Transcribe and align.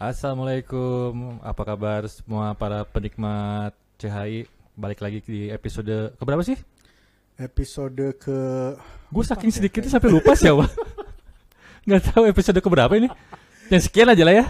Assalamualaikum, 0.00 1.44
apa 1.44 1.60
kabar 1.60 2.08
semua 2.08 2.56
para 2.56 2.88
penikmat 2.88 3.76
CHI? 4.00 4.48
Balik 4.72 4.96
lagi 4.96 5.20
di 5.20 5.52
episode 5.52 6.16
keberapa 6.16 6.40
sih? 6.40 6.56
Episode 7.36 8.16
ke 8.16 8.38
Gue 9.12 9.24
saking 9.28 9.52
sedikitnya 9.52 9.92
sampai 9.92 10.08
lupa 10.08 10.32
sih 10.32 10.48
awal. 10.48 10.72
Nggak 11.84 12.16
tahu 12.16 12.24
episode 12.24 12.56
keberapa 12.64 12.88
ini. 12.96 13.12
Yang 13.68 13.92
sekian 13.92 14.08
aja 14.08 14.24
lah 14.24 14.34
ya. 14.34 14.44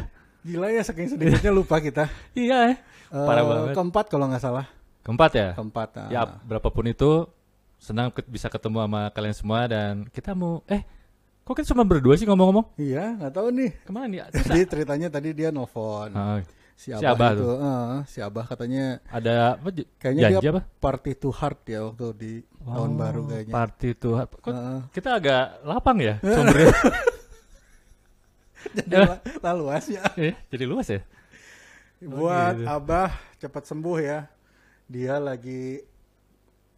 gila 0.47 0.71
ya 0.71 0.87
saking 0.87 1.19
sedikitnya 1.19 1.51
lupa 1.51 1.83
kita. 1.83 2.07
Iya, 2.39 2.71
eh. 2.71 2.77
parah 3.11 3.43
Eh, 3.43 3.49
banget. 3.51 3.75
Keempat 3.75 4.05
kalau 4.07 4.31
nggak 4.31 4.43
salah. 4.47 4.71
Keempat 5.03 5.31
ya. 5.35 5.49
Keempat. 5.59 5.89
ah. 5.99 6.09
Ya, 6.15 6.21
berapapun 6.47 6.87
itu, 6.87 7.27
senang 7.75 8.15
ke- 8.15 8.23
bisa 8.23 8.47
ketemu 8.47 8.87
sama 8.87 9.11
kalian 9.11 9.35
semua 9.35 9.67
dan 9.67 10.07
kita 10.15 10.31
mau 10.31 10.63
eh 10.71 10.87
kok 11.51 11.57
kita 11.57 11.69
cuma 11.69 11.83
berdua 11.83 12.15
sih 12.15 12.25
ngomong-ngomong? 12.25 12.77
Iya, 12.77 13.17
nggak 13.19 13.33
tahu 13.33 13.49
nih. 13.51 13.71
Ke 13.83 13.91
mana 13.91 14.07
nih? 14.07 14.19
Jadi 14.39 14.61
ceritanya 14.65 15.09
tadi 15.11 15.29
dia 15.33 15.49
nelfon 15.51 16.13
Ah, 16.13 16.41
si 16.73 16.89
si 16.89 16.95
Abah, 16.95 17.11
Abah 17.11 17.29
itu. 17.29 17.43
tuh. 17.43 17.55
eh, 17.59 17.97
si 18.07 18.19
Abah 18.21 18.45
katanya 18.47 18.85
ada 19.11 19.53
apa? 19.53 19.69
kayaknya 19.99 20.23
janji 20.31 20.39
dia 20.39 20.49
apa? 20.49 20.63
party 20.79 21.11
to 21.13 21.29
heart 21.29 21.61
ya 21.67 21.85
waktu 21.85 22.07
di 22.15 22.33
tahun 22.61 22.87
Oh, 22.87 22.97
baru 22.97 23.21
kayaknya. 23.27 23.53
Party 23.53 23.89
tuh. 23.93 24.13
Kok 24.23 24.47
Heeh. 24.47 24.79
kita 24.91 25.09
agak 25.13 25.45
lapang 25.61 25.99
ya 25.99 26.15
sumbernya? 26.25 26.71
jadi 28.77 28.95
la- 29.03 29.21
lah 29.41 29.53
luas 29.53 29.85
ya. 29.87 30.03
Eh, 30.15 30.35
jadi 30.49 30.65
luas 30.65 30.87
ya? 30.87 31.01
Buat 31.99 32.55
gitu. 32.57 32.65
Abah 32.71 33.11
cepat 33.37 33.67
sembuh 33.67 33.99
ya. 33.99 34.31
Dia 34.87 35.19
lagi 35.19 35.83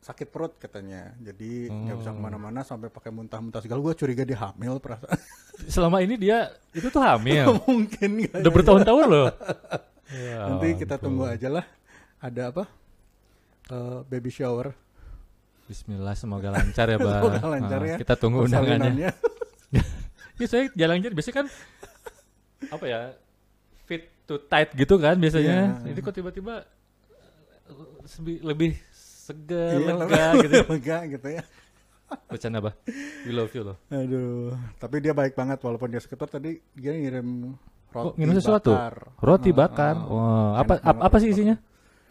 sakit 0.03 0.29
perut 0.29 0.59
katanya. 0.59 1.15
Jadi 1.17 1.71
nggak 1.71 1.97
bisa 1.97 2.11
Oh. 2.11 2.15
ke 2.15 2.21
mana-mana 2.21 2.61
sampai 2.61 2.91
pakai 2.91 3.09
muntah-muntah 3.09 3.63
segala. 3.63 3.79
Gue 3.81 3.95
curiga 3.95 4.27
dia 4.27 4.37
hamil 4.37 4.77
perasaan. 4.77 5.15
Selama 5.71 6.03
ini 6.03 6.19
dia 6.19 6.51
itu 6.75 6.91
tuh 6.91 6.99
hamil. 6.99 7.55
Mungkin 7.71 8.11
Udah 8.29 8.43
ya? 8.43 8.51
bertahun-tahun 8.51 9.07
loh. 9.07 9.29
Ya 10.13 10.45
Nanti 10.45 10.77
kita 10.77 11.01
ampun. 11.01 11.05
tunggu 11.09 11.25
aja 11.25 11.49
lah. 11.49 11.65
Ada 12.21 12.53
apa? 12.53 12.69
Eh, 13.73 13.99
baby 14.05 14.29
shower. 14.29 14.77
Bismillah 15.65 16.13
semoga 16.13 16.53
lancar 16.53 16.85
ya, 16.85 17.01
Bang. 17.01 17.17
Semoga 17.17 17.49
lancar 17.49 17.81
ya. 17.81 17.97
Kita 17.97 18.21
tunggu 18.21 18.45
undangannya. 18.45 19.09
Ya 20.37 20.47
saya 20.47 20.69
jalan-jalan 20.75 21.17
biasanya 21.17 21.37
kan 21.41 21.47
apa 22.69 22.85
ya? 22.85 23.01
Fit 23.89 24.05
to 24.29 24.37
tight 24.43 24.77
gitu 24.77 25.01
kan 25.01 25.17
biasanya. 25.17 25.81
Iya. 25.81 25.97
Ini 25.97 26.01
kok 26.03 26.13
tiba-tiba 26.13 26.55
eh, 27.73 28.41
lebih 28.45 28.77
segar, 29.23 29.79
Iya, 29.79 29.93
lega 29.95 30.25
gitu. 30.43 30.57
lega 30.69 30.99
gitu 31.09 31.29
ya. 31.31 31.43
Bercanda, 32.29 32.59
Bah. 32.61 32.75
We 33.23 33.31
love 33.31 33.49
you 33.51 33.63
loh. 33.65 33.77
Aduh, 33.89 34.53
tapi 34.77 35.01
dia 35.01 35.13
baik 35.13 35.33
banget 35.33 35.57
walaupun 35.59 35.89
dia 35.89 35.97
sekitar 35.97 36.29
tadi 36.29 36.61
dia 36.71 36.93
ngirim 36.93 37.57
roti 37.89 38.05
Oh, 38.05 38.13
ngirim 38.13 38.35
sesuatu? 38.37 38.75
bakar. 38.75 38.95
Roti 39.17 39.51
bakar. 39.51 39.95
Wah, 40.03 40.61
apa 40.61 40.73
Enak 40.75 40.83
apa, 40.83 40.91
banget 40.93 41.07
apa 41.09 41.17
sih 41.17 41.29
isinya? 41.31 41.57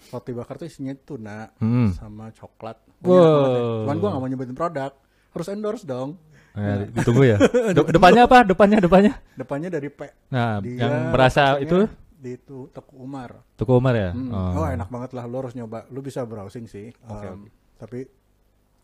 Roti 0.10 0.32
bakar 0.34 0.56
tuh 0.58 0.66
isinya 0.66 0.94
tuna 0.98 1.54
Hmm. 1.56 1.94
sama 1.94 2.32
coklat. 2.32 2.82
Wow. 3.02 3.14
Ya. 3.14 3.62
Cuman 3.86 3.96
gua 3.98 4.10
gak 4.10 4.20
mau 4.20 4.30
nyebutin 4.30 4.56
produk. 4.56 4.92
Harus 5.32 5.48
endorse 5.48 5.86
dong. 5.86 6.18
Eh, 6.52 6.90
ditunggu 6.92 7.24
ya. 7.24 7.38
De- 7.78 7.94
depannya 7.94 8.26
apa? 8.26 8.44
Depannya 8.44 8.78
depannya. 8.80 9.14
Depannya 9.34 9.70
dari 9.70 9.88
P. 9.88 10.02
Nah, 10.28 10.60
Dia 10.60 10.84
yang 10.84 10.94
merasa 11.10 11.56
itu 11.58 11.86
di 12.22 12.38
itu 12.38 12.70
Teku 12.70 13.02
Umar. 13.02 13.42
Tuku 13.58 13.74
Umar 13.74 13.98
ya? 13.98 14.14
Hmm. 14.14 14.30
Oh. 14.30 14.70
enak 14.70 14.94
banget 14.94 15.18
lah, 15.18 15.26
lu 15.26 15.42
harus 15.42 15.58
nyoba. 15.58 15.90
Lu 15.90 16.06
bisa 16.06 16.22
browsing 16.22 16.70
sih. 16.70 16.94
Oke, 17.10 17.28
Um, 17.34 17.50
Tapi 17.82 18.06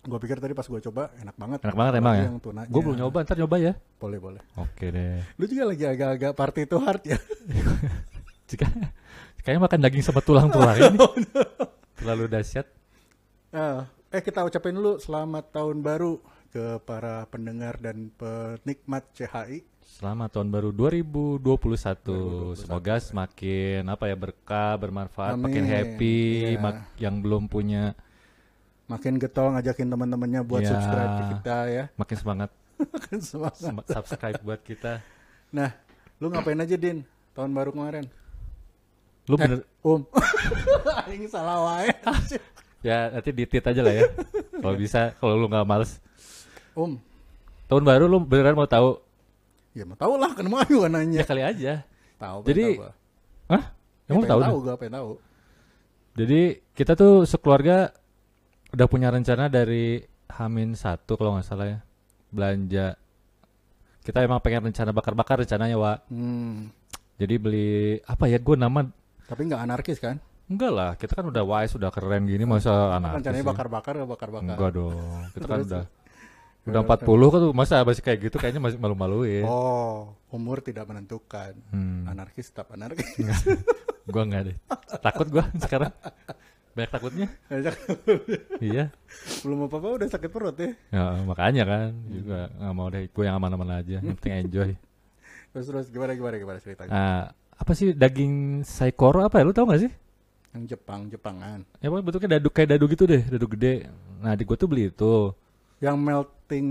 gua 0.09 0.17
pikir 0.17 0.41
tadi 0.41 0.57
pas 0.57 0.65
gua 0.65 0.81
coba 0.81 1.13
enak 1.21 1.37
banget. 1.37 1.59
Enak 1.61 1.77
banget 1.77 1.93
emang 2.01 2.15
ya? 2.17 2.27
Gue 2.65 2.81
belum 2.81 2.97
nyoba, 2.97 3.21
ntar 3.21 3.37
nyoba 3.37 3.61
ya. 3.61 3.73
Boleh 4.01 4.17
boleh. 4.17 4.41
Oke 4.57 4.89
deh. 4.89 5.21
Lu 5.37 5.45
juga 5.45 5.69
lagi 5.69 5.85
agak-agak 5.85 6.33
party 6.33 6.61
to 6.65 6.77
heart 6.81 7.03
ya. 7.05 7.17
Jika 8.49 8.65
kayaknya 9.45 9.61
makan 9.61 9.79
daging 9.85 10.03
sama 10.03 10.19
tulang-tulang 10.25 10.75
ini 10.81 10.97
terlalu 12.01 12.25
dahsyat. 12.25 12.65
Ah, 13.53 13.85
eh 14.09 14.21
kita 14.23 14.43
ucapin 14.43 14.73
dulu 14.73 14.97
selamat 14.97 15.53
tahun 15.53 15.85
baru 15.85 16.17
ke 16.49 16.81
para 16.87 17.27
pendengar 17.29 17.77
dan 17.77 18.09
penikmat 18.15 19.05
CHI. 19.13 19.61
Selamat 19.87 20.29
tahun 20.29 20.51
baru 20.51 20.69
2021. 20.69 21.39
2021. 21.39 22.59
Semoga 22.59 22.95
semakin 22.99 23.81
apa 23.87 24.03
ya 24.05 24.15
berkah, 24.15 24.75
bermanfaat, 24.75 25.39
makin 25.39 25.63
Amin. 25.63 25.71
happy. 25.71 26.17
Iya. 26.45 26.59
mak- 26.59 26.87
yang 26.97 27.15
belum 27.17 27.47
punya 27.47 27.95
Makin 28.87 29.15
getol 29.17 29.51
ngajakin 29.51 29.87
teman-temannya 29.89 30.41
buat 30.43 30.63
Ya. 30.63 30.71
subscribe 30.71 31.11
ke 31.11 31.23
kita 31.33 31.57
ya. 31.67 31.83
makin 31.93 32.15
semangat 32.15 32.49
Makin 32.95 33.19
semangat. 33.19 33.59
sem- 33.59 33.87
subscribe 33.89 34.39
buat 34.41 34.61
kita. 34.61 35.03
Nah, 35.49 35.75
lu 36.17 36.27
ngapain 36.29 36.55
aja 36.57 36.75
Din 36.75 37.03
tahun 37.33 37.51
baru 37.51 37.71
kemarin? 37.71 38.07
Lu 39.25 39.35
Eh, 39.35 39.39
bener 39.41 39.59
Um. 39.81 40.03
Aing 41.03 41.27
salah 41.27 41.63
wae. 41.63 41.91
ya 42.79 43.07
nanti 43.09 43.31
ditit 43.33 43.63
aja 43.63 43.81
lah 43.81 43.91
ya. 43.93 44.03
Kalau 44.57 44.75
bisa, 44.75 45.11
kalau 45.15 45.35
lu 45.35 45.47
nggak 45.47 45.63
males. 45.63 45.99
Um. 46.73 46.95
Tahun 47.65 47.83
baru 47.83 48.05
lu 48.05 48.19
beneran 48.19 48.51
mau 48.53 48.65
tahu? 48.65 48.99
Ya 49.77 49.85
mau 49.85 49.93
tahu 49.93 50.13
lah 50.17 50.33
kan 50.33 50.43
mau 50.43 50.57
Ya 50.59 50.87
nanya. 50.87 51.21
kali 51.21 51.43
aja. 51.43 51.85
Tahu. 52.17 52.37
Jadi, 52.43 52.63
tahu 52.67 52.81
gua. 52.81 52.91
Hah? 53.47 53.63
Ya, 54.03 54.09
Emang 54.09 54.21
pengen 54.23 54.31
tahu? 54.31 54.41
tahu 54.41 54.57
gua 54.59 54.75
pengen 54.75 54.93
tahu. 54.95 55.11
Jadi 56.17 56.41
kita 56.73 56.91
tuh 56.93 57.13
sekeluarga 57.23 57.93
udah 58.67 58.87
punya 58.87 59.07
rencana 59.07 59.45
dari 59.47 60.01
Hamin 60.29 60.73
satu 60.73 61.13
kalau 61.13 61.37
nggak 61.37 61.45
salah 61.45 61.67
ya 61.67 61.79
belanja. 62.27 62.97
Kita 64.01 64.19
emang 64.19 64.39
pengen 64.39 64.67
rencana 64.67 64.89
bakar-bakar 64.89 65.39
rencananya 65.39 65.77
Wak. 65.77 65.97
Hmm. 66.09 66.73
Jadi 67.17 67.35
beli 67.35 67.69
apa 68.01 68.25
ya 68.25 68.37
gue 68.37 68.55
nama 68.55 68.85
Tapi 69.23 69.41
nggak 69.43 69.61
anarkis 69.61 69.97
kan? 69.97 70.17
enggak 70.47 70.71
lah 70.71 70.95
kita 70.95 71.11
kan 71.11 71.27
udah 71.27 71.43
wise 71.43 71.75
udah 71.75 71.91
keren 71.91 72.23
gini 72.23 72.47
masa 72.47 72.95
anak 72.95 73.19
Rencananya 73.19 73.43
bakar-bakar 73.45 73.93
ya 73.93 74.07
bakar-bakar. 74.07 74.47
enggak 74.47 74.69
dong 74.71 74.95
kita 75.35 75.43
kan 75.43 75.59
udah. 75.59 75.83
Udah 76.67 76.81
40 76.83 77.31
kan 77.31 77.39
tuh 77.41 77.53
masa 77.55 77.75
masih 77.81 78.03
kayak 78.03 78.19
gitu 78.27 78.35
kayaknya 78.37 78.59
masih 78.59 78.77
malu-maluin. 78.77 79.47
Oh, 79.47 80.11
umur 80.29 80.59
tidak 80.59 80.83
menentukan. 80.85 81.55
hmm. 81.71 82.05
Anarkis 82.05 82.51
tetap 82.51 82.75
anarkis. 82.75 83.07
gua 84.11 84.23
enggak 84.23 84.51
deh. 84.51 84.57
Takut 84.99 85.27
gua 85.27 85.47
sekarang. 85.63 85.91
Banyak 86.77 86.91
takutnya. 86.93 87.27
Iya. 88.61 88.93
Belum 89.41 89.65
apa-apa 89.65 89.97
udah 89.97 90.07
sakit 90.07 90.29
perut 90.29 90.53
ya. 90.61 90.77
ya 90.93 91.25
makanya 91.25 91.63
kan 91.65 91.89
juga 92.05 92.53
nggak 92.53 92.73
mau 92.77 92.87
deh. 92.87 93.09
Gue 93.09 93.23
yang 93.25 93.41
aman-aman 93.41 93.81
aja 93.81 93.97
yang 93.97 94.13
penting 94.21 94.45
enjoy. 94.45 94.69
Terus 95.49 95.65
terus 95.65 95.85
gimana 95.89 96.13
gimana 96.13 96.37
gimana 96.37 96.57
ceritanya? 96.61 96.91
Ah, 96.93 97.23
apa 97.57 97.71
sih 97.73 97.97
daging 97.97 98.61
saikoro 98.61 99.25
apa 99.25 99.41
ya? 99.41 99.47
Lu 99.49 99.57
tau 99.57 99.65
gak 99.65 99.81
sih? 99.81 99.91
Yang 100.53 100.77
Jepang 100.77 101.09
Jepangan. 101.09 101.65
ya 101.81 101.89
pokoknya 101.89 102.05
bentuknya 102.05 102.29
dadu 102.37 102.49
kayak 102.53 102.69
dadu 102.77 102.85
gitu 102.93 103.03
deh 103.09 103.21
dadu 103.25 103.45
gede. 103.49 103.73
Nah 104.21 104.37
di 104.37 104.43
gue 104.45 104.53
tuh 104.53 104.69
beli 104.69 104.93
itu. 104.93 105.33
Yang 105.81 105.95
melting 106.47 106.67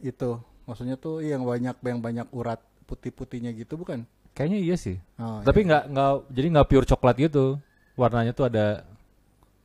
itu, 0.00 0.30
maksudnya 0.64 0.96
tuh 0.96 1.20
yang 1.20 1.44
banyak 1.44 1.76
yang 1.76 2.00
banyak 2.00 2.24
urat 2.32 2.56
putih-putihnya 2.86 3.52
gitu 3.52 3.76
bukan? 3.76 4.08
kayaknya 4.32 4.58
iya 4.58 4.74
sih 4.74 4.96
Oh, 5.14 5.42
tapi 5.42 5.60
iya. 5.60 5.66
nggak 5.68 5.82
nggak 5.90 6.12
jadi 6.30 6.46
nggak 6.48 6.68
pure 6.70 6.86
coklat 6.86 7.16
gitu 7.20 7.58
warnanya 7.92 8.30
tuh 8.30 8.46
ada 8.46 8.86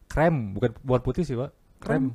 krem 0.06 0.52
bukan 0.52 0.74
bukan 0.82 1.02
putih 1.02 1.24
sih 1.24 1.34
pak 1.34 1.54
krem 1.80 2.12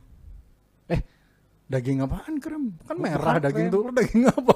daging 1.64 2.02
apaan 2.02 2.36
krem? 2.36 2.74
Kan 2.82 2.98
Bukan 2.98 3.06
merah 3.06 3.38
daging 3.38 3.70
krem. 3.70 3.72
tuh 3.72 3.82
daging 3.94 4.22
apa? 4.26 4.54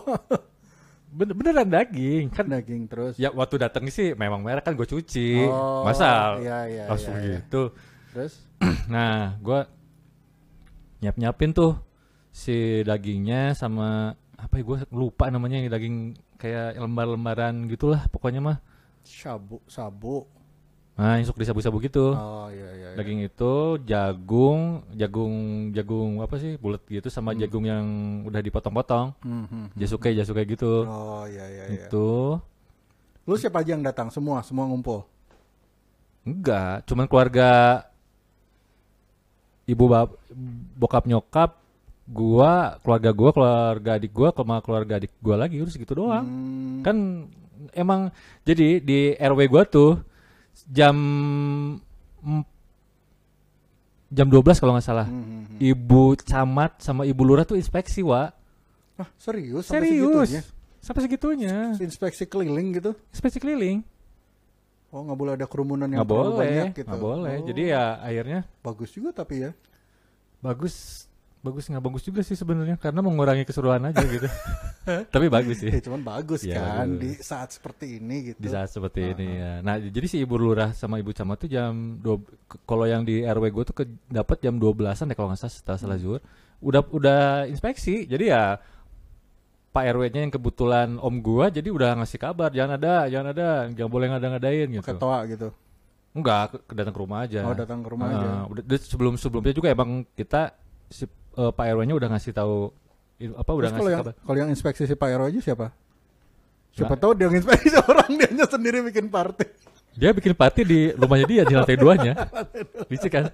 Bener 1.17 1.33
beneran 1.33 1.69
daging 1.71 2.25
kan 2.29 2.45
daging 2.45 2.83
terus. 2.85 3.15
ya 3.15 3.31
waktu 3.31 3.55
datang 3.57 3.87
sih 3.87 4.13
memang 4.13 4.43
merah 4.43 4.59
kan 4.59 4.75
gue 4.75 4.85
cuci 4.85 5.47
Oh, 5.47 5.87
masa 5.87 6.37
iya, 6.43 6.59
iya, 6.67 6.85
langsung 6.85 7.15
iya, 7.15 7.23
iya. 7.25 7.35
gitu 7.41 7.71
Terus 8.11 8.35
nah 8.93 9.39
gue 9.39 9.61
nyiap 11.01 11.15
nyiapin 11.15 11.55
tuh 11.55 11.79
si 12.35 12.83
dagingnya 12.83 13.55
sama 13.55 14.13
apa 14.35 14.55
ya 14.59 14.63
gue 14.67 14.79
lupa 14.91 15.31
namanya 15.31 15.57
yang 15.57 15.71
daging 15.71 15.97
kayak 16.37 16.75
lembar-lembaran 16.77 17.71
gitulah 17.71 18.11
pokoknya 18.11 18.43
mah 18.43 18.59
sabu 19.01 19.63
sabu. 19.65 20.27
nah 20.95 21.15
yang 21.15 21.27
suka 21.27 21.43
disabu-sabu 21.43 21.79
gitu 21.81 22.11
Oh 22.13 22.47
iya 22.51 22.71
iya. 22.71 22.89
iya. 22.91 22.97
daging 22.97 23.23
itu 23.25 23.55
jagung 23.83 24.83
jagung 24.95 25.35
jagung 25.71 26.23
apa 26.23 26.35
sih 26.37 26.55
bulat 26.55 26.83
gitu 26.87 27.07
sama 27.07 27.35
jagung 27.35 27.65
yang 27.65 27.87
udah 28.25 28.39
dipotong-potong 28.39 29.11
Hmm, 29.21 29.47
hmm. 29.47 29.67
jasuke 29.75 30.11
jasuke 30.11 30.43
gitu 30.45 30.87
Oh 30.87 31.27
iya 31.27 31.47
iya 31.47 31.65
iya. 31.67 31.87
itu 31.87 32.39
Lu 33.25 33.35
siapa 33.35 33.65
aja 33.65 33.73
yang 33.73 33.81
datang? 33.81 34.13
Semua, 34.13 34.45
semua 34.45 34.69
ngumpul. 34.69 35.03
enggak 36.23 36.83
cuman 36.85 37.07
keluarga 37.07 37.51
ibu 39.65 39.85
bap 39.87 40.15
bokap 40.75 41.05
nyokap 41.05 41.51
gua 42.07 42.53
keluarga 42.81 43.11
gua 43.11 43.31
keluarga 43.31 43.91
adik 43.95 44.11
gua 44.11 44.29
sama 44.31 44.61
keluarga 44.61 44.93
adik 44.97 45.13
gua 45.19 45.37
lagi 45.39 45.57
terus 45.57 45.75
gitu 45.75 45.93
doang 45.95 46.25
Hmm. 46.25 46.81
kan 46.81 46.97
emang 47.73 48.13
jadi 48.43 48.77
di 48.79 48.99
RW 49.15 49.41
gua 49.47 49.65
tuh 49.65 50.05
jam 50.69 50.95
jam 54.09 54.27
12 54.29 54.61
kalau 54.61 54.73
nggak 54.75 54.87
salah 54.87 55.07
Hmm, 55.07 55.23
hmm, 55.23 55.43
hmm. 55.49 55.59
ibu 55.61 56.03
camat 56.19 56.79
sama 56.79 57.03
ibu 57.03 57.23
lurah 57.23 57.43
tuh 57.43 57.57
inspeksi 57.57 58.01
wa 58.01 58.31
Ah, 58.95 59.11
serius? 59.19 59.67
Sampai 59.67 59.91
serius 59.91 60.07
segitunya? 60.31 60.43
sampai 60.79 61.01
segitunya 61.03 61.55
Inspeksi 61.75 62.25
keliling 62.25 62.69
gitu? 62.75 62.93
inspeksi 63.11 63.39
keliling 63.39 63.83
Oh 64.95 65.03
nggak 65.03 65.19
boleh 65.19 65.33
ada 65.35 65.47
kerumunan 65.49 65.89
yang 65.89 65.99
nggak 65.99 66.07
terlalu 66.07 66.31
boleh 66.31 66.39
banyak 66.47 66.69
gitu. 66.73 66.87
nggak 66.87 67.03
boleh 67.03 67.35
Oh, 67.35 67.47
jadi 67.49 67.63
ya 67.67 67.85
akhirnya 67.99 68.41
bagus 68.61 68.91
juga 68.93 69.11
tapi 69.13 69.35
ya. 69.41 69.51
bagus 70.39 71.09
bagus 71.45 71.69
nggak 71.69 71.85
bagus 71.85 72.03
juga 72.03 72.21
sih 72.21 72.33
sebenarnya 72.33 72.75
karena 72.75 72.99
mengurangi 72.99 73.45
keseruan 73.45 73.85
aja 73.85 74.01
gitu 74.01 74.25
tapi 75.15 75.29
bagus 75.29 75.61
sih 75.61 75.69
Ya 75.69 75.79
cuman 75.79 76.01
bagus 76.01 76.41
Iya, 76.43 76.57
kan 76.57 76.89
bagus. 76.91 76.99
di 76.99 77.23
saat 77.23 77.49
seperti 77.51 77.87
ini 77.99 78.17
gitu. 78.27 78.39
di 78.39 78.49
saat 78.49 78.67
seperti 78.67 79.01
Ah, 79.03 79.13
ini 79.13 79.27
ya 79.29 79.53
nah 79.61 79.77
jadi 79.77 80.07
si 80.07 80.17
ibu 80.19 80.35
lurah 80.35 80.73
sama 80.73 80.97
ibu 80.97 81.11
camat 81.11 81.37
tuh 81.39 81.49
jam 81.49 81.71
dua 81.97 82.17
kalau 82.65 82.85
yang 82.85 83.03
di 83.03 83.21
rw 83.23 83.45
gue 83.45 83.65
tuh 83.67 83.77
ke, 83.77 83.85
dapat 84.09 84.41
jam 84.41 84.57
12-an 84.57 84.73
deh 85.05 85.15
kalau 85.15 85.29
nggak 85.29 85.39
salah 85.39 85.53
setelah 85.53 85.79
salah 85.79 85.95
Hmm. 85.95 86.05
zuhur 86.17 86.21
udah 86.61 86.81
udah 86.91 87.21
inspeksi 87.45 88.05
jadi 88.05 88.25
ya 88.27 88.45
Pak 89.71 89.85
RW-nya 89.91 90.21
yang 90.23 90.33
kebetulan 90.33 90.97
om 90.97 91.19
gua 91.19 91.51
jadi 91.51 91.67
udah 91.67 91.99
ngasih 91.99 92.17
kabar 92.17 92.49
jangan 92.49 92.79
ada 92.79 93.05
jangan 93.05 93.29
ada 93.29 93.49
jangan 93.69 93.91
boleh 93.91 94.07
ngada-ngadain 94.09 94.71
gitu 94.71 94.87
Ketua 94.87 95.27
gitu. 95.27 95.51
enggak 96.15 96.63
datang 96.71 96.95
ke 96.95 97.01
rumah 97.01 97.19
aja 97.21 97.43
Oh 97.43 97.53
datang 97.53 97.83
ke 97.83 97.89
rumah 97.91 98.07
Ah, 98.07 98.15
aja. 98.15 98.29
udah 98.47 98.79
sebelum 98.79 99.15
sebelumnya 99.15 99.51
juga 99.51 99.69
emang 99.69 100.07
kita 100.15 100.55
si 100.87 101.11
eh, 101.35 101.51
Pak 101.51 101.65
RW-nya 101.69 101.95
udah 101.95 102.09
ngasih 102.11 102.33
tahu 102.33 102.71
apa 103.15 103.51
udah 103.51 103.69
Terus 103.69 103.73
kalau 103.73 103.81
ngasih 103.81 103.91
yang 103.91 104.03
kabar. 104.03 104.15
kalau 104.21 104.39
yang 104.39 104.51
inspeksi 104.51 104.83
si 104.85 104.95
Pak 104.95 105.09
Ero 105.09 105.25
aja 105.25 105.41
siapa? 105.41 105.67
Siapa 106.71 106.91
Nah. 106.91 107.01
tahu 107.01 107.13
dia 107.15 107.29
inspeksi 107.29 107.69
orang 107.85 108.11
dia 108.13 108.45
sendiri 108.45 108.79
bikin 108.83 109.07
party. 109.07 109.47
Dia 109.95 110.11
bikin 110.11 110.35
party 110.35 110.61
di 110.63 110.81
rumahnya 110.93 111.25
dia 111.25 111.43
di 111.43 111.55
lantai 111.55 111.77
duanya. 111.77 112.13
Licik 112.91 113.11
kan? 113.11 113.31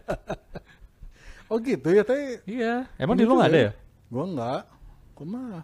Oh 1.46 1.56
gitu 1.58 1.88
ya 1.88 2.04
teh. 2.04 2.44
Iya. 2.44 2.84
Emang 2.96 3.16
Gitu 3.16 3.24
di 3.24 3.28
lu 3.28 3.34
nggak 3.34 3.48
ada 3.48 3.58
ya? 3.58 3.64
ya? 3.64 3.72
Gua 4.06 4.24
enggak. 4.24 4.62
Gua 5.16 5.26
mah. 5.26 5.60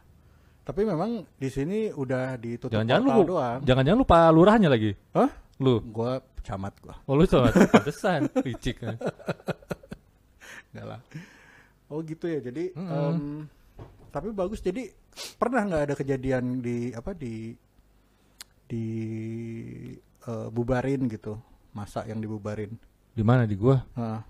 Tapi 0.65 0.81
memang 0.83 1.11
di 1.37 1.47
sini 1.47 1.79
udah 1.91 2.35
ditutup 2.35 2.73
Jangan-jangan 2.73 3.03
lu 3.03 3.11
portal 3.13 3.29
doang. 3.29 3.61
jangan-jangan 3.63 4.01
lupa 4.01 4.19
lurahnya 4.33 4.69
lagi. 4.69 4.91
Hah? 5.13 5.31
Lu. 5.61 5.79
Gua 5.85 6.19
camat 6.43 6.73
gua. 6.81 6.97
Oh 7.05 7.15
lu 7.15 7.23
sama 7.23 7.53
pantesan 7.53 8.27
licik 8.49 8.81
kan. 8.81 8.97
Enggak 10.73 10.87
lah. 10.89 11.01
Oh 11.89 12.03
gitu 12.03 12.27
ya. 12.27 12.41
Jadi 12.41 12.73
Mm-mm. 12.73 12.91
em, 12.91 13.21
tapi 14.11 14.31
bagus. 14.31 14.59
Jadi 14.59 14.91
pernah 15.37 15.63
nggak 15.63 15.83
ada 15.87 15.95
kejadian 15.95 16.59
di 16.59 16.91
apa 16.91 17.13
di 17.13 17.55
di 18.67 18.85
eh, 20.27 20.49
bubarin 20.51 21.07
gitu 21.07 21.39
masa 21.71 22.03
yang 22.05 22.19
dibubarin? 22.19 22.75
Di 23.13 23.23
mana 23.23 23.47
di 23.47 23.55
gua? 23.55 23.79
Nah. 23.95 24.21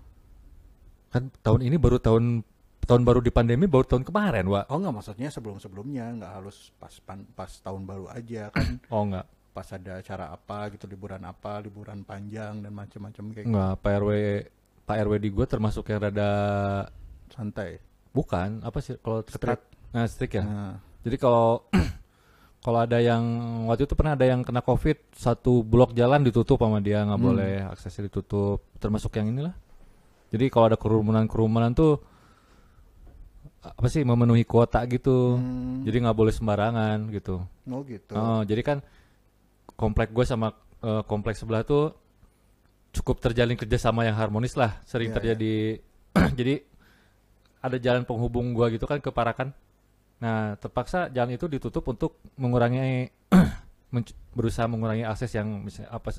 Kan 1.07 1.31
tahun 1.39 1.63
ini 1.63 1.79
baru 1.79 1.97
tahun 1.97 2.43
tahun 2.83 3.03
baru 3.03 3.19
di 3.19 3.31
pandemi 3.31 3.65
baru 3.67 3.83
tahun 3.83 4.03
kemarin, 4.03 4.47
Wak. 4.47 4.67
Oh 4.71 4.79
nggak 4.79 4.95
maksudnya 4.95 5.27
sebelum 5.27 5.57
sebelumnya 5.57 6.07
nggak 6.13 6.31
harus 6.39 6.71
pas 6.77 6.93
pan- 7.03 7.27
pas 7.33 7.49
tahun 7.49 7.83
baru 7.83 8.05
aja 8.07 8.47
kan 8.51 8.79
Oh 8.93 9.03
enggak. 9.03 9.25
pas 9.51 9.65
ada 9.73 9.97
acara 9.97 10.29
apa 10.29 10.69
gitu 10.69 10.85
liburan 10.85 11.25
apa 11.25 11.57
liburan 11.59 12.05
panjang 12.05 12.61
dan 12.61 12.69
macam-macam 12.69 13.23
kayak 13.33 13.43
gitu. 13.43 13.49
Enggak, 13.49 13.73
Pak 13.81 13.93
RW 13.97 14.11
Pak 14.85 14.97
RW 15.01 15.13
di 15.17 15.29
gua 15.33 15.45
termasuk 15.49 15.83
yang 15.89 15.99
rada 15.99 16.31
santai. 17.37 17.77
bukan 18.09 18.65
apa 18.65 18.81
sih 18.81 18.97
kalau 18.97 19.21
strict. 19.23 19.61
Nah, 19.93 20.09
strict 20.09 20.33
ya. 20.33 20.43
Nah, 20.43 20.73
Jadi 21.05 21.15
kalau 21.15 21.69
kalau 22.65 22.79
ada 22.81 22.97
yang 22.97 23.21
waktu 23.65 23.85
itu 23.85 23.93
pernah 23.93 24.17
ada 24.17 24.25
yang 24.25 24.41
kena 24.41 24.59
covid 24.59 24.97
satu 25.13 25.61
blok 25.61 25.93
jalan 25.93 26.25
ditutup 26.25 26.57
sama 26.57 26.81
dia 26.81 27.05
nggak 27.05 27.13
Hmm. 27.15 27.27
boleh 27.29 27.53
aksesnya 27.69 28.09
ditutup 28.09 28.65
termasuk 28.77 29.13
yang 29.15 29.29
inilah. 29.29 29.53
Jadi 30.27 30.49
kalau 30.49 30.65
ada 30.67 30.75
kerumunan 30.75 31.23
kerumunan 31.23 31.71
tuh 31.71 32.01
apa 33.61 33.87
sih 33.87 34.01
memenuhi 34.01 34.43
kuota 34.43 34.81
gitu. 34.87 35.35
hmm, 35.35 35.83
Jadi 35.83 35.97
nggak 36.01 36.17
boleh 36.17 36.33
sembarangan 36.33 36.97
gitu. 37.11 37.43
oh 37.45 37.81
gitu. 37.83 38.13
Oh, 38.15 38.41
jadi 38.41 38.61
kan 38.63 38.77
komplek 39.75 40.09
gue 40.09 40.23
sama 40.23 40.51
eh, 40.79 41.03
komplek 41.03 41.35
sebelah 41.35 41.61
tuh 41.61 41.93
cukup 42.91 43.21
terjalin 43.21 43.53
kerjasama 43.53 44.03
yang 44.03 44.15
harmonis 44.15 44.55
lah. 44.55 44.79
Sering 44.83 45.11
Iya, 45.11 45.15
terjadi. 45.15 45.55
jadi 46.39 46.53
ada 47.59 47.77
jalan 47.77 48.03
penghubung 48.03 48.51
gua 48.51 48.67
gitu 48.67 48.83
kan 48.83 48.97
ke 48.97 49.09
Parakan. 49.09 49.51
Nah, 50.17 50.55
terpaksa 50.55 51.07
jalan 51.07 51.31
itu 51.31 51.45
ditutup 51.45 51.85
untuk 51.85 52.11
mengurangi 52.35 53.09
berusaha 54.33 54.65
mengurangi 54.65 55.03
akses 55.03 55.31
yang 55.31 55.61
misalnya 55.61 55.89
apa 55.91 56.09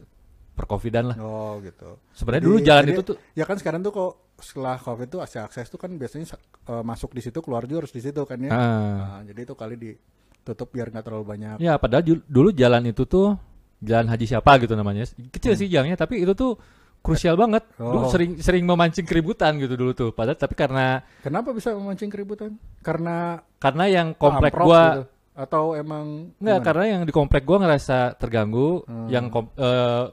percovidan 0.53 1.11
lah. 1.11 1.17
Oh 1.19 1.59
gitu. 1.61 1.99
Sebenarnya 2.13 2.45
dulu 2.45 2.59
jalan 2.61 2.85
jadi- 2.85 2.95
itu 2.95 3.03
tuh 3.05 3.17
Ya 3.33 3.45
kan 3.45 3.57
sekarang 3.57 3.81
tuh 3.81 3.91
kok 3.91 4.13
setelah 4.39 4.75
covid 4.77 5.07
tuh 5.09 5.21
akses 5.21 5.39
akses 5.41 5.67
tuh 5.67 5.77
kan 5.77 5.91
biasanya 5.93 6.27
eh, 6.65 6.83
masuk 6.83 7.11
di 7.11 7.21
situ 7.21 7.39
keluar 7.39 7.63
juga 7.65 7.83
harus 7.83 7.93
di 7.93 8.01
situ 8.01 8.23
kan 8.23 8.39
ya. 8.39 8.51
ah, 8.51 8.59
Nah, 8.59 9.23
jadi 9.25 9.41
itu 9.45 9.55
kali 9.55 9.75
ditutup 9.77 10.69
biar 10.69 10.89
nggak 10.89 11.05
terlalu 11.05 11.25
banyak. 11.29 11.57
ya 11.59 11.75
padahal 11.75 12.03
dulu 12.25 12.51
jalan 12.51 12.83
itu 12.87 13.03
tuh 13.05 13.35
jalan 13.79 14.07
Haji 14.09 14.27
siapa 14.29 14.59
gitu 14.59 14.75
namanya. 14.75 15.07
Kecil 15.29 15.55
sih 15.55 15.67
jalannya 15.67 15.95
tapi 15.95 16.19
itu 16.19 16.35
tuh 16.35 16.59
krusial 17.01 17.35
banget. 17.35 17.65
Oh. 17.79 17.95
Dulu 17.95 18.05
sering 18.11 18.33
sering 18.39 18.65
memancing 18.65 19.05
keributan 19.05 19.57
gitu 19.57 19.75
dulu 19.75 19.93
tuh. 19.93 20.11
Padahal 20.11 20.37
tapi 20.37 20.53
karena 20.53 21.01
Kenapa 21.21 21.51
bisa 21.51 21.73
memancing 21.73 22.11
keributan? 22.11 22.55
Karena 22.81 23.41
karena 23.57 23.85
yang 23.87 24.09
komplek 24.13 24.53
amprok 24.53 24.67
gua 24.67 24.83
gitu? 24.85 25.05
atau 25.39 25.65
emang 25.73 26.35
Enggak, 26.37 26.61
karena 26.67 26.85
yang 26.91 27.03
di 27.07 27.13
komplek 27.15 27.47
gua 27.47 27.59
ngerasa 27.63 28.19
terganggu, 28.19 28.83
Hmm. 28.85 29.07
yang 29.09 29.31
kom- 29.31 29.55
eh, 29.55 30.05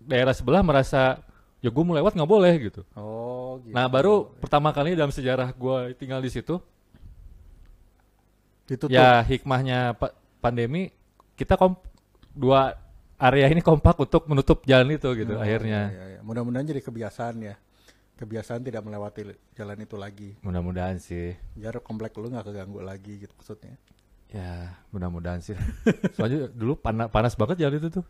daerah 0.00 0.32
sebelah 0.32 0.64
merasa 0.64 1.20
ya 1.60 1.68
gua 1.68 1.84
mau 1.84 1.94
lewat 1.94 2.16
nggak 2.16 2.30
boleh 2.30 2.52
gitu. 2.58 2.80
Oh 2.96 3.60
gitu. 3.60 3.76
Nah, 3.76 3.84
baru 3.86 4.32
pertama 4.40 4.72
kali 4.72 4.96
dalam 4.96 5.12
sejarah 5.12 5.52
gua 5.52 5.92
tinggal 5.92 6.18
di 6.18 6.32
situ, 6.32 6.56
ditutup. 8.64 8.94
ya 8.94 9.20
hikmahnya 9.20 9.92
pa- 9.94 10.14
pandemi 10.40 10.88
kita 11.34 11.56
kom 11.56 11.76
dua 12.32 12.72
area 13.20 13.46
ini 13.46 13.60
kompak 13.60 13.96
untuk 13.96 14.24
menutup 14.26 14.64
jalan 14.64 14.90
itu 14.90 15.08
gitu 15.14 15.36
Oh, 15.36 15.42
akhirnya. 15.42 15.92
iya, 15.92 16.04
iya. 16.16 16.20
Mudah-mudahan 16.20 16.64
jadi 16.64 16.80
kebiasaan 16.80 17.36
ya. 17.40 17.54
Kebiasaan 18.16 18.60
tidak 18.60 18.84
melewati 18.84 19.28
jalan 19.52 19.78
itu 19.80 19.96
lagi. 19.96 20.36
Mudah-mudahan 20.40 20.96
sih. 20.96 21.32
Biar 21.52 21.80
komplek 21.80 22.12
lu 22.16 22.28
nggak 22.28 22.48
keganggu 22.48 22.80
lagi 22.80 23.20
gitu 23.20 23.32
maksudnya. 23.32 23.76
Ya, 24.28 24.76
mudah-mudahan 24.92 25.40
sih. 25.40 25.56
Soalnya 26.16 26.48
dulu 26.48 26.76
panas 26.76 27.08
panas 27.08 27.32
banget 27.34 27.64
jalan 27.64 27.80
itu 27.80 28.00
tuh. 28.00 28.04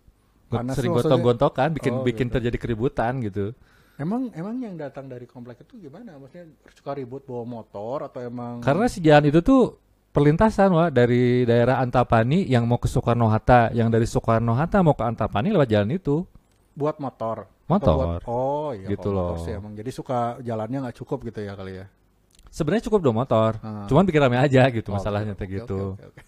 Panas 0.50 0.74
sering 0.74 0.90
gotong-gontokan 0.90 1.70
bikin 1.74 1.94
Oh, 1.94 2.02
bikin 2.02 2.26
gitu. 2.26 2.42
terjadi 2.42 2.58
keributan 2.58 3.22
gitu. 3.22 3.54
Emang 3.94 4.32
emang 4.34 4.56
yang 4.58 4.74
datang 4.74 5.06
dari 5.06 5.28
komplek 5.28 5.62
itu 5.62 5.78
gimana? 5.78 6.18
Maksudnya 6.18 6.50
suka 6.74 6.96
ribut 6.96 7.22
bawa 7.22 7.44
motor 7.46 8.10
atau 8.10 8.18
emang 8.18 8.58
Karena 8.58 8.90
si 8.90 8.98
jalan 8.98 9.30
itu 9.30 9.38
tuh 9.40 9.78
perlintasan 10.10 10.70
wah 10.70 10.88
dari 10.88 11.42
daerah 11.42 11.78
Antapani 11.78 12.42
yang 12.44 12.66
mau 12.66 12.76
ke 12.76 12.86
Soekarno 12.86 13.28
Hatta, 13.28 13.70
yang 13.70 13.88
dari 13.88 14.04
Soekarno 14.04 14.52
Hatta 14.52 14.80
mau 14.80 14.92
ke 14.92 15.04
Antapani 15.04 15.50
lewat 15.50 15.68
jalan 15.68 15.90
itu. 15.92 16.26
buat 16.70 16.96
motor. 16.96 17.44
Motor. 17.66 17.94
buat- 17.94 18.24
oh 18.26 18.70
iya. 18.72 18.88
Gitu 18.88 19.10
motor 19.10 19.36
loh. 19.36 19.42
sih 19.42 19.52
emang. 19.52 19.74
Jadi 19.74 19.90
suka 19.90 20.18
jalannya 20.40 20.78
nggak 20.80 20.96
cukup 20.96 21.22
gitu 21.24 21.40
ya 21.40 21.52
kali 21.52 21.76
ya. 21.76 21.86
Sebenarnya 22.48 22.88
cukup 22.88 23.00
dua 23.00 23.14
motor, 23.14 23.50
Ah. 23.60 23.86
cuman 23.86 24.02
bikin 24.02 24.18
rame 24.18 24.34
aja 24.34 24.66
gitu 24.68 24.90
Oh, 24.90 24.96
masalahnya 24.96 25.34
oke, 25.34 25.46
gitu. 25.46 25.94
oke, 25.94 26.02
oke. 26.02 26.22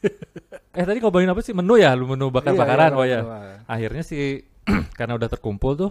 Eh 0.71 0.85
tadi 0.85 0.99
ngomongin 0.99 1.27
apa 1.29 1.41
sih 1.41 1.51
menu 1.51 1.75
ya, 1.75 1.91
lu 1.93 2.07
menu 2.07 2.31
bakar-bakaran 2.31 2.91
Iya, 2.91 2.99
oh 2.99 3.03
iya, 3.03 3.13
ya. 3.13 3.21
betul. 3.21 3.49
Akhirnya 3.67 4.03
sih 4.05 4.25
karena 4.99 5.13
udah 5.17 5.29
terkumpul 5.29 5.73
tuh, 5.75 5.91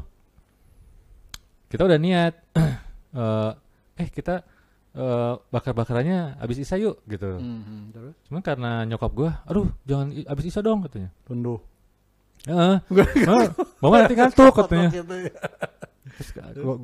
kita 1.67 1.83
udah 1.83 1.98
niat, 1.98 2.33
eh, 3.17 3.51
eh 3.98 4.07
kita 4.07 4.45
eh, 4.93 5.33
bakar-bakarannya 5.48 6.36
abis 6.38 6.57
isa 6.60 6.75
yuk 6.75 7.00
gitu. 7.05 7.38
Mhm, 7.38 7.91
Terus 7.91 8.13
Cuman 8.25 8.41
karena 8.41 8.71
nyokap 8.83 9.12
gua, 9.12 9.31
aduh 9.43 9.71
jangan 9.83 10.12
abis 10.25 10.45
isa 10.48 10.60
dong 10.60 10.83
katanya. 10.83 11.10
tunduh. 11.24 11.60
Heeh. 12.41 12.75
"Ah, 13.29 13.48
mama 13.79 13.95
nanti 14.01 14.15
ngantuk 14.15 14.51
katanya. 14.55 14.89
Gitu 14.89 15.15
ya. 15.15 15.33
Terus 16.12 16.29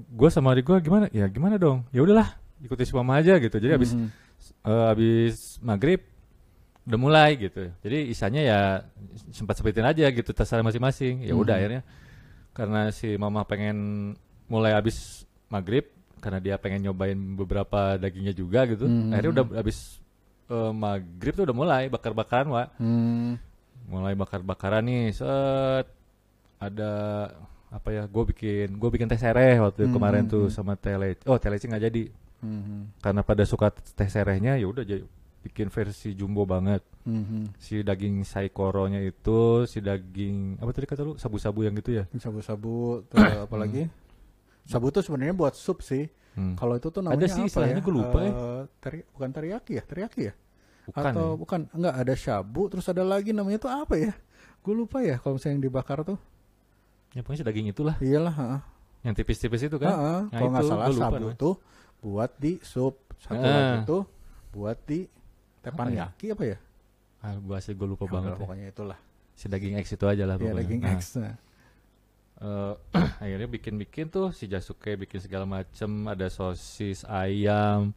gua 0.08 0.30
sama 0.30 0.54
adik 0.54 0.66
gua 0.66 0.78
gimana? 0.78 1.10
Ya 1.10 1.26
gimana 1.26 1.58
dong? 1.58 1.82
Ya 1.90 2.00
udahlah, 2.00 2.32
ikuti 2.60 2.86
si 2.86 2.94
mama 2.94 3.18
aja 3.18 3.36
gitu. 3.36 3.58
Jadi 3.58 3.74
abis 3.74 3.92
Mhm. 3.92 4.08
eh, 4.64 4.86
abis 4.88 5.36
maghrib 5.60 6.00
udah 6.86 6.96
mulai 6.96 7.36
gitu. 7.36 7.68
Jadi 7.82 8.08
isanya 8.08 8.42
ya 8.42 8.60
sempat 9.30 9.58
sempetin 9.58 9.84
aja 9.84 10.06
gitu 10.08 10.30
terserah 10.30 10.62
masing-masing. 10.62 11.26
Ya 11.26 11.34
udah 11.34 11.54
Mhm. 11.54 11.60
akhirnya 11.60 11.82
karena 12.54 12.82
si 12.90 13.18
mama 13.18 13.44
pengen 13.44 14.14
mulai 14.46 14.72
abis 14.72 15.26
maghrib 15.48 15.90
karena 16.18 16.40
dia 16.40 16.56
pengen 16.58 16.86
nyobain 16.86 17.16
beberapa 17.36 17.96
dagingnya 17.96 18.32
juga 18.32 18.66
gitu. 18.66 18.86
Mhm. 18.86 19.12
Akhirnya 19.12 19.32
udah 19.34 19.46
abis 19.60 20.02
eh, 20.48 20.72
maghrib 20.72 21.34
tuh 21.34 21.44
udah 21.44 21.56
mulai 21.56 21.84
bakar-bakaran 21.88 22.48
wa. 22.48 22.64
Hmm. 22.78 23.36
Mulai 23.88 24.14
bakar-bakaran 24.14 24.84
nih 24.84 25.12
set 25.12 25.88
ada 26.58 26.92
apa 27.68 27.90
ya 27.92 28.04
gue 28.08 28.24
bikin 28.32 28.80
gue 28.80 28.90
bikin 28.90 29.06
teh 29.06 29.20
sereh 29.20 29.60
waktu 29.60 29.86
Hmm, 29.86 29.94
kemarin 29.94 30.24
hmm, 30.26 30.32
tuh 30.32 30.46
hmm. 30.48 30.56
sama 30.56 30.74
teh 30.74 30.96
leci 30.96 31.24
oh 31.28 31.36
teh 31.36 31.52
leci 31.52 31.68
nggak 31.68 31.84
jadi 31.84 32.04
Mhm. 32.38 33.02
karena 33.02 33.22
pada 33.22 33.44
suka 33.44 33.74
teh 33.74 34.08
serehnya 34.08 34.56
ya 34.56 34.70
udah 34.70 34.86
jadi 34.86 35.04
bikin 35.44 35.68
versi 35.68 36.14
jumbo 36.14 36.46
banget 36.46 36.80
Mhm. 37.04 37.60
si 37.60 37.84
daging 37.84 38.24
saikoronya 38.24 39.04
itu 39.04 39.66
si 39.66 39.84
daging 39.84 40.58
apa 40.58 40.72
tadi 40.72 40.86
kata 40.86 41.02
lu 41.04 41.14
sabu-sabu 41.16 41.68
yang 41.68 41.76
gitu 41.76 41.92
ya 41.98 42.04
Sabu-sabu 42.16 43.04
terus 43.10 43.26
apa 43.50 43.56
lagi? 43.60 43.84
Sabu 44.68 44.92
tuh 44.92 45.00
sebenarnya 45.00 45.32
buat 45.32 45.56
sup 45.56 45.80
sih. 45.80 46.12
Hmm. 46.36 46.54
Kalau 46.54 46.76
itu 46.76 46.92
tuh 46.92 47.02
namanya 47.02 47.26
Ada 47.26 47.34
sih 47.34 47.44
apa 47.48 47.66
ya? 47.66 47.80
gua 47.80 47.94
lupa 47.96 48.18
ya. 48.20 48.30
Eh, 48.30 48.64
teri- 48.78 49.08
bukan 49.10 49.30
teriyaki 49.32 49.72
ya? 49.74 49.84
Teriyaki 49.84 50.22
ya? 50.22 50.34
bukan 50.86 51.04
Atau 51.10 51.26
ya? 51.26 51.36
bukan? 51.36 51.60
Enggak 51.74 51.96
ada 51.98 52.14
shabu 52.14 52.62
terus 52.68 52.86
ada 52.86 53.02
lagi 53.02 53.32
namanya 53.32 53.58
tuh 53.58 53.72
apa 53.72 53.96
ya? 53.96 54.14
Gue 54.62 54.76
lupa 54.76 55.00
ya 55.00 55.18
kalau 55.18 55.36
misalnya 55.36 55.56
yang 55.58 55.66
dibakar 55.66 56.04
tuh. 56.04 56.20
Ya 57.16 57.24
pokoknya 57.24 57.40
si 57.40 57.46
daging 57.48 57.68
itulah, 57.72 57.96
Iyalah, 57.98 58.34
heeh. 58.36 58.60
yang 59.02 59.16
tipis-tipis 59.16 59.64
itu 59.64 59.78
kan. 59.80 59.90
Heeh, 59.90 60.20
Nah, 60.28 60.30
kalau 60.30 60.50
nggak 60.52 60.64
salah 60.68 60.86
lupa 60.86 61.00
sabu 61.02 61.16
namanya. 61.18 61.38
tuh 61.38 61.56
buat 61.98 62.32
di 62.38 62.54
sup. 62.62 62.96
Satu 63.18 63.34
Heeh. 63.34 63.48
lagi 63.50 63.78
tuh 63.88 64.04
buat 64.52 64.78
di 64.86 65.00
Apa 65.02 65.10
ya? 65.10 65.62
teppanyaki 65.64 66.26
apa 66.32 66.44
ya? 66.46 66.58
Ah, 67.18 67.34
gua 67.40 67.58
lupa 67.88 68.06
Ya 68.06 68.12
banget. 68.14 68.30
ya. 68.30 68.38
pokoknya 68.38 68.66
itulah. 68.70 68.98
Si 69.34 69.46
daging 69.48 69.74
X 69.78 69.88
itu 69.92 70.06
aja 70.06 70.24
lah 70.24 70.36
Ya 70.36 70.42
pokoknya. 70.44 70.60
daging 70.62 70.82
Nah, 70.84 70.94
X. 70.94 71.02
Nah. 71.18 71.34
Eh, 72.38 72.74
akhirnya 73.24 73.48
bikin-bikin 73.48 74.08
tuh 74.08 74.30
si 74.32 74.46
Jasuke 74.46 74.94
bikin 74.96 75.18
segala 75.20 75.44
macem, 75.44 75.90
ada 76.06 76.28
sosis 76.28 77.02
ayam, 77.04 77.92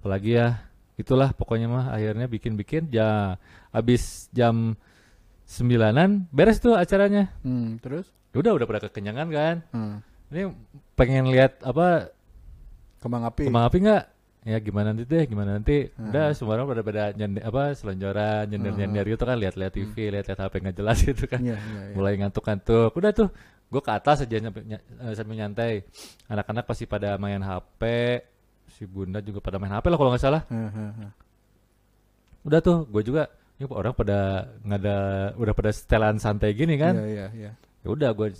apalagi 0.00 0.36
ya, 0.36 0.62
itulah 0.94 1.30
pokoknya 1.32 1.66
mah 1.66 1.86
akhirnya 1.90 2.26
bikin-bikin 2.26 2.90
ya 2.90 3.38
habis 3.70 4.26
jam 4.30 4.74
sembilanan 5.44 6.28
beres 6.28 6.60
tuh 6.60 6.76
acaranya. 6.76 7.32
Hmm, 7.40 7.80
terus? 7.80 8.10
Udah 8.36 8.52
udah 8.52 8.66
pada 8.68 8.80
kekenyangan 8.84 9.28
kan. 9.32 9.56
Hmm. 9.72 9.96
Ini 10.28 10.52
pengen 10.92 11.32
lihat 11.32 11.64
apa 11.64 12.12
Kembang 13.00 13.24
api. 13.24 13.46
kembang 13.46 13.64
api 13.64 13.78
nggak? 13.80 14.04
Ya 14.48 14.56
gimana 14.58 14.96
nanti 14.96 15.04
deh, 15.04 15.28
gimana 15.28 15.60
nanti. 15.60 15.92
Hmm. 15.92 16.08
Udah 16.08 16.32
semua 16.32 16.56
orang 16.56 16.72
pada 16.72 16.80
pada 16.80 17.02
nyender 17.12 17.44
apa 17.44 17.76
selonjoran, 17.76 18.48
nyender-nyender 18.48 19.04
gitu 19.12 19.24
kan, 19.28 19.36
lihat-lihat 19.36 19.72
TV, 19.76 19.94
lihat-lihat 20.08 20.40
HP 20.40 20.54
nggak 20.64 20.76
jelas 20.76 20.96
gitu 21.04 21.24
kan. 21.28 21.40
Iya, 21.44 21.60
iya, 21.60 21.80
iya. 21.84 21.94
Mulai 21.94 22.16
ngantuk-ngantuk. 22.16 22.96
Udah 22.96 23.10
tuh, 23.12 23.28
gue 23.68 23.82
ke 23.84 23.92
atas 23.92 24.24
aja 24.24 24.36
ny- 24.40 24.80
eh, 24.80 25.12
sambil 25.12 25.36
nyantai. 25.36 25.84
Anak-anak 26.26 26.64
pasti 26.64 26.88
pada 26.88 27.20
main 27.20 27.44
HP, 27.44 27.82
si 28.72 28.88
bunda 28.88 29.20
juga 29.20 29.44
pada 29.44 29.60
main 29.60 29.68
HP 29.70 29.84
lah 29.84 29.98
kalau 30.00 30.10
nggak 30.16 30.24
salah. 30.24 30.42
Udah 32.42 32.60
tuh, 32.64 32.88
gue 32.88 33.04
juga. 33.04 33.28
Ini 33.58 33.66
orang 33.68 33.92
pada 33.92 34.48
nggak 34.64 34.80
ada, 34.80 34.98
udah 35.34 35.52
pada 35.52 35.70
setelan 35.74 36.16
santai 36.16 36.54
gini 36.54 36.78
kan. 36.78 36.94
Iya, 36.94 37.04
iya, 37.04 37.26
iya. 37.36 37.50
Ya 37.84 37.88
udah 37.90 38.10
gue 38.14 38.32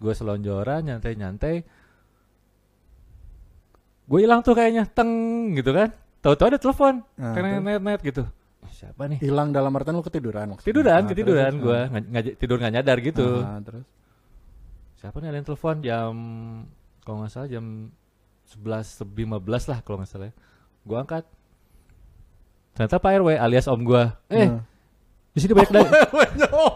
gue 0.00 0.12
selonjoran 0.12 0.90
nyantai-nyantai. 0.90 1.81
Gue 4.04 4.18
hilang 4.20 4.40
tuh 4.40 4.52
kayaknya 4.52 4.84
teng 4.86 5.10
gitu 5.52 5.70
kan. 5.70 5.90
Tahu-tahu 6.20 6.46
ada 6.48 6.58
telepon. 6.58 7.02
Nah, 7.14 7.32
Karena 7.32 7.58
net 7.58 7.80
net 7.80 8.00
gitu. 8.00 8.22
Siapa 8.72 9.06
nih? 9.06 9.18
Hilang 9.18 9.50
dalam 9.50 9.70
artian 9.72 9.94
lu 9.94 10.02
ketiduran 10.02 10.46
maksudnya. 10.48 10.68
Tiduran, 10.68 10.98
Ah, 10.98 11.08
ketiduran 11.08 11.52
terus, 11.52 11.62
gue. 11.62 11.80
ah. 11.80 12.22
tidur 12.34 12.56
nggak 12.58 12.72
nyadar 12.72 12.98
gitu. 12.98 13.26
Ah, 13.40 13.58
terus. 13.58 13.86
Siapa 14.96 15.18
nih 15.18 15.28
ada 15.28 15.36
yang 15.36 15.46
telepon 15.46 15.76
jam 15.80 16.12
kalau 17.00 17.16
nggak 17.20 17.30
salah 17.30 17.48
jam 17.48 17.90
11 18.48 19.02
lebih 19.02 19.24
15 19.28 19.70
lah 19.70 19.78
kalau 19.82 19.96
nggak 19.98 20.10
salah. 20.10 20.28
ya. 20.28 20.34
Gue 20.82 20.96
angkat. 20.96 21.24
Ternyata 22.72 22.96
Pak 22.96 23.12
RW 23.18 23.28
alias 23.36 23.66
om 23.66 23.82
gue. 23.82 24.02
Eh, 24.28 24.46
Nah. 24.46 24.62
di 25.30 25.38
sini 25.38 25.52
banyak. 25.52 25.82
RW-nya 25.82 26.46
lu. 26.48 26.68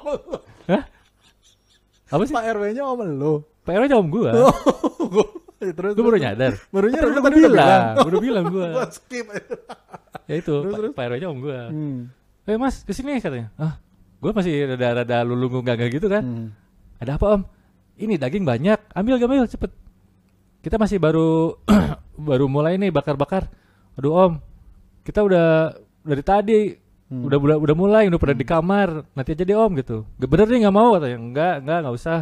Apa 2.06 2.23
sih? 2.23 2.35
Pak 2.35 2.45
RW-nya 2.52 2.83
om 2.85 3.00
lu. 3.02 3.35
Pak 3.62 3.73
RW 3.73 3.85
nya 3.85 3.97
om 3.97 4.09
gue. 4.09 4.30
terus 5.56 5.92
Gue 5.96 6.04
baru 6.04 6.18
nyadar. 6.20 6.52
Baru 6.68 6.86
nyadar, 6.92 7.08
tadi 7.08 7.36
udah 7.40 7.52
bilang, 7.52 7.82
udah 8.04 8.20
bilang 8.20 8.44
gue. 8.54 8.68
Gua 8.76 8.86
skip. 8.92 9.26
ya 10.26 10.34
itu 10.36 10.52
Terus, 10.52 10.92
Pak, 10.92 11.04
RW 11.08 11.16
nya 11.16 11.28
om 11.32 11.38
gue. 11.40 11.58
Hmm. 11.70 11.98
Eh 12.46 12.56
mas 12.60 12.84
ke 12.84 12.92
sini 12.92 13.18
katanya. 13.18 13.48
Ah, 13.56 13.80
gue 14.20 14.30
masih 14.30 14.75
rada-rada 14.75 15.25
lulung 15.25 15.64
gagah 15.64 15.88
gitu 15.88 16.06
kan. 16.06 16.22
Hmm. 16.22 16.48
Ada 17.00 17.16
apa 17.16 17.40
om? 17.40 17.42
Ini 17.96 18.20
daging 18.20 18.44
banyak. 18.44 18.92
Ambil 18.92 19.16
ambil 19.16 19.48
cepet. 19.48 19.72
Kita 20.60 20.76
masih 20.76 21.00
baru 21.00 21.56
baru 22.28 22.46
mulai 22.46 22.76
nih 22.76 22.92
bakar-bakar. 22.92 23.48
Aduh 23.96 24.12
om, 24.12 24.32
kita 25.02 25.25
udah 25.25 25.72
dari 26.02 26.25
tadi 26.25 26.60
Hmm. 27.06 27.22
udah 27.22 27.38
udah 27.38 27.56
udah 27.62 27.76
mulai 27.78 28.10
udah 28.10 28.18
pada 28.18 28.34
di 28.34 28.42
kamar. 28.42 29.06
Nanti 29.14 29.38
aja 29.38 29.46
deh 29.46 29.54
om 29.54 29.70
gitu. 29.78 30.02
Bener 30.18 30.50
nih 30.50 30.66
nggak 30.66 30.75
mau 30.75 30.98
katanya. 30.98 31.18
Enggak 31.22 31.54
enggak 31.62 31.78
nggak 31.86 31.94
usah. 31.94 32.18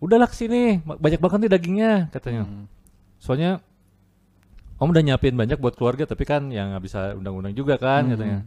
Udahlah 0.00 0.26
ke 0.26 0.36
sini 0.36 0.80
banyak 0.80 1.20
banget 1.20 1.38
nih 1.40 1.50
dagingnya 1.50 1.92
katanya. 2.08 2.42
Hmm. 2.44 2.64
Soalnya 3.20 3.60
om 4.80 4.88
udah 4.88 5.04
nyiapin 5.04 5.36
banyak 5.36 5.60
buat 5.60 5.76
keluarga 5.76 6.08
tapi 6.08 6.24
kan 6.24 6.48
yang 6.48 6.72
nggak 6.72 6.84
bisa 6.84 7.12
undang-undang 7.12 7.52
juga 7.52 7.76
kan 7.76 8.08
Hmm. 8.08 8.12
katanya. 8.16 8.38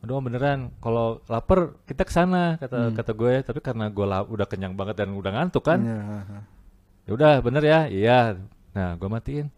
Aduh 0.00 0.14
om 0.14 0.24
beneran 0.24 0.70
kalau 0.78 1.18
lapar 1.26 1.74
kita 1.84 2.06
ke 2.06 2.12
sana 2.12 2.54
kata 2.56 2.92
Hmm. 2.92 2.94
kata 2.94 3.12
gue 3.12 3.32
tapi 3.42 3.58
karena 3.58 3.90
gue 3.90 4.06
la- 4.06 4.22
udah 4.24 4.46
kenyang 4.46 4.72
banget 4.72 4.94
dan 4.96 5.10
udah 5.10 5.30
ngantuk 5.32 5.64
kan. 5.64 5.80
Iya. 5.82 5.98
Ya 7.04 7.10
udah 7.12 7.32
bener 7.42 7.62
ya 7.62 7.80
iya. 7.90 8.18
Nah 8.72 8.94
gue 8.94 9.08
matiin. 9.08 9.50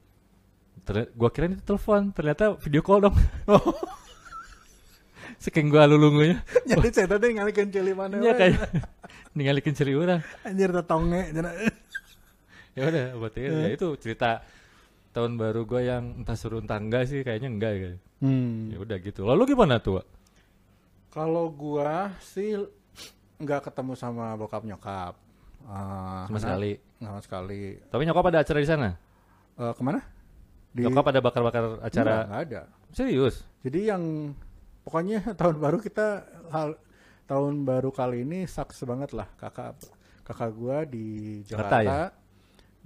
Ter- 0.81 1.11
gue 1.11 1.29
kira 1.29 1.51
itu 1.51 1.61
telepon 1.61 2.09
ternyata 2.09 2.57
video 2.57 2.81
call 2.81 3.05
dong. 3.05 3.17
Saking 5.37 5.69
gue 5.69 5.83
lulungunya. 5.87 6.41
Jadi 6.71 6.89
saya 6.91 7.07
tadi 7.07 7.37
ngalikin 7.37 7.69
cili 7.69 7.93
mana 7.93 8.17
Iya 8.19 8.33
kayak 8.35 8.57
ninggalikin 9.37 9.75
ceri 9.77 9.93
orang. 9.93 10.21
Anjir 10.43 10.71
tetonge. 10.73 11.23
Cenah. 11.31 11.53
Ya 12.73 12.83
udah 12.89 13.05
matiin. 13.17 13.53
Ya 13.53 13.69
itu 13.73 13.89
cerita 13.97 14.41
tahun 15.13 15.37
baru 15.37 15.65
gue 15.65 15.81
yang 15.85 16.25
entah 16.25 16.37
suruh 16.37 16.61
entah 16.61 16.77
enggak 16.77 17.09
sih 17.09 17.21
kayaknya 17.21 17.49
enggak 17.49 17.73
ya. 17.77 17.91
Hmm. 18.21 18.73
Ya 18.73 18.79
udah 18.81 18.97
gitu. 18.97 19.25
Lalu 19.25 19.53
gimana 19.53 19.77
tuh? 19.77 20.01
Kalau 21.09 21.49
gua 21.49 22.13
sih 22.21 22.53
nggak 23.37 23.69
ketemu 23.69 23.93
sama 23.97 24.37
bokap 24.37 24.65
nyokap. 24.65 25.17
Ah, 25.65 26.29
Sama 26.29 26.39
sekali. 26.39 26.73
sama 27.01 27.21
sekali. 27.21 27.81
Tapi 27.89 28.03
nyokap 28.05 28.25
ada 28.29 28.39
acara 28.45 28.59
di 28.61 28.69
sana? 28.69 28.89
Eh, 29.57 29.73
ke 29.73 29.83
mana? 29.83 30.01
Di 30.71 30.85
Nyokap 30.85 31.09
ada 31.09 31.21
bakar-bakar 31.25 31.65
Enggak, 31.81 31.89
acara 31.89 32.13
nggak 32.29 32.41
ada. 32.45 32.61
serius? 32.93 33.41
Jadi 33.65 33.89
yang 33.89 34.03
pokoknya 34.87 35.19
tahun 35.41 35.59
baru 35.59 35.83
kita 35.83 36.23
hal 36.55 36.79
tahun 37.27 37.67
baru 37.67 37.91
kali 37.91 38.23
ini 38.23 38.47
saks 38.47 38.87
banget 38.87 39.11
lah 39.11 39.27
kakak 39.35 39.75
kakak 40.23 40.51
gua 40.55 40.87
di 40.87 41.43
Jakarta 41.43 41.83
Jakarta. 41.83 41.83
ya? 41.83 42.03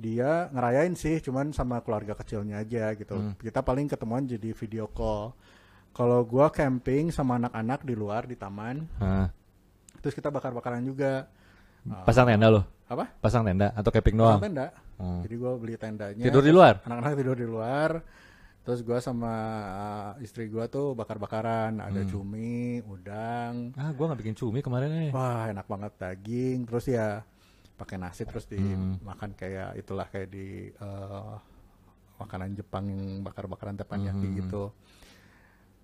Dia 0.00 0.30
ngerayain 0.48 0.96
sih, 0.96 1.20
cuman 1.20 1.52
sama 1.52 1.84
keluarga 1.84 2.16
kecilnya 2.16 2.64
aja 2.64 2.96
gitu. 2.96 3.20
Hmm. 3.20 3.36
Kita 3.36 3.60
paling 3.60 3.84
ketemuan 3.84 4.24
jadi 4.24 4.56
video 4.56 4.88
call. 4.88 5.36
Kalau 5.92 6.24
gua 6.24 6.48
camping 6.48 7.12
sama 7.12 7.36
anak-anak 7.36 7.84
di 7.84 7.92
luar 7.92 8.24
di 8.24 8.32
taman, 8.32 8.88
Hah. 8.96 9.28
terus 10.00 10.16
kita 10.16 10.32
bakar-bakaran 10.32 10.80
juga. 10.88 11.28
Pasang 12.08 12.32
tenda 12.32 12.48
loh? 12.48 12.64
Apa? 12.88 13.12
Pasang 13.20 13.44
tenda 13.44 13.76
atau 13.76 13.92
camping 13.92 14.16
Pasang 14.16 14.24
doang? 14.24 14.40
tenda. 14.40 14.66
Hmm. 14.96 15.20
Jadi 15.20 15.34
gua 15.36 15.52
beli 15.60 15.76
tendanya. 15.76 16.24
Tidur 16.24 16.44
di 16.44 16.52
luar? 16.52 16.80
Anak-anak 16.88 17.12
tidur 17.20 17.36
di 17.36 17.46
luar. 17.48 17.90
Terus 18.60 18.80
gua 18.80 19.00
sama 19.00 19.32
uh, 19.64 20.12
istri 20.20 20.46
gua 20.46 20.68
tuh 20.68 20.92
bakar-bakaran, 20.92 21.80
ada 21.80 22.00
Hmm. 22.00 22.08
cumi, 22.08 22.84
udang. 22.84 23.72
Ah, 23.74 23.90
gua 23.90 24.12
nggak 24.12 24.20
bikin 24.20 24.36
cumi 24.36 24.60
kemarin 24.60 24.90
nih. 24.90 25.10
Wah, 25.10 25.48
enak 25.48 25.64
banget 25.64 25.92
daging. 25.96 26.64
Terus 26.64 26.84
ya 26.86 27.24
pakai 27.74 27.96
nasi 27.96 28.22
terus 28.22 28.44
Hmm. 28.46 29.00
dimakan 29.00 29.32
kayak 29.32 29.74
itulah 29.74 30.04
kayak 30.06 30.28
di 30.28 30.68
eh, 30.68 31.34
makanan 32.16 32.52
Jepang 32.52 32.84
yang 32.86 33.24
bakar-bakaran 33.24 33.74
teppanyaki 33.74 34.28
Hmm. 34.28 34.36
gitu. 34.36 34.64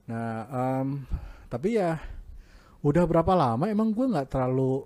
Nah, 0.06 0.45
em, 0.47 1.02
tapi 1.49 1.80
ya 1.80 1.97
udah 2.85 3.02
berapa 3.02 3.33
lama 3.33 3.66
emang 3.66 3.90
gue 3.90 4.04
nggak 4.06 4.28
terlalu 4.28 4.85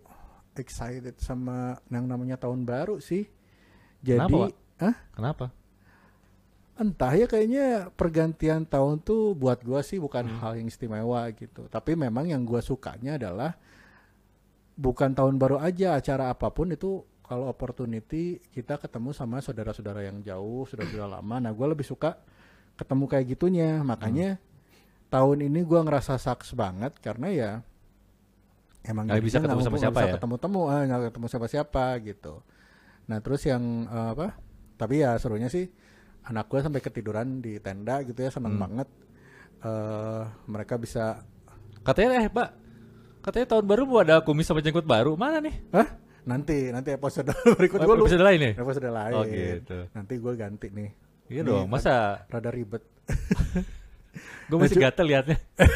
excited 0.54 1.18
sama 1.18 1.74
yang 1.88 2.06
namanya 2.06 2.36
tahun 2.36 2.62
baru 2.62 3.00
sih. 3.00 3.26
Jadi, 4.00 4.30
Kenapa? 4.30 4.54
Hah? 4.78 4.94
Kenapa? 5.12 5.44
Entah 6.80 7.12
ya 7.12 7.28
kayaknya 7.28 7.92
pergantian 7.92 8.64
tahun 8.64 9.04
tuh 9.04 9.36
buat 9.36 9.60
gua 9.60 9.84
sih 9.84 10.00
bukan 10.00 10.24
Hmm. 10.24 10.38
hal 10.40 10.52
yang 10.56 10.66
istimewa 10.66 11.28
gitu. 11.36 11.68
Tapi 11.68 11.92
memang 11.92 12.24
yang 12.24 12.40
gua 12.42 12.64
sukanya 12.64 13.20
adalah 13.20 13.52
bukan 14.74 15.12
tahun 15.12 15.36
baru 15.36 15.60
aja 15.60 16.00
acara 16.00 16.32
apa 16.32 16.48
pun 16.48 16.72
itu 16.72 17.04
kalau 17.20 17.46
opportunity 17.46 18.40
kita 18.50 18.80
ketemu 18.80 19.12
sama 19.12 19.38
saudara-saudara 19.38 20.02
yang 20.02 20.24
jauh 20.24 20.64
saudara-saudara 20.64 21.06
lama. 21.20 21.36
Nah 21.36 21.52
gua 21.52 21.70
lebih 21.70 21.84
suka 21.84 22.16
ketemu 22.74 23.04
kayak 23.06 23.26
gitunya. 23.28 23.84
Makanya 23.84 24.40
tahun 25.12 25.44
ini 25.44 25.60
gua 25.68 25.84
ngerasa 25.84 26.16
saks 26.16 26.56
banget 26.56 26.96
karena 26.98 27.28
ya 27.28 27.50
emang 28.80 29.04
Nggak 29.04 29.20
bisa 29.20 29.36
jadinya 29.36 29.52
ketemu 29.52 29.60
nggak 29.60 29.68
sama 29.68 29.84
siapa 29.84 30.00
ya? 30.00 30.12
ketemu-temu, 30.16 30.60
ah, 30.64 30.82
nggak 30.88 31.00
ketemu 31.12 31.26
siapa-siapa 31.28 31.84
gitu. 32.08 32.34
Nah 33.04 33.18
terus 33.20 33.42
yang 33.44 33.62
eh, 33.84 34.08
apa? 34.16 34.26
Tapi 34.80 34.94
ya 35.04 35.12
serunya 35.20 35.52
sih 35.52 35.68
anak 36.30 36.46
gue 36.46 36.60
sampai 36.60 36.78
ketiduran 36.78 37.38
di 37.38 37.58
tenda 37.58 38.00
gitu 38.00 38.16
ya 38.16 38.30
seneng 38.30 38.54
Hmm. 38.54 38.62
banget. 38.62 38.88
eh 39.60 40.22
mereka 40.46 40.74
bisa, 40.74 41.20
Katanya 41.80 42.16
eh, 42.18 42.30
Pak. 42.30 42.48
Katanya 43.20 43.46
tahun 43.46 43.66
baru 43.66 43.82
mau 43.84 44.00
ada 44.00 44.20
kumis 44.20 44.44
sama 44.44 44.60
jenggot 44.60 44.84
baru. 44.84 45.12
Mana 45.14 45.36
nih? 45.38 45.52
hah? 45.70 45.88
Nanti 46.22 46.68
nanti 46.68 46.90
episode 46.90 47.28
berikut 47.58 47.76
Oh, 47.76 47.86
gue 47.86 47.94
lu 47.94 48.04
episode 48.04 48.22
lain 48.22 48.40
nih? 48.40 48.52
episode 48.54 48.88
lain. 48.88 49.12
Oh 49.12 49.24
gitu. 49.24 49.78
Nanti 49.90 50.14
gue 50.16 50.32
ganti 50.34 50.68
nih. 50.70 50.90
Iya 51.28 51.40
Nih, 51.42 51.50
dong, 51.52 51.66
masa 51.66 52.24
Rada 52.26 52.48
ribet. 52.48 52.80
gue 54.48 54.56
masih 54.56 54.78
gatel 54.78 55.06
liatnya. 55.06 55.36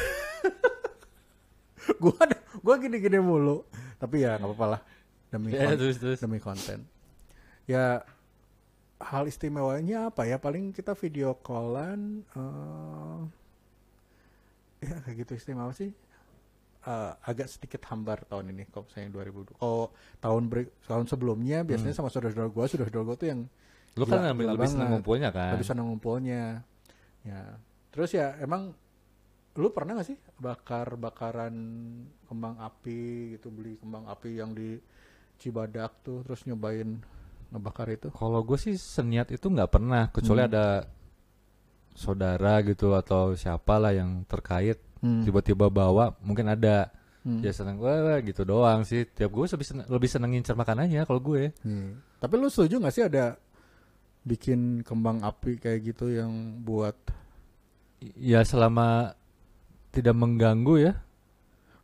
gue 2.01 2.15
gue 2.57 2.75
gini-gini 2.81 3.19
mulu. 3.19 3.65
Tapi 3.97 4.21
ya 4.21 4.37
nggak 4.37 4.49
apa-apa 4.49 4.67
lah 4.71 4.81
demi 5.29 5.51
Ya, 5.51 5.69
kon- 5.69 5.79
terus 5.79 5.97
terus. 5.99 6.19
demi 6.19 6.39
konten. 6.39 6.85
Ya 7.65 8.01
hal 9.05 9.25
istimewanya 9.25 10.09
apa 10.09 10.25
ya? 10.25 10.37
Paling 10.37 10.71
kita 10.71 10.93
video 10.95 11.37
callan. 11.39 12.25
eh 12.31 13.21
ya 14.83 14.97
kayak 15.01 15.17
gitu 15.19 15.33
istimewa 15.35 15.73
sih. 15.73 15.93
eh, 16.85 17.13
agak 17.25 17.49
sedikit 17.49 17.81
hambar 17.89 18.29
tahun 18.29 18.53
ini 18.53 18.69
kalau 18.69 18.85
misalnya 18.85 19.09
2000 19.17 19.57
oh 19.57 19.89
tahun 20.21 20.43
ber- 20.45 20.69
tahun 20.85 21.09
sebelumnya 21.09 21.65
biasanya 21.65 21.97
sama 21.97 22.13
saudara-saudara 22.13 22.53
gua 22.53 22.69
saudara-saudara 22.69 23.05
gua 23.05 23.17
tuh 23.17 23.29
yang 23.33 23.41
Lu 23.97 24.05
kan 24.05 24.21
lebih, 24.21 24.53
lebih 24.53 24.69
seneng 24.69 24.81
banget. 24.83 24.93
ngumpulnya 24.93 25.29
kan. 25.33 25.51
lebih 25.57 25.65
senang 25.65 25.87
ngumpulnya 25.89 26.61
ya 27.25 27.57
terus 27.89 28.13
ya 28.13 28.37
emang 28.37 28.77
lu 29.55 29.73
pernah 29.73 29.97
gak 29.97 30.13
sih 30.13 30.19
bakar 30.37 31.01
bakaran 31.01 31.57
kembang 32.29 32.61
api 32.61 33.01
gitu 33.33 33.49
beli 33.49 33.81
kembang 33.81 34.05
api 34.05 34.31
yang 34.37 34.53
di 34.53 34.77
Cibadak 35.35 36.05
tuh 36.05 36.21
terus 36.21 36.45
nyobain 36.45 37.01
ngebakar 37.55 37.87
itu 37.89 38.11
Kalau 38.11 38.43
gue 38.43 38.59
sih 38.59 38.75
seniat 38.75 39.31
itu 39.31 39.47
nggak 39.47 39.71
pernah, 39.71 40.11
kecuali 40.11 40.43
Hmm. 40.43 40.51
ada 40.51 40.67
saudara 41.95 42.59
gitu 42.61 42.93
atau 42.93 43.33
siapa 43.33 43.79
lah 43.79 43.95
yang 43.95 44.27
terkait 44.27 44.83
Hmm. 44.99 45.23
tiba-tiba 45.23 45.69
bawa, 45.69 46.17
mungkin 46.21 46.49
ada 46.49 46.91
Hmm. 47.23 47.41
ya 47.41 47.53
seneng 47.53 47.79
wah 47.79 48.19
gitu 48.19 48.43
doang 48.43 48.83
sih. 48.83 49.07
Tiap 49.07 49.31
gue 49.31 49.47
lebih 49.47 49.65
seneng, 49.65 49.87
lebih 49.87 50.09
seneng 50.09 50.31
ngincer 50.33 50.53
makanannya 50.55 51.05
kalau 51.05 51.21
gue. 51.23 51.55
Hmm. 51.61 52.01
Tapi 52.19 52.35
lu 52.35 52.49
setuju 52.49 52.81
gak 52.81 52.91
sih 52.91 53.05
ada 53.05 53.37
bikin 54.23 54.81
kembang 54.81 55.21
api 55.21 55.57
kayak 55.57 55.81
gitu 55.87 56.09
yang 56.09 56.33
buat 56.61 56.97
Ya 58.13 58.41
selama 58.43 59.17
tidak 59.89 60.13
mengganggu 60.13 60.75
ya. 60.83 60.93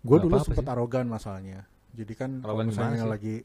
gue 0.01 0.17
dulu 0.19 0.37
sempet 0.39 0.65
sih. 0.65 0.69
arogan 0.69 1.07
masalahnya. 1.07 1.69
Jadi 1.93 2.13
kan 2.15 2.31
kalau 2.41 2.61
misalnya 2.61 3.05
lagi 3.05 3.45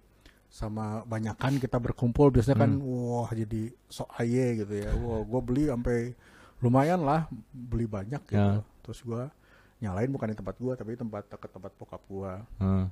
sama 0.56 1.04
banyakan 1.04 1.60
kita 1.60 1.76
berkumpul 1.76 2.32
biasanya 2.32 2.64
kan 2.64 2.72
Hmm. 2.72 2.88
wah 2.88 3.28
jadi 3.28 3.76
sok 3.92 4.08
aye 4.16 4.64
gitu 4.64 4.72
ya. 4.78 4.92
Wah, 4.96 5.20
gue 5.22 5.42
beli 5.44 5.64
sampai 5.68 6.16
lumayan 6.64 7.04
lah 7.04 7.28
beli 7.52 7.84
banyak 7.86 8.24
gitu. 8.24 8.40
Ya. 8.40 8.64
Terus 8.80 9.04
gue 9.04 9.24
nyalain 9.84 10.08
bukan 10.08 10.32
di 10.32 10.38
tempat 10.38 10.56
gue 10.56 10.72
tapi 10.74 10.96
di 10.96 11.00
tempat 11.02 11.28
ke 11.28 11.48
tempat 11.50 11.76
bokap 11.76 12.00
gue. 12.08 12.34
Hmm. 12.58 12.88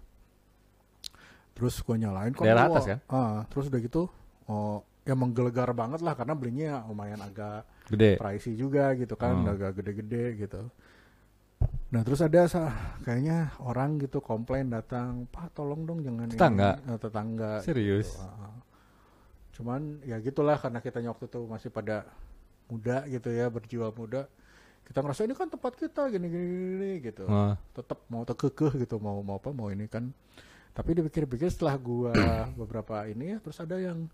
Terus 1.53 1.79
gue 1.79 1.95
nyalain 1.95 2.33
kok 2.33 2.43
Daerah 2.43 2.67
atas 2.67 2.83
kan? 2.83 2.99
ah, 3.07 3.47
terus 3.47 3.69
udah 3.69 3.79
gitu 3.79 4.09
oh 4.43 4.83
ya 5.03 5.13
menggelegar 5.13 5.71
banget 5.71 5.99
lah 5.99 6.15
karena 6.15 6.33
belinya 6.33 6.83
lumayan 6.83 7.19
agak 7.19 7.63
Gede. 7.87 8.15
pricey 8.15 8.55
juga 8.55 8.91
gitu 8.93 9.15
kan, 9.15 9.39
Hmm. 9.39 9.51
agak 9.51 9.79
gede-gede 9.79 10.35
gitu. 10.37 10.67
Nah 11.93 12.01
terus 12.01 12.25
ada 12.25 12.49
kayaknya 13.05 13.53
orang 13.61 14.01
gitu 14.01 14.17
komplain 14.17 14.73
datang, 14.73 15.29
Pak 15.29 15.53
tolong 15.53 15.85
dong 15.85 16.01
jangan 16.01 16.25
ini." 16.25 16.33
Tetangga? 16.33 16.81
Eh, 16.89 16.97
tetangga. 16.97 17.51
Serius? 17.61 18.17
gitu. 18.17 18.49
Cuman 19.61 20.01
ya 20.01 20.17
gitulah 20.17 20.57
karena 20.57 20.81
kita 20.81 20.97
waktu 21.05 21.29
itu 21.29 21.39
masih 21.45 21.69
pada 21.69 22.09
muda 22.65 23.05
gitu 23.05 23.29
ya 23.29 23.45
berjiwa 23.45 23.93
muda. 23.93 24.25
Kita 24.83 25.05
ngerasa 25.05 25.29
ini 25.29 25.37
kan 25.37 25.47
tempat 25.47 25.77
kita 25.77 26.09
gini-gini 26.09 26.97
gitu. 27.05 27.29
Wah, 27.29 27.55
Tetap 27.77 28.01
mau 28.09 28.25
tekekeh 28.25 28.83
gitu 28.83 28.97
mau 28.97 29.21
mau 29.21 29.37
apa 29.37 29.53
mau 29.53 29.69
ini 29.69 29.85
kan. 29.85 30.09
Tapi 30.73 30.97
dipikir-pikir 30.97 31.53
setelah 31.53 31.77
gua 31.77 32.11
beberapa 32.59 33.05
ini 33.05 33.37
ya 33.37 33.39
terus 33.39 33.61
ada 33.61 33.77
yang 33.77 34.09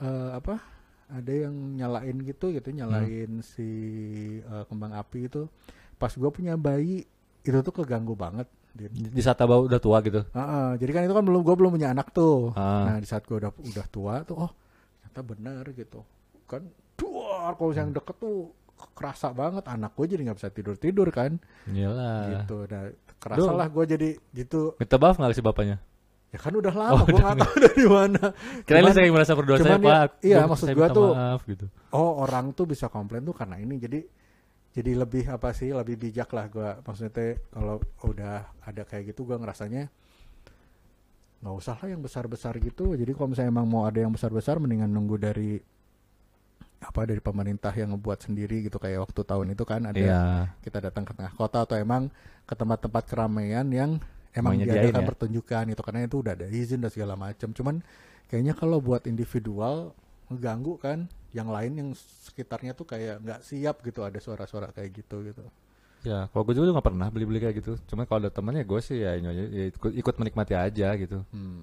eh, 0.00 0.30
apa? 0.32 0.56
Ada 1.12 1.44
yang 1.44 1.76
nyalain 1.76 2.24
gitu 2.24 2.48
gitu, 2.56 2.72
nyalain 2.72 3.44
si 3.44 3.68
eh, 4.40 4.64
kembang 4.64 4.96
api 4.96 5.28
itu. 5.28 5.44
Pas 6.02 6.12
gua 6.12 6.28
punya 6.28 6.58
bayi 6.58 7.06
itu 7.40 7.58
tuh 7.62 7.70
keganggu 7.72 8.18
banget. 8.18 8.50
Di 8.72 8.88
di 8.88 9.20
saat 9.20 9.38
abah 9.38 9.62
udah 9.62 9.78
tua 9.78 10.00
gitu. 10.00 10.24
Ah, 10.32 10.40
ah, 10.40 10.70
jadi 10.74 10.90
kan 10.90 11.02
itu 11.04 11.12
kan 11.12 11.22
belum 11.22 11.44
gue 11.44 11.54
belum 11.54 11.70
punya 11.72 11.92
anak 11.92 12.10
tuh. 12.10 12.50
Ah. 12.56 12.88
Nah 12.88 12.96
di 12.98 13.06
saat 13.06 13.22
gue 13.22 13.36
udah 13.36 13.52
udah 13.52 13.86
tua 13.86 14.24
tuh, 14.24 14.36
oh 14.40 14.50
ternyata 14.98 15.20
benar 15.22 15.64
gitu. 15.70 16.00
Kan 16.48 16.66
duar 16.96 17.52
kalau 17.52 17.70
yang 17.70 17.92
deket 17.92 18.16
tuh 18.16 18.48
kerasa 18.96 19.28
banget. 19.30 19.62
Anak 19.68 19.92
gue 19.92 20.06
jadi 20.08 20.24
nggak 20.24 20.38
bisa 20.40 20.48
tidur 20.48 20.74
tidur 20.74 21.06
kan. 21.12 21.36
Iyalah. 21.68 22.42
Gitu. 22.42 22.56
Nah 22.66 22.82
kerasa 23.20 23.44
Duh. 23.44 23.54
lah 23.54 23.68
gue 23.68 23.84
jadi 23.86 24.08
gitu. 24.32 24.74
Minta 24.80 24.96
maaf 24.96 25.16
nggak 25.20 25.36
sih 25.36 25.44
bapaknya? 25.44 25.76
Ya 26.32 26.40
kan 26.40 26.56
udah 26.56 26.72
lama 26.72 26.96
Oh, 26.96 27.04
gue 27.04 27.20
nggak 27.20 27.38
tahu 27.44 27.54
dari 27.60 27.84
mana. 27.84 28.24
Cuman- 28.64 28.94
saya 28.96 29.12
merasa 29.12 29.32
berdosa 29.36 29.62
saya 29.62 29.76
ya- 29.76 29.84
pak. 29.84 30.08
iya, 30.24 30.36
Gua- 30.40 30.48
maksud 30.48 30.66
minta 30.72 30.88
tuh- 30.90 31.12
maaf 31.12 31.40
gitu. 31.44 31.66
Oh 31.92 32.24
orang 32.24 32.56
tuh 32.56 32.64
bisa 32.64 32.88
komplain 32.88 33.20
tuh 33.20 33.36
karena 33.36 33.60
ini. 33.60 33.76
Jadi 33.76 34.00
jadi 34.72 34.96
lebih 34.96 35.28
apa 35.28 35.52
sih 35.52 35.68
lebih 35.72 36.00
bijak 36.00 36.32
lah 36.32 36.48
gue 36.48 36.68
maksudnya 36.84 37.12
teh 37.12 37.32
kalau 37.52 37.76
udah 38.04 38.48
ada 38.64 38.82
kayak 38.88 39.12
gitu 39.12 39.28
gue 39.28 39.36
ngerasanya 39.36 39.92
nggak 41.42 41.54
usah 41.58 41.74
lah 41.74 41.88
yang 41.90 41.98
besar 41.98 42.30
besar 42.30 42.54
gitu. 42.62 42.94
Jadi 42.94 43.18
kalau 43.18 43.34
misalnya 43.34 43.50
emang 43.50 43.66
mau 43.66 43.82
ada 43.82 43.98
yang 43.98 44.14
besar 44.14 44.30
besar 44.30 44.62
mendingan 44.62 44.86
nunggu 44.86 45.18
dari 45.18 45.58
apa 46.78 47.02
dari 47.02 47.18
pemerintah 47.18 47.74
yang 47.74 47.98
ngebuat 47.98 48.30
sendiri 48.30 48.62
gitu. 48.70 48.78
Kayak 48.78 49.10
waktu 49.10 49.20
tahun 49.26 49.46
itu 49.50 49.66
kan 49.66 49.90
ada 49.90 49.98
Iya. 49.98 50.22
kita 50.62 50.78
datang 50.78 51.02
ke 51.02 51.12
tengah 51.18 51.34
kota 51.34 51.66
atau 51.66 51.74
emang 51.74 52.14
ke 52.46 52.54
tempat-tempat 52.54 53.02
keramaian 53.10 53.66
yang 53.74 53.98
emang 54.38 54.54
diadakan 54.54 55.02
ya? 55.02 55.08
pertunjukan 55.10 55.64
itu 55.74 55.82
karena 55.82 56.00
itu 56.06 56.16
udah 56.22 56.32
ada 56.38 56.46
izin 56.46 56.78
dan 56.80 56.90
segala 56.94 57.14
macam 57.18 57.52
cuman 57.52 57.84
kayaknya 58.32 58.56
kalau 58.56 58.80
buat 58.80 59.04
individual 59.04 59.92
ngeganggu 60.32 60.80
kan 60.80 61.10
yang 61.32 61.48
lain 61.48 61.72
yang 61.76 61.88
sekitarnya 61.96 62.72
tuh 62.72 62.84
kayak 62.84 63.20
nggak 63.24 63.40
siap 63.40 63.80
gitu 63.82 64.04
ada 64.04 64.20
suara-suara 64.20 64.70
kayak 64.70 64.90
gitu 65.04 65.24
gitu 65.24 65.44
Ya, 66.02 66.26
kalau 66.34 66.42
gue 66.42 66.58
juga 66.58 66.74
nggak 66.74 66.82
pernah 66.90 67.06
beli-beli 67.14 67.38
kayak 67.38 67.62
gitu. 67.62 67.78
Cuma 67.86 68.02
kalau 68.10 68.26
ada 68.26 68.34
temannya 68.34 68.66
gue 68.66 68.80
sih 68.82 68.98
ya, 69.06 69.14
ya 69.14 69.30
ikut, 69.70 69.94
ikut 69.94 70.14
menikmati 70.18 70.50
aja 70.50 70.98
gitu. 70.98 71.22
hmm. 71.30 71.62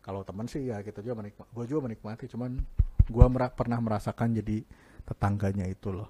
kalau 0.00 0.22
teman 0.22 0.46
sih 0.46 0.64
ya 0.64 0.80
kita 0.80 1.02
juga 1.02 1.20
menikmati 1.20 1.50
gue 1.50 1.64
juga 1.66 1.80
menikmati 1.90 2.24
cuman 2.30 2.56
gue 3.04 3.26
mera- 3.28 3.52
pernah 3.52 3.78
merasakan 3.82 4.32
jadi 4.32 4.64
tetangganya 5.04 5.68
itu 5.68 5.92
loh 5.92 6.08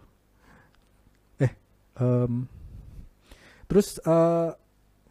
eh 1.41 1.53
em, 1.99 2.47
terus 3.67 3.99
eh 3.99 4.51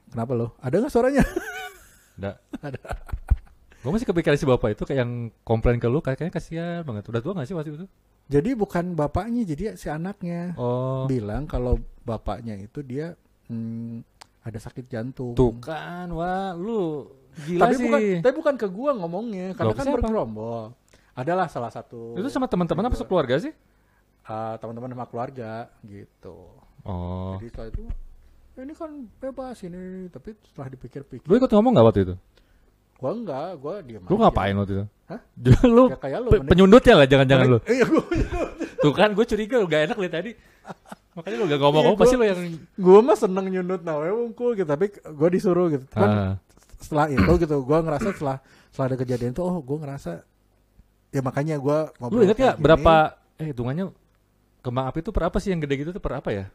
kenapa 0.10 0.32
lo 0.32 0.48
ada 0.64 0.76
nggak 0.80 0.94
suaranya 0.94 1.24
Ada. 2.20 2.80
Gue 3.80 3.92
masih 3.92 4.04
kepikiran 4.06 4.36
si 4.36 4.44
bapak 4.44 4.76
itu 4.76 4.84
kayak 4.84 5.00
yang 5.02 5.12
komplain 5.42 5.80
ke 5.80 5.88
lu 5.88 6.00
kayaknya 6.00 6.30
kasihan 6.30 6.84
banget. 6.84 7.08
Udah 7.08 7.22
tua 7.24 7.32
gak 7.34 7.48
sih 7.48 7.56
waktu 7.56 7.72
itu? 7.74 7.88
Jadi 8.30 8.54
bukan 8.54 8.94
bapaknya, 8.94 9.42
jadi 9.42 9.74
si 9.74 9.90
anaknya 9.90 10.54
Oh, 10.54 11.10
bilang 11.10 11.50
kalau 11.50 11.80
bapaknya 12.04 12.54
itu 12.56 12.86
dia 12.86 13.18
hmm, 13.50 14.06
ada 14.40 14.60
sakit 14.60 14.86
jantung. 14.86 15.34
tuh 15.34 15.58
kan, 15.58 16.06
wah 16.12 16.54
lu 16.54 17.10
gila 17.42 17.66
tapi 17.66 17.74
sih. 17.74 17.84
bukan, 17.88 18.00
tapi 18.22 18.34
bukan 18.38 18.56
ke 18.56 18.68
gua 18.70 18.92
ngomongnya, 18.94 19.58
karena 19.58 19.72
Loh, 19.72 19.78
kan 19.78 19.86
siapa? 19.88 19.98
bergerombol. 19.98 20.62
Adalah 21.16 21.50
salah 21.50 21.74
satu 21.74 22.14
Itu 22.16 22.30
sama 22.30 22.46
teman-teman 22.46 22.86
apa 22.86 22.96
sekeluarga 22.96 23.42
sih? 23.42 23.52
ah, 24.24 24.62
teman-teman 24.62 24.94
sama 24.94 25.06
keluarga 25.10 25.52
gitu. 25.82 26.54
Oh, 26.86 27.34
Jadi 27.36 27.50
setelah 27.50 27.68
itu 27.74 27.82
"Ya 28.54 28.62
ini 28.62 28.74
kan 28.78 28.92
bebas 29.18 29.58
ini, 29.66 29.82
tapi 30.08 30.38
setelah 30.46 30.70
dipikir-pikir, 30.70 31.26
lu 31.26 31.34
ikut 31.34 31.50
ngomong 31.50 31.74
gak 31.74 31.88
waktu 31.88 32.02
itu? 32.06 32.16
Gua 33.00 33.12
enggak, 33.16 33.50
gua 33.58 33.74
diam 33.80 34.04
Lu 34.04 34.16
aja. 34.16 34.22
ngapain 34.28 34.54
waktu 34.54 34.74
itu? 34.76 34.86
Hah? 35.08 35.20
lu 35.76 35.84
Ya 35.88 35.98
kayak 35.98 36.20
lu. 36.20 36.30
pe- 36.30 36.44
penyundutnya 36.46 36.94
lah, 37.00 37.08
jangan-jangan 37.08 37.46
lu. 37.48 37.60
Iya, 37.64 37.86
gua, 37.88 38.04
Tuh 38.80 38.92
kan, 38.94 39.10
gue 39.12 39.26
curiga 39.26 39.56
lu 39.58 39.66
gak 39.66 39.82
enak 39.88 39.98
liat 39.98 40.14
tadi. 40.14 40.32
Makanya 41.16 41.36
lu 41.36 41.46
gak 41.48 41.60
ngomong, 41.60 41.84
Iya, 41.88 41.96
pasti 41.98 42.16
gua- 42.16 42.22
lu 42.22 42.26
yang... 42.28 42.40
gua 42.76 43.00
mah 43.02 43.18
seneng 43.18 43.46
nyundut 43.48 43.82
nah, 43.82 43.96
wungkul 43.98 44.54
gitu, 44.54 44.68
tapi 44.68 44.86
gua 45.16 45.30
disuruh 45.32 45.68
gitu. 45.72 45.84
Ah, 45.96 46.38
setelah 46.80 47.08
itu 47.08 47.32
gitu 47.40 47.56
gue 47.60 47.78
ngerasa 47.78 48.08
setelah 48.16 48.38
setelah 48.72 48.88
ada 48.88 48.98
kejadian 48.98 49.32
itu 49.36 49.44
oh 49.44 49.60
gue 49.60 49.78
ngerasa 49.84 50.24
ya 51.12 51.20
makanya 51.20 51.60
gue 51.60 51.78
ngobrol 52.00 52.24
lu 52.24 52.32
kayak 52.32 52.40
ya 52.40 52.52
berapa, 52.56 52.94
eh 53.36 53.52
hitungannya 53.52 53.92
kembang 54.64 54.88
api 54.88 55.04
itu 55.04 55.12
per 55.12 55.28
apa 55.28 55.38
sih 55.44 55.52
yang 55.52 55.60
gede 55.60 55.76
gitu 55.76 55.92
tuh 55.92 56.00
per 56.00 56.24
apa 56.24 56.30
ya? 56.32 56.46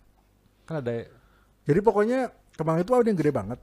Kan 0.64 0.80
ada... 0.80 1.04
jadi 1.68 1.80
pokoknya 1.84 2.32
kembang 2.56 2.80
itu 2.80 2.88
ada 2.96 3.04
yang 3.04 3.20
gede 3.20 3.32
banget 3.36 3.58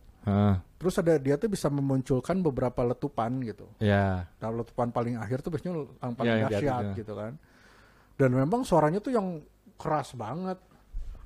Terus 0.77 0.95
ada 0.97 1.13
dia 1.15 1.35
tuh 1.35 1.45
bisa 1.45 1.67
memunculkan 1.67 2.41
beberapa 2.41 2.81
letupan 2.81 3.41
gitu. 3.41 3.69
Ya, 3.77 4.25
nah 4.37 4.49
letupan 4.49 4.89
paling 4.89 5.13
akhir 5.15 5.41
tuh 5.41 5.49
biasanya 5.49 5.77
yang 5.97 6.13
paling 6.13 6.31
Ya, 6.31 6.37
atas 6.41 6.51
dahsyat 6.57 6.81
itu. 6.83 6.97
gitu 6.99 7.13
kan. 7.13 7.33
Dan 8.15 8.29
memang 8.31 8.61
suaranya 8.61 8.97
tuh 8.97 9.11
yang 9.11 9.41
keras 9.75 10.13
banget. 10.13 10.57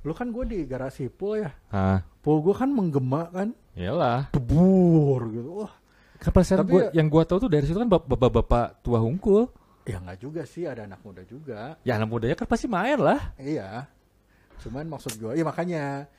Lu 0.01 0.12
kan 0.12 0.29
gue 0.29 0.43
di 0.45 0.60
garasi 0.63 1.08
pool 1.08 1.39
ya. 1.39 1.51
Ah, 1.69 1.99
pool 2.19 2.39
gue 2.39 2.51
kan 2.51 2.67
menggema 2.67 3.27
kan. 3.29 3.51
Iyalah. 3.73 4.31
debur 4.31 5.27
gitu. 5.29 5.51
Wah. 5.62 5.73
Perasaan 6.15 6.63
Tapi 6.63 6.71
gua, 6.71 6.81
ya- 6.88 6.93
yang 6.95 7.08
gua 7.08 7.21
tahu 7.21 7.38
tuh 7.38 7.51
dari 7.51 7.63
situ 7.63 7.75
kan 7.75 7.86
bap- 7.86 8.08
bapak-bapak 8.08 8.81
tua 8.81 8.97
hungkul. 8.97 9.51
ya 9.86 10.01
nggak 10.01 10.17
juga 10.17 10.41
sih 10.41 10.65
ada 10.65 10.81
anak 10.84 10.97
muda 10.99 11.21
juga. 11.21 11.77
Ya 11.86 11.93
anak 11.95 12.10
mudanya 12.10 12.34
kan 12.34 12.49
pasti 12.49 12.65
main 12.65 12.97
lah. 12.97 13.36
Iya. 13.38 13.86
Cuman 14.58 14.89
maksud 14.89 15.13
gue, 15.15 15.38
iya 15.38 15.45
makanya 15.45 16.10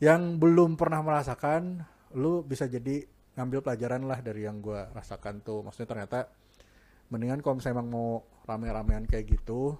yang 0.00 0.40
belum 0.40 0.80
pernah 0.80 1.04
merasakan, 1.04 1.84
lu 2.14 2.42
bisa 2.42 2.64
jadi 2.64 3.04
ngambil 3.32 3.60
pelajaran 3.60 4.02
lah 4.02 4.18
dari 4.18 4.42
yang 4.42 4.58
gue 4.58 4.80
rasakan 4.90 5.40
tuh. 5.40 5.62
Maksudnya 5.62 5.88
ternyata 5.88 6.18
mendingan 7.08 7.40
kalau 7.40 7.56
misalnya 7.56 7.76
emang 7.76 7.90
mau 7.90 8.08
rame-ramean 8.42 9.04
kayak 9.04 9.28
gitu, 9.30 9.76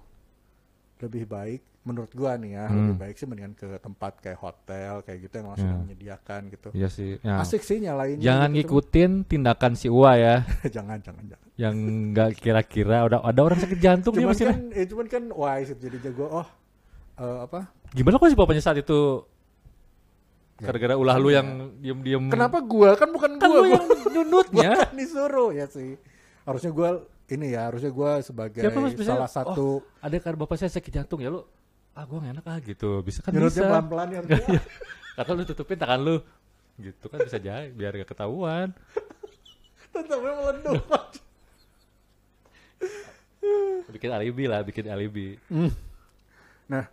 lebih 0.99 1.25
baik 1.25 1.61
menurut 1.83 2.07
gua 2.09 2.39
nih 2.39 2.55
ya, 2.55 2.65
Hmm. 2.65 2.77
lebih 2.79 2.95
baik 2.97 3.15
sih 3.17 3.27
mendingan 3.27 3.51
ke 3.53 3.67
tempat 3.77 4.15
kayak 4.17 4.39
hotel 4.39 5.03
kayak 5.03 5.19
gitu 5.21 5.33
yang 5.35 5.51
langsung 5.51 5.67
Ya. 5.67 5.75
menyediakan 5.77 6.41
gitu. 6.47 6.69
Iya 6.71 6.87
sih. 6.87 7.19
Ya. 7.19 7.43
Asik 7.43 7.59
sih 7.59 7.77
nyalain. 7.77 8.15
Jangan 8.17 8.49
gitu, 8.49 8.71
ngikutin 8.71 9.11
tindakan 9.25 9.73
si 9.75 9.91
Ua 9.91 10.15
ya, 10.15 10.35
cuman- 10.39 10.71
jangan, 10.79 10.97
jangan, 11.01 11.23
jangan. 11.27 11.47
yang 11.53 11.75
nggak 12.09 12.29
kira-kira 12.35 13.03
udah 13.03 13.19
ada 13.21 13.41
orang 13.43 13.59
sakit 13.59 13.77
jantung 13.77 14.15
dia 14.15 14.23
Cuman 14.23 14.31
masih 14.31 14.45
kan, 14.47 14.59
eh, 14.71 14.85
cuman 14.87 15.05
kan 15.07 15.23
wise 15.27 15.75
jadi 15.75 15.97
jago. 16.01 16.25
Oh, 16.33 16.47
eh, 17.19 17.37
apa? 17.43 17.59
Gimana 17.91 18.15
kok 18.15 18.25
si 18.25 18.37
bapaknya 18.39 18.63
saat 18.63 18.79
itu 18.79 18.99
Gara-gara 20.63 20.95
ulah 20.95 21.15
lu 21.15 21.29
yang 21.29 21.47
diem-diem. 21.77 22.23
Kenapa 22.27 22.57
gua 22.59 22.95
kan 22.95 23.09
bukan 23.09 23.35
Kan 23.35 23.45
gua, 23.45 23.59
lu 23.59 23.67
yang 23.69 23.85
nyunutnya. 24.09 24.69
kan 24.79 24.95
disuruh 24.99 25.51
ya 25.51 25.67
sih. 25.67 25.99
Harusnya 26.43 26.71
gua 26.71 26.89
ini 27.25 27.51
ya, 27.51 27.67
harusnya 27.67 27.89
gua 27.89 28.19
sebagai 28.19 28.59
Siapa 28.59 28.79
mas 28.79 28.93
bisa- 28.93 29.11
salah 29.11 29.27
satu 29.27 29.83
Ada 29.99 30.17
kan 30.17 30.33
bapak 30.33 30.55
saya 30.55 30.71
sakit 30.71 30.91
jantung 30.93 31.19
ya 31.19 31.27
lu. 31.27 31.43
Ah 31.91 32.03
gua 32.03 32.21
gak 32.21 32.33
enak 32.33 32.45
ah 32.45 32.57
gitu. 32.59 32.89
Bisa 33.01 33.19
kan 33.19 33.31
nyurutnya 33.31 33.59
bisa. 33.59 33.69
pelan-pelan 33.69 34.07
ya. 34.09 34.19
Kata 35.13 35.29
lu 35.31 35.43
tutupin 35.43 35.75
tangan 35.75 35.99
lu. 35.99 36.15
Gitu 36.73 37.05
kan 37.05 37.19
bisa 37.19 37.37
jadi 37.37 37.69
biar 37.69 37.93
gak 37.95 38.09
ketahuan. 38.09 38.71
Tetapnya 39.89 40.31
meledup. 40.33 40.81
Bikin 43.85 44.09
alibi 44.09 44.43
lah, 44.45 44.63
bikin 44.63 44.87
alibi. 44.87 45.37
Nah, 46.65 46.87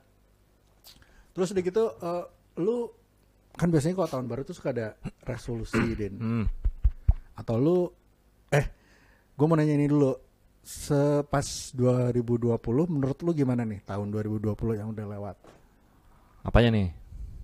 terus 1.33 1.49
udah 1.49 1.63
gitu, 1.63 1.85
eh, 1.97 2.25
lu 2.59 2.91
kan 3.61 3.69
biasanya 3.69 4.01
kalau 4.01 4.09
tahun 4.09 4.27
baru 4.33 4.41
tuh 4.49 4.57
suka 4.57 4.73
ada 4.73 4.97
resolusi, 5.29 5.93
Din. 5.93 6.17
Hmm. 6.17 6.47
Atau 7.37 7.61
lu, 7.61 7.79
eh, 8.49 8.65
gue 9.37 9.45
mau 9.45 9.53
nanya 9.53 9.77
ini 9.77 9.85
dulu. 9.85 10.17
Sepas 10.65 11.77
2020, 11.77 12.57
menurut 12.89 13.21
lu 13.21 13.37
gimana 13.37 13.69
nih 13.69 13.85
tahun 13.85 14.09
2020 14.09 14.81
yang 14.81 14.89
udah 14.97 15.07
lewat? 15.13 15.37
Apanya 16.41 16.73
nih? 16.73 16.89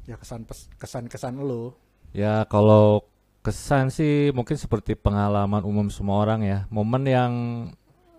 Ya 0.08 0.16
kesan 0.16 0.48
kesan 0.80 1.04
kesan 1.12 1.36
lu. 1.36 1.76
Ya 2.16 2.48
kalau 2.48 3.04
kesan 3.44 3.92
sih 3.92 4.32
mungkin 4.32 4.56
seperti 4.56 4.96
pengalaman 4.96 5.60
umum 5.68 5.92
semua 5.92 6.24
orang 6.24 6.40
ya. 6.44 6.58
Momen 6.72 7.04
yang 7.04 7.32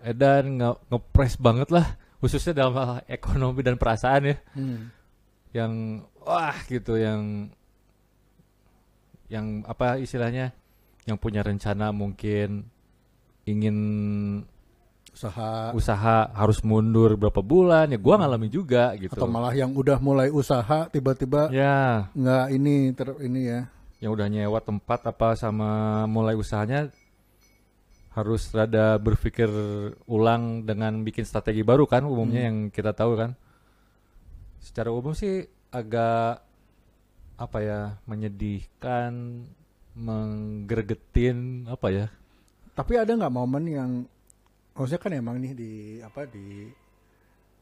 edan 0.06 0.62
nge 0.62 0.70
ngepres 0.86 1.34
banget 1.38 1.74
lah. 1.74 1.98
Khususnya 2.22 2.62
dalam 2.62 2.74
hal 2.78 3.02
ekonomi 3.10 3.62
dan 3.62 3.74
perasaan 3.74 4.34
ya. 4.34 4.36
Hmm. 4.54 4.90
Yang 5.50 5.72
wah 6.22 6.58
gitu 6.68 6.98
yang 6.98 7.50
yang 9.28 9.64
apa 9.68 10.00
istilahnya 10.00 10.56
yang 11.04 11.16
punya 11.16 11.40
rencana 11.44 11.92
mungkin 11.92 12.68
ingin 13.48 13.76
Usaha. 15.08 15.74
usaha 15.74 16.30
harus 16.30 16.62
mundur 16.62 17.18
berapa 17.18 17.42
bulan 17.42 17.90
ya 17.90 17.98
gua 17.98 18.22
ngalamin 18.22 18.52
juga 18.52 18.94
gitu. 18.94 19.18
Atau 19.18 19.26
malah 19.26 19.50
yang 19.50 19.74
udah 19.74 19.98
mulai 19.98 20.30
usaha 20.30 20.86
tiba-tiba 20.86 21.50
ya. 21.50 22.06
nggak 22.14 22.46
ini 22.54 22.74
ter 22.94 23.08
ini 23.24 23.40
ya. 23.50 23.60
yang 23.98 24.14
udah 24.14 24.30
nyewa 24.30 24.62
tempat 24.62 25.10
apa 25.10 25.34
sama 25.34 26.04
mulai 26.06 26.38
usahanya 26.38 26.86
harus 28.14 28.46
rada 28.54 28.94
berpikir 28.94 29.50
ulang 30.06 30.62
dengan 30.62 31.02
bikin 31.02 31.26
strategi 31.26 31.66
baru 31.66 31.82
kan 31.90 32.06
umumnya 32.06 32.46
yang 32.46 32.70
kita 32.70 32.94
tahu 32.94 33.18
kan. 33.18 33.34
Secara 34.62 34.94
umum 34.94 35.18
sih 35.18 35.42
agak 35.74 36.47
apa 37.38 37.58
ya 37.62 37.80
menyedihkan 38.04 39.46
menggergetin 39.94 41.70
apa 41.70 41.88
ya 41.90 42.06
Tapi 42.74 42.94
ada 42.94 43.10
nggak 43.10 43.34
momen 43.34 43.64
yang 43.66 43.90
maksudnya 44.74 45.02
kan 45.02 45.12
emang 45.14 45.38
nih 45.42 45.54
di 45.54 45.72
apa 46.02 46.26
di 46.26 46.70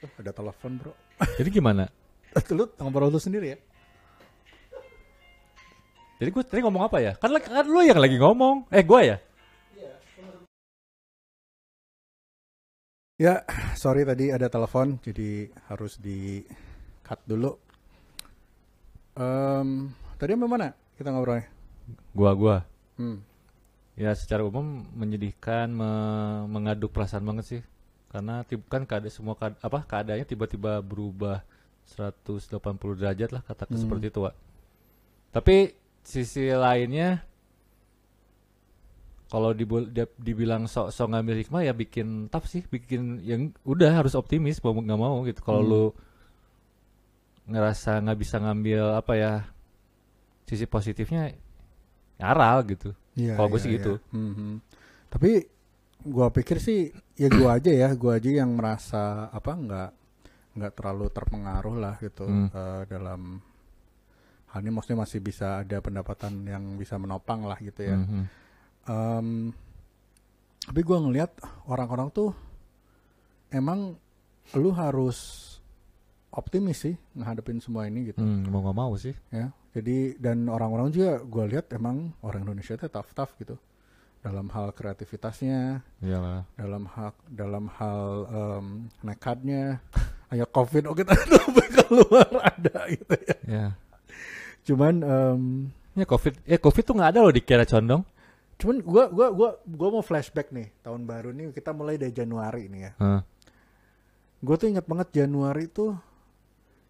oh, 0.05 0.13
ada 0.21 0.33
telepon 0.33 0.73
bro. 0.81 0.93
jadi 1.41 1.49
gimana 1.49 1.89
lu 2.53 2.69
ngobrol 2.77 3.09
lu 3.09 3.17
sendiri 3.17 3.57
ya? 3.57 3.59
jadi 6.21 6.29
gue 6.33 6.43
tadi 6.45 6.61
ngomong 6.65 6.85
apa 6.85 7.01
ya 7.01 7.13
kan 7.17 7.33
kan 7.41 7.65
lu 7.65 7.81
yang 7.85 8.01
lagi 8.01 8.17
ngomong 8.21 8.69
eh 8.73 8.85
gue 8.85 9.03
ya 9.05 9.19
Ya, 13.17 13.49
sorry 13.73 14.05
tadi 14.05 14.29
ada 14.29 14.53
telepon, 14.53 15.01
jadi 15.01 15.49
harus 15.73 15.97
di 15.97 16.45
cut 17.01 17.17
dulu. 17.25 17.57
Em, 19.17 19.89
tadi 20.17 20.31
sampai 20.33 20.49
mana 20.49 20.69
kita 20.95 21.09
ngobrolnya? 21.09 21.49
gua 22.13 22.33
gua 22.33 22.57
Hmm. 22.97 23.21
Ya 23.93 24.13
secara 24.13 24.41
umum 24.41 24.85
menyedihkan, 24.93 25.69
me- 25.69 26.45
mengaduk 26.49 26.93
perasaan 26.93 27.25
banget 27.25 27.45
sih. 27.47 27.63
Karena 28.09 28.41
kan 28.69 28.85
keadaan 28.85 29.13
semua 29.13 29.37
kead- 29.37 29.61
apa 29.61 29.85
keadaannya 29.85 30.25
tiba-tiba 30.25 30.81
berubah 30.81 31.45
180 31.87 32.97
derajat 32.97 33.33
lah 33.33 33.41
katakan 33.41 33.77
Hmm. 33.77 33.85
seperti 33.85 34.09
itu, 34.09 34.21
Wak. 34.21 34.35
Tapi 35.31 35.77
sisi 36.01 36.49
lainnya 36.49 37.21
kalau 39.27 39.53
dibilang 40.17 40.65
sok-sok 40.65 41.09
ngambil 41.11 41.37
hikmah 41.43 41.63
ya 41.63 41.73
bikin 41.73 42.29
tough 42.29 42.47
sih, 42.47 42.65
bikin 42.65 43.21
yang 43.21 43.53
udah 43.65 43.93
harus 43.93 44.15
optimis 44.15 44.61
mau 44.61 44.73
nggak 44.73 45.01
mau 45.01 45.21
gitu. 45.25 45.41
Kalau 45.41 45.61
Hmm. 45.61 45.71
lu 45.71 45.85
ngerasa 47.47 48.03
nggak 48.03 48.19
bisa 48.19 48.37
ngambil 48.43 48.99
apa 48.99 49.13
ya 49.15 49.33
sisi 50.47 50.67
positifnya 50.67 51.31
ngaral 52.19 52.67
gitu. 52.67 52.91
Iya. 53.17 53.35
Kalau 53.39 53.49
gue 53.51 53.61
iya, 53.61 53.65
sih 53.65 53.73
gitu. 53.79 53.93
Mhm. 54.13 54.61
Tapi 55.11 55.31
gua 56.07 56.29
pikir 56.31 56.59
sih 56.63 56.91
ya 57.17 57.27
gua 57.33 57.59
aja 57.59 57.73
ya, 57.73 57.89
gua 57.97 58.19
aja 58.21 58.31
yang 58.31 58.55
merasa 58.55 59.27
apa 59.33 59.53
nggak 59.57 59.91
nggak 60.57 60.73
terlalu 60.73 61.07
terpengaruh 61.13 61.77
lah 61.77 61.95
gitu 62.01 62.25
Hmm. 62.25 62.49
eh, 62.49 62.83
dalam 62.89 63.41
hal 64.53 64.59
ini 64.65 64.71
maksudnya 64.73 65.05
masih 65.05 65.21
bisa 65.21 65.61
ada 65.61 65.79
pendapatan 65.85 66.47
yang 66.49 66.65
bisa 66.81 66.97
menopang 66.97 67.45
lah 67.45 67.59
gitu 67.61 67.85
ya. 67.85 67.97
Mhm. 67.99 68.23
Em, 68.87 69.29
tapi 70.67 70.81
gue 70.81 70.99
ngelihat 70.99 71.31
orang-orang 71.69 72.09
tuh 72.11 72.31
emang 73.51 73.95
lu 74.55 74.71
harus 74.73 75.45
optimis 76.37 76.79
sih 76.79 76.95
ngadepin 77.13 77.59
semua 77.59 77.85
ini 77.85 78.13
gitu 78.13 78.21
Hmm, 78.21 78.45
mau 78.47 78.61
nggak 78.61 78.77
mau 78.77 78.93
sih. 78.95 79.17
ya. 79.29 79.49
Jadi 79.73 80.17
dan 80.17 80.47
orang-orang 80.47 80.89
juga 80.89 81.19
gue 81.19 81.45
lihat 81.51 81.73
emang 81.73 82.13
orang 82.21 82.45
Indonesia 82.45 82.77
tuh 82.77 82.89
tough 82.89 83.13
tough 83.13 83.33
gitu 83.37 83.57
dalam 84.21 84.49
hal 84.49 84.73
kreativitasnya, 84.73 85.81
Iyalah. 86.01 86.45
dalam 86.55 86.85
hak 86.85 87.15
dalam 87.27 87.65
hal 87.71 88.03
em, 88.27 88.67
nekatnya. 89.01 89.79
Ayo 90.33 90.43
covid 90.45 90.85
oke 90.85 91.05
sampai 91.05 91.67
keluar 91.77 92.27
ada 92.43 92.77
gitu 92.89 93.15
ya. 93.17 93.37
Ya. 93.47 93.67
Cuman 94.63 94.95
em, 94.99 95.43
Ya 95.95 96.05
covid, 96.05 96.37
eh 96.45 96.59
covid 96.59 96.85
tuh 96.85 96.93
nggak 96.93 97.11
ada 97.11 97.21
loh 97.21 97.33
di 97.33 97.41
Kiara 97.41 97.65
Condong. 97.65 98.05
cuman 98.57 98.81
gua 98.81 99.05
gua 99.07 99.29
gua 99.31 99.51
gua 99.63 99.89
mau 99.91 100.01
flashback 100.01 100.49
nih 100.49 100.73
tahun 100.81 101.05
baru 101.05 101.29
nih 101.31 101.53
kita 101.53 101.71
mulai 101.71 101.97
dari 101.97 102.11
Januari 102.11 102.69
nih 102.69 102.81
ya. 102.83 102.93
Hah. 102.99 103.21
Gue 104.37 104.57
tuh 104.57 104.69
ingat 104.69 104.85
banget 104.85 105.09
Januari 105.15 105.65
tuh 105.67 105.97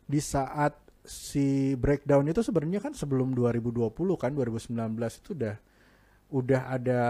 di 0.07 0.19
saat 0.19 0.73
si 1.03 1.75
breakdown 1.75 2.27
itu 2.27 2.41
sebenarnya 2.41 2.81
kan 2.81 2.91
sebelum 2.91 3.31
2020 3.31 3.91
kan 4.17 4.31
2019 4.31 4.75
itu 5.17 5.31
udah 5.33 5.55
udah 6.29 6.63
ada 6.69 7.03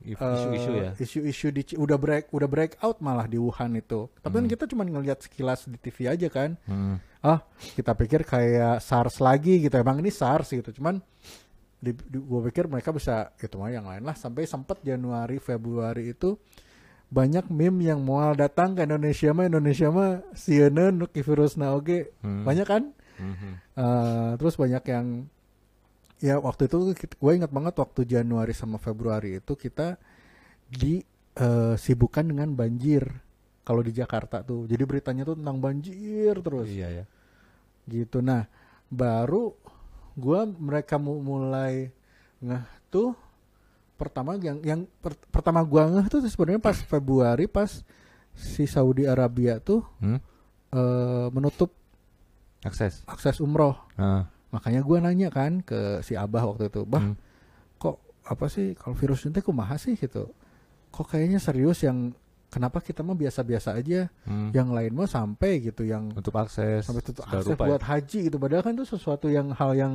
Isu-isu 0.00 0.70
ya. 0.72 0.90
isu-isu 0.96 1.46
di 1.50 1.62
udah 1.76 1.94
break 1.94 2.32
udah 2.32 2.48
breakout 2.48 2.98
malah 2.98 3.28
di 3.28 3.36
Wuhan 3.36 3.76
itu. 3.76 4.08
Tapi 4.16 4.32
kan 4.32 4.42
Hmm. 4.42 4.50
kita 4.50 4.64
cuma 4.64 4.82
ngelihat 4.82 5.20
sekilas 5.20 5.68
di 5.68 5.76
TV 5.76 6.08
aja 6.08 6.24
kan. 6.26 6.56
Hmm. 6.64 6.96
Ah, 7.20 7.44
kita 7.76 7.92
pikir 7.92 8.24
kayak 8.24 8.80
SARS 8.80 9.20
lagi 9.20 9.60
gitu. 9.60 9.76
Emang 9.76 10.00
ini 10.00 10.08
SARS 10.08 10.50
gitu. 10.50 10.72
Cuman 10.72 11.04
di, 11.76 11.92
gue 12.10 12.40
pikir 12.46 12.64
mereka 12.64 12.90
bisa 12.90 13.28
itu 13.34 13.54
mah 13.54 13.68
yang 13.68 13.84
lain 13.84 14.00
lah 14.00 14.16
sampai 14.16 14.44
sempat 14.44 14.80
Januari 14.80 15.36
Februari 15.36 16.10
itu 16.10 16.40
banyak 17.10 17.50
meme 17.50 17.84
yang 17.84 18.00
mau 18.00 18.32
datang 18.32 18.72
ke 18.72 18.86
Indonesia 18.86 19.30
mah 19.30 19.46
Indonesia 19.46 19.90
mah 19.90 20.22
sieun 20.32 20.78
ki 21.06 21.20
virus 21.20 21.58
oge 21.58 22.14
Hmm. 22.22 22.46
banyak 22.46 22.64
kan 22.64 22.84
Mhm. 23.20 23.52
Eh, 23.76 24.30
terus 24.38 24.56
banyak 24.56 24.80
yang 24.86 25.28
ya 26.18 26.36
waktu 26.36 26.64
itu 26.66 26.76
gue 26.96 27.32
ingat 27.34 27.50
banget 27.50 27.74
waktu 27.76 28.04
Januari 28.04 28.52
sama 28.52 28.76
Februari 28.76 29.36
itu 29.36 29.52
kita 29.52 30.00
di 30.66 31.04
sibukkan 31.76 32.26
dengan 32.26 32.52
banjir 32.52 33.06
kalau 33.60 33.80
di 33.80 33.90
Jakarta 33.90 34.40
tuh 34.40 34.64
jadi 34.64 34.84
beritanya 34.84 35.24
tuh 35.24 35.36
tentang 35.36 35.56
banjir 35.56 36.34
terus 36.40 36.68
Iya 36.68 36.88
ya. 36.90 37.04
gitu 37.86 38.20
nah 38.20 38.44
baru 38.86 39.52
gua 40.14 40.44
mereka 40.44 40.96
mu- 40.96 41.22
mulai 41.22 41.88
ngeh 42.40 42.64
tuh 42.88 43.14
pertama 44.00 44.34
yang 44.34 44.56
yang 44.62 44.80
per- 44.98 45.20
pertama 45.28 45.60
gua 45.60 45.84
ngeh 45.86 46.08
tuh 46.08 46.24
sebenarnya 46.24 46.58
pas 46.58 46.74
Februari 46.74 47.44
pas 47.44 47.84
si 48.32 48.64
Saudi 48.64 49.04
Arabia 49.04 49.60
tuh 49.60 49.84
Hmm? 49.98 50.16
eh, 50.70 51.26
menutup 51.28 51.76
Akses. 52.60 53.04
akses 53.04 53.36
umroh 53.38 53.76
Ah. 53.94 54.24
makanya 54.50 54.80
gua 54.80 55.00
nanya 55.00 55.28
kan 55.28 55.60
ke 55.60 55.78
si 56.00 56.12
Abah 56.14 56.44
waktu 56.46 56.66
itu 56.66 56.84
bah 56.84 57.00
Hmm. 57.02 57.16
kok 57.76 57.96
apa 58.22 58.46
sih 58.46 58.72
kalau 58.74 58.92
virus 58.94 59.24
ini 59.24 59.38
kumaha 59.38 59.76
sih 59.76 59.94
gitu 59.94 60.32
kok 60.88 61.06
kayaknya 61.06 61.36
serius 61.38 61.80
yang 61.80 62.12
kenapa 62.46 62.78
kita 62.78 63.00
mah 63.00 63.14
biasa-biasa 63.14 63.74
aja 63.74 64.08
Hmm. 64.24 64.50
yang 64.50 64.70
lain 64.70 64.92
mah 64.92 65.06
sampai 65.06 65.62
gitu 65.62 65.82
yang 65.82 66.10
Untuk 66.10 66.34
akses. 66.34 66.82
sampai 66.82 67.00
tutup 67.00 67.24
akses 67.24 67.46
ya. 67.46 67.56
buat 67.56 67.80
haji 67.80 68.18
gitu 68.26 68.36
padahal 68.36 68.62
kan 68.62 68.72
itu 68.72 68.86
sesuatu 68.86 69.26
yang 69.26 69.52
hal 69.52 69.72
yang 69.72 69.94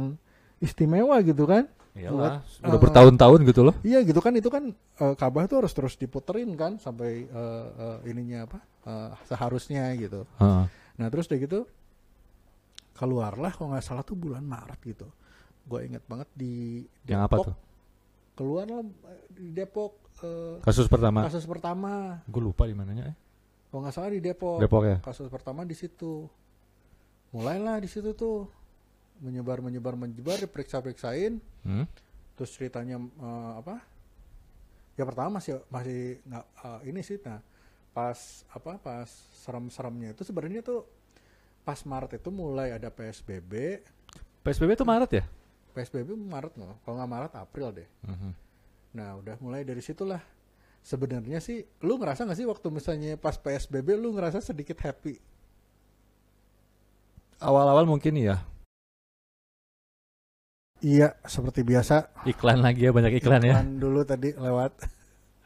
istimewa 0.58 1.20
gitu 1.20 1.44
kan 1.44 1.68
Iyalah. 1.96 2.44
buat, 2.44 2.60
Udah 2.62 2.76
eh, 2.76 2.84
bertahun-tahun 2.84 3.40
gitu 3.46 3.62
loh. 3.64 3.76
iya 3.82 4.00
gitu 4.02 4.20
kan 4.20 4.32
itu 4.32 4.48
kan 4.48 4.68
eh, 4.74 5.16
Ka'bah 5.16 5.46
tuh 5.46 5.64
harus 5.64 5.72
terus 5.72 5.96
diputerin 5.96 6.52
kan 6.54 6.76
sampai 6.76 7.24
eh, 7.24 7.68
eh, 7.74 7.98
ininya 8.06 8.44
apa 8.46 8.60
eh, 8.84 9.10
seharusnya 9.26 9.96
gitu 9.96 10.28
Heeh. 10.36 10.64
nah 10.96 11.08
terus 11.08 11.26
udah 11.26 11.40
gitu 11.40 11.60
keluarlah 12.94 13.52
kalau 13.52 13.72
nggak 13.72 13.82
salah 13.82 14.04
tuh 14.04 14.14
bulan 14.14 14.42
Maret 14.42 14.80
gitu 14.82 15.08
gue 15.66 15.80
inget 15.84 16.04
banget 16.06 16.30
di 16.32 16.84
Yang 17.06 17.22
apa 17.24 17.36
tuh? 17.42 17.56
keluar 18.34 18.66
lah 18.66 18.84
di 19.30 19.50
Depok 19.50 19.92
eh, 20.22 20.60
Kasus 20.62 20.86
pertama. 20.86 21.24
kasus 21.24 21.44
pertama 21.44 22.20
Gue 22.26 22.42
lupa 22.42 22.64
di 22.64 22.72
mananya 22.72 23.08
eh. 23.08 23.16
kalau 23.68 23.82
nggak 23.82 23.96
salah 23.96 24.10
di 24.10 24.20
Depok 24.20 24.60
Depok 24.60 24.84
ya. 24.84 24.98
kasus 25.00 25.28
pertama 25.28 25.64
di 25.64 25.74
situ 25.74 26.28
mulailah 27.32 27.80
di 27.80 27.88
situ 27.88 28.12
tuh 28.12 28.48
menyebar 29.18 29.60
menyebar 29.60 29.96
menyebar 29.96 30.38
diperiksa 30.38 30.80
periksain 30.80 31.40
Hmm? 31.62 31.88
terus 32.34 32.52
ceritanya 32.52 33.00
eh, 33.00 33.54
apa 33.58 33.80
ya 34.94 35.04
pertama 35.04 35.40
masih 35.40 35.60
masih 35.68 36.20
nggak 36.24 36.46
eh, 36.62 36.80
ini 36.88 37.02
sih 37.02 37.18
nah 37.20 37.40
pas 37.90 38.16
apa 38.50 38.76
pas 38.76 39.08
serem-seremnya 39.40 40.12
itu 40.12 40.22
sebenarnya 40.22 40.60
tuh 40.60 40.84
pas 41.64 41.80
Maret 41.82 42.20
itu 42.20 42.30
mulai 42.30 42.72
ada 42.72 42.88
PSBB 42.88 43.82
PSBB 44.44 44.76
itu 44.76 44.86
Maret 44.86 45.12
ya? 45.14 45.24
PSBB 45.72 46.14
Maret 46.14 46.54
nggak 46.54 46.76
kalau 46.84 46.96
nggak 46.96 47.12
Maret 47.12 47.34
April 47.36 47.68
deh 47.74 47.88
Mhm. 48.04 48.32
nah 48.94 49.16
udah 49.16 49.36
mulai 49.40 49.64
dari 49.64 49.80
situlah 49.80 50.20
sebenarnya 50.80 51.42
sih 51.42 51.66
lu 51.82 51.98
ngerasa 51.98 52.24
nggak 52.24 52.38
sih 52.38 52.46
waktu 52.46 52.68
misalnya 52.70 53.12
pas 53.16 53.36
PSBB 53.36 53.96
lu 53.96 54.14
ngerasa 54.14 54.40
sedikit 54.40 54.78
happy 54.80 55.18
Awal-awal 57.36 57.84
mungkin 57.84 58.16
iya. 58.16 58.40
Iya 60.86 61.18
seperti 61.24 61.66
biasa 61.66 62.14
Iklan 62.24 62.62
lagi 62.62 62.86
ya, 62.86 62.94
banyak 62.94 63.18
iklan, 63.18 63.42
ya. 63.42 63.58
Iklan 63.58 63.70
dulu 63.76 64.06
tadi 64.06 64.30
lewat 64.32 64.72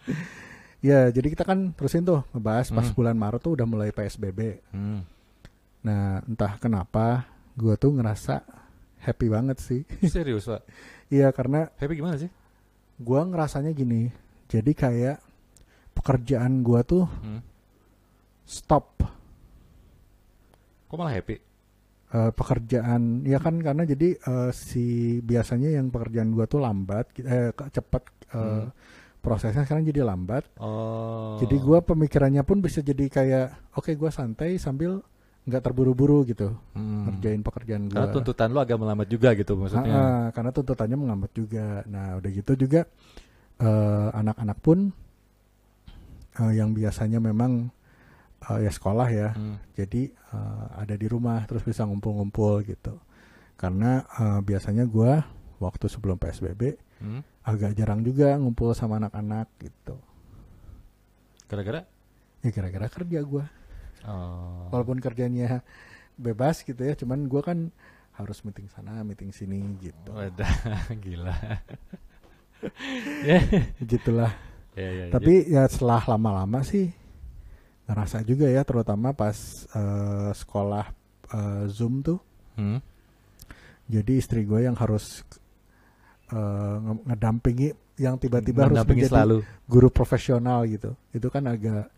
ya 0.82 1.08
jadi 1.08 1.28
kita 1.30 1.44
kan 1.44 1.72
terusin 1.72 2.04
tuh 2.04 2.28
ngebahas 2.30 2.68
pas 2.70 2.84
Hmm. 2.84 2.94
bulan 2.94 3.16
Maret 3.16 3.40
tuh 3.40 3.56
udah 3.56 3.64
mulai 3.64 3.90
PSBB 3.90 4.60
Hmm. 4.70 5.02
Nah, 5.80 6.20
entah 6.22 6.60
kenapa 6.60 7.24
gua 7.56 7.74
tuh 7.74 7.96
ngerasa 7.96 8.44
happy 9.00 9.32
banget 9.32 9.64
sih. 9.64 9.88
Serius, 10.12 10.44
Pak. 10.44 10.68
Iya, 11.08 11.32
karena 11.32 11.72
Happy 11.74 11.96
gimana 11.96 12.20
sih? 12.20 12.28
gua 13.00 13.24
ngerasanya 13.24 13.72
gini. 13.72 14.12
Jadi 14.46 14.76
kayak 14.76 15.24
pekerjaan 15.96 16.60
gua 16.60 16.84
tuh 16.84 17.08
Hmm. 17.24 17.40
stop. 18.44 18.92
Kok 20.86 20.96
malah 20.96 21.16
happy? 21.16 21.40
Eh, 22.10 22.34
pekerjaan 22.34 23.22
ya 23.22 23.38
kan 23.38 23.62
karena 23.62 23.86
jadi 23.86 24.18
eh, 24.18 24.50
si 24.50 25.18
biasanya 25.22 25.78
yang 25.78 25.94
pekerjaan 25.94 26.34
gua 26.34 26.50
tuh 26.50 26.58
lambat 26.58 27.06
eh 27.22 27.54
cepat 27.54 28.02
eh, 28.34 28.66
Hmm. 28.66 28.74
prosesnya 29.22 29.62
sekarang 29.62 29.86
jadi 29.86 30.02
lambat. 30.02 30.42
Oh. 30.58 31.38
Jadi 31.38 31.62
gua 31.62 31.86
pemikirannya 31.86 32.42
pun 32.42 32.66
bisa 32.66 32.82
jadi 32.82 33.06
kayak 33.06 33.78
oke 33.78 33.94
gua 33.94 34.10
santai 34.10 34.58
sambil 34.58 35.06
nggak 35.46 35.62
terburu-buru 35.62 36.26
gitu 36.26 36.50
Hmm. 36.74 37.14
ngerjain 37.14 37.46
pekerjaan 37.46 37.86
gua. 37.86 38.02
Karena 38.02 38.10
tuntutan 38.18 38.50
lu 38.50 38.58
agak 38.58 38.78
melambat 38.82 39.06
juga 39.06 39.30
gitu 39.38 39.54
maksudnya. 39.54 39.94
Ah, 39.94 40.02
ah, 40.02 40.26
karena 40.34 40.50
tuntutannya 40.50 40.98
mengambat 40.98 41.32
juga. 41.38 41.86
Nah, 41.86 42.18
udah 42.18 42.32
gitu 42.34 42.58
juga 42.58 42.90
eh, 43.62 44.10
anak-anak 44.18 44.58
pun 44.66 44.90
eh, 46.42 46.54
yang 46.58 46.74
biasanya 46.74 47.22
memang 47.22 47.70
eh, 48.42 48.60
ya 48.64 48.72
sekolah 48.72 49.08
ya, 49.10 49.30
Hmm. 49.34 49.58
jadi 49.74 50.08
eh, 50.10 50.66
ada 50.78 50.96
di 50.96 51.06
rumah 51.06 51.44
terus 51.44 51.62
bisa 51.62 51.84
ngumpul-ngumpul 51.84 52.64
gitu. 52.64 52.96
Karena 53.56 54.02
eh, 54.06 54.40
biasanya 54.40 54.86
gua 54.86 55.26
waktu 55.60 55.86
sebelum 55.86 56.16
PSBB 56.16 56.80
Hmm. 57.00 57.22
agak 57.44 57.74
jarang 57.74 58.00
juga 58.00 58.36
ngumpul 58.36 58.72
sama 58.72 58.98
anak-anak 58.98 59.48
gitu. 59.58 59.96
Gara-gara? 61.48 61.84
Ya 62.40 62.50
gara-gara 62.52 62.88
kerja 62.88 63.20
gua. 63.22 63.46
Oh. 64.08 64.72
Walaupun 64.72 65.00
kerjanya 65.00 65.60
bebas 66.16 66.64
gitu 66.64 66.80
ya, 66.80 66.96
cuman 66.96 67.28
gua 67.28 67.44
kan 67.44 67.72
harus 68.16 68.44
meeting 68.44 68.68
sana, 68.68 69.00
meeting 69.02 69.32
sini 69.32 69.60
gitu. 69.80 70.12
Wadah, 70.12 70.52
gila. 71.04 71.36
Gitulah. 73.82 74.32
ya, 74.76 74.90
ya. 74.92 75.06
Tapi 75.10 75.48
ya 75.48 75.64
setelah 75.68 76.04
lama-lama 76.06 76.60
sih 76.62 76.92
ngerasa 77.90 78.22
juga 78.22 78.46
ya 78.46 78.62
terutama 78.62 79.12
pas 79.12 79.36
eh, 79.68 80.32
sekolah 80.32 80.86
eh, 81.28 81.64
Zoom 81.68 82.00
tuh. 82.00 82.22
Hmm. 82.54 82.78
Jadi 83.90 84.12
istri 84.16 84.46
gue 84.46 84.62
yang 84.62 84.78
harus 84.78 85.26
nge- 86.30 87.04
ngedampingi 87.06 87.70
yang 87.98 88.16
tiba-tiba 88.16 88.64
harus 88.64 88.80
menjadi 88.80 89.12
selalu. 89.12 89.38
guru 89.66 89.90
profesional 89.90 90.64
gitu. 90.64 90.94
Itu 91.10 91.28
kan 91.28 91.44
agak 91.46 91.90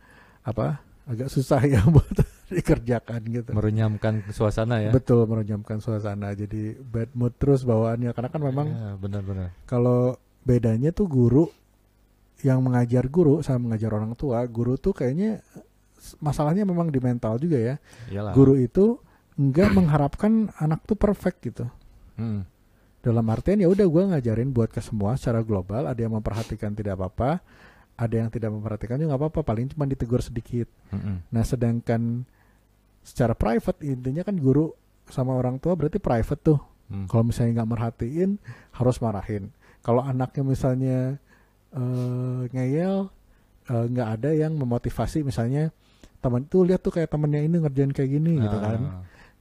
apa? 0.41 0.79
Agak 1.03 1.27
susah 1.27 1.59
ya 1.61 1.83
buat 1.93 2.15
dikerjakan 2.47 3.21
gitu. 3.27 3.51
Merenyamkan 3.51 4.23
suasana 4.29 4.79
ya. 4.79 4.89
Betul 4.89 5.27
merenjamkan 5.27 5.77
suasana. 5.77 6.31
Jadi 6.31 6.79
bad 6.79 7.11
mood 7.11 7.35
terus 7.35 7.61
bawaannya 7.61 8.11
karena 8.11 8.29
kan 8.29 8.41
memang 8.41 8.67
Ya, 8.71 8.89
benar-benar. 8.95 9.49
kalau 9.65 10.15
bedanya 10.41 10.89
tuh 10.89 11.05
guru 11.05 11.45
yang 12.41 12.63
mengajar 12.63 13.05
guru 13.05 13.45
sama 13.45 13.69
mengajar 13.69 13.93
orang 13.93 14.15
tua, 14.15 14.41
guru 14.47 14.73
tuh 14.73 14.95
kayaknya 14.95 15.45
masalahnya 16.19 16.65
memang 16.65 16.89
di 16.89 16.99
mental 17.01 17.37
juga 17.37 17.57
ya. 17.57 17.75
Iyalah. 18.09 18.33
Guru 18.33 18.57
itu 18.57 18.97
enggak 19.37 19.73
mengharapkan 19.73 20.51
anak 20.59 20.83
tuh 20.85 20.97
perfect 20.97 21.37
gitu. 21.45 21.65
Hmm. 22.17 22.45
Dalam 23.01 23.25
artian 23.33 23.57
ya 23.57 23.65
udah 23.65 23.85
gue 23.85 24.03
ngajarin 24.13 24.53
buat 24.53 24.69
ke 24.69 24.81
semua 24.81 25.17
secara 25.17 25.41
global. 25.41 25.89
Ada 25.89 26.05
yang 26.05 26.13
memperhatikan 26.17 26.77
tidak 26.77 27.01
apa-apa, 27.01 27.41
ada 27.97 28.15
yang 28.15 28.29
tidak 28.29 28.53
memperhatikan 28.53 29.01
juga 29.01 29.13
nggak 29.13 29.21
apa-apa. 29.25 29.41
Paling 29.41 29.73
cuma 29.73 29.89
ditegur 29.89 30.21
sedikit. 30.21 30.69
Mm-mm. 30.93 31.25
Nah 31.33 31.43
sedangkan 31.45 32.25
secara 33.01 33.33
private 33.33 33.81
intinya 33.81 34.21
kan 34.21 34.37
guru 34.37 34.69
sama 35.09 35.33
orang 35.33 35.57
tua 35.57 35.73
berarti 35.73 35.97
private 35.97 36.41
tuh. 36.41 36.59
Hmm. 36.91 37.07
Kalau 37.09 37.23
misalnya 37.25 37.61
nggak 37.61 37.71
merhatiin 37.71 38.31
harus 38.77 38.97
marahin. 39.01 39.49
Kalau 39.81 40.05
anaknya 40.05 40.43
misalnya 40.45 40.99
eh, 41.73 42.41
ngeyel 42.53 43.09
eh, 43.65 43.85
nggak 43.89 44.09
ada 44.19 44.29
yang 44.35 44.53
memotivasi 44.53 45.25
misalnya 45.25 45.73
teman 46.21 46.45
tuh 46.45 46.61
lihat 46.63 46.79
tuh 46.79 46.93
kayak 46.93 47.09
temennya 47.09 47.41
ini 47.41 47.57
ngerjain 47.57 47.91
kayak 47.91 48.09
gini 48.11 48.37
gitu 48.37 48.55
Ah. 48.55 48.63
kan. 48.63 48.79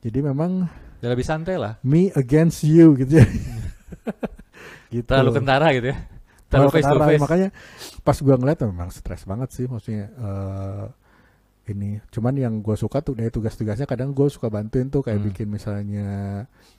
Jadi 0.01 0.19
memang 0.23 0.51
Ya 0.99 1.09
lebih 1.09 1.23
santai 1.23 1.57
lah. 1.57 1.77
me 1.83 2.09
against 2.13 2.65
you 2.65 2.97
gitu 2.97 3.21
ya. 3.21 3.27
gitu. 4.95 5.07
Terlalu 5.07 5.33
kentara 5.35 5.67
gitu 5.73 5.93
ya. 5.93 5.99
Terlalu 6.51 6.71
face 6.73 6.83
to 6.83 6.91
kentara, 6.91 7.07
face. 7.07 7.23
Makanya 7.23 7.49
pas 8.01 8.17
gua 8.19 8.35
ngeliat 8.35 8.59
memang 8.65 8.89
stres 8.91 9.23
banget 9.23 9.49
sih 9.53 9.65
maksudnya 9.65 10.11
eh, 10.11 10.85
ini. 11.71 12.03
Cuman 12.09 12.35
yang 12.35 12.55
gua 12.59 12.75
suka 12.75 12.99
tuh 12.99 13.15
dari 13.15 13.31
tugas-tugasnya 13.31 13.87
kadang 13.87 14.11
gue 14.11 14.27
suka 14.27 14.51
bantuin 14.51 14.91
tuh 14.91 15.01
kayak 15.01 15.21
Hmm. 15.21 15.29
bikin 15.31 15.47
misalnya 15.47 16.09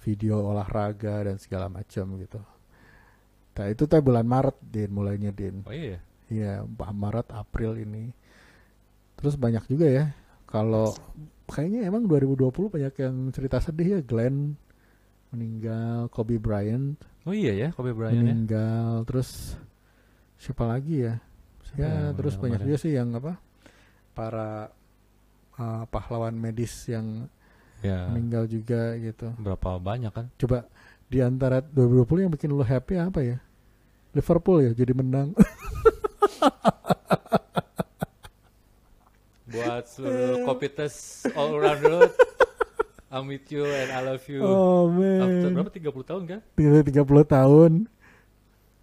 video 0.01 0.43
olahraga 0.43 1.23
dan 1.23 1.37
segala 1.37 1.69
macam 1.69 2.19
gitu. 2.19 2.41
Nah 3.51 3.67
itu 3.67 3.83
tuh 3.85 4.01
bulan 4.01 4.25
Maret 4.25 4.57
din 4.61 4.89
mulainya 4.89 5.31
din. 5.31 5.63
Oh 5.63 5.71
iya. 5.71 6.01
Iya 6.27 6.63
Maret 6.73 7.31
April 7.31 7.77
ini. 7.77 8.11
Terus 9.21 9.36
banyak 9.38 9.63
juga 9.65 9.86
ya 9.86 10.05
kalau 10.43 10.91
kayaknya 11.45 11.86
emang 11.86 12.03
2020 12.03 12.41
banyak 12.69 12.93
yang 12.97 13.15
cerita 13.29 13.57
sedih 13.57 13.88
ya 13.88 13.99
Glenn 14.01 14.57
meninggal, 15.29 16.10
Kobe 16.10 16.36
Bryant 16.36 16.99
Oh 17.21 17.31
iya 17.31 17.53
ya, 17.53 17.69
Kobe 17.71 17.93
Bryant 17.93 18.17
ya. 18.17 18.23
meninggal, 18.25 19.05
terus 19.05 19.53
siapa 20.36 20.65
lagi 20.65 21.05
ya? 21.05 21.21
Siapa 21.63 21.77
ya 21.77 21.88
yang 22.10 22.17
terus 22.17 22.34
banyak 22.36 22.57
kemarin? 22.57 22.67
juga 22.67 22.77
sih 22.81 22.91
yang 22.91 23.10
apa 23.13 23.34
para 24.12 24.73
uh, 25.55 25.84
pahlawan 25.88 26.34
medis 26.34 26.73
yang 26.86 27.29
Ya. 27.81 28.05
meninggal 28.10 28.45
juga 28.45 28.93
gitu. 28.95 29.34
Berapa 29.38 29.77
banyak 29.77 30.10
kan? 30.10 30.29
Coba 30.38 30.69
di 31.07 31.17
antara 31.17 31.62
2020 31.62 32.05
yang 32.21 32.31
bikin 32.31 32.49
lu 32.49 32.62
happy 32.62 32.93
apa 32.93 33.21
ya? 33.21 33.38
Liverpool 34.13 34.62
ya 34.62 34.71
jadi 34.71 34.93
menang. 34.93 35.34
Buat 39.51 39.83
seluruh 39.87 40.47
Kopites 40.47 41.27
all 41.35 41.51
around 41.53 41.79
the 41.79 41.89
world. 41.89 42.13
I'm 43.11 43.27
with 43.27 43.43
you 43.51 43.67
and 43.67 43.91
I 43.91 43.99
love 44.01 44.23
you. 44.25 44.39
oh 44.39 44.87
After 44.87 45.51
man. 45.51 45.55
berapa 45.59 45.71
30 45.71 46.09
tahun 46.09 46.23
kan? 46.31 46.39
30 46.55 46.95
tahun 47.27 47.71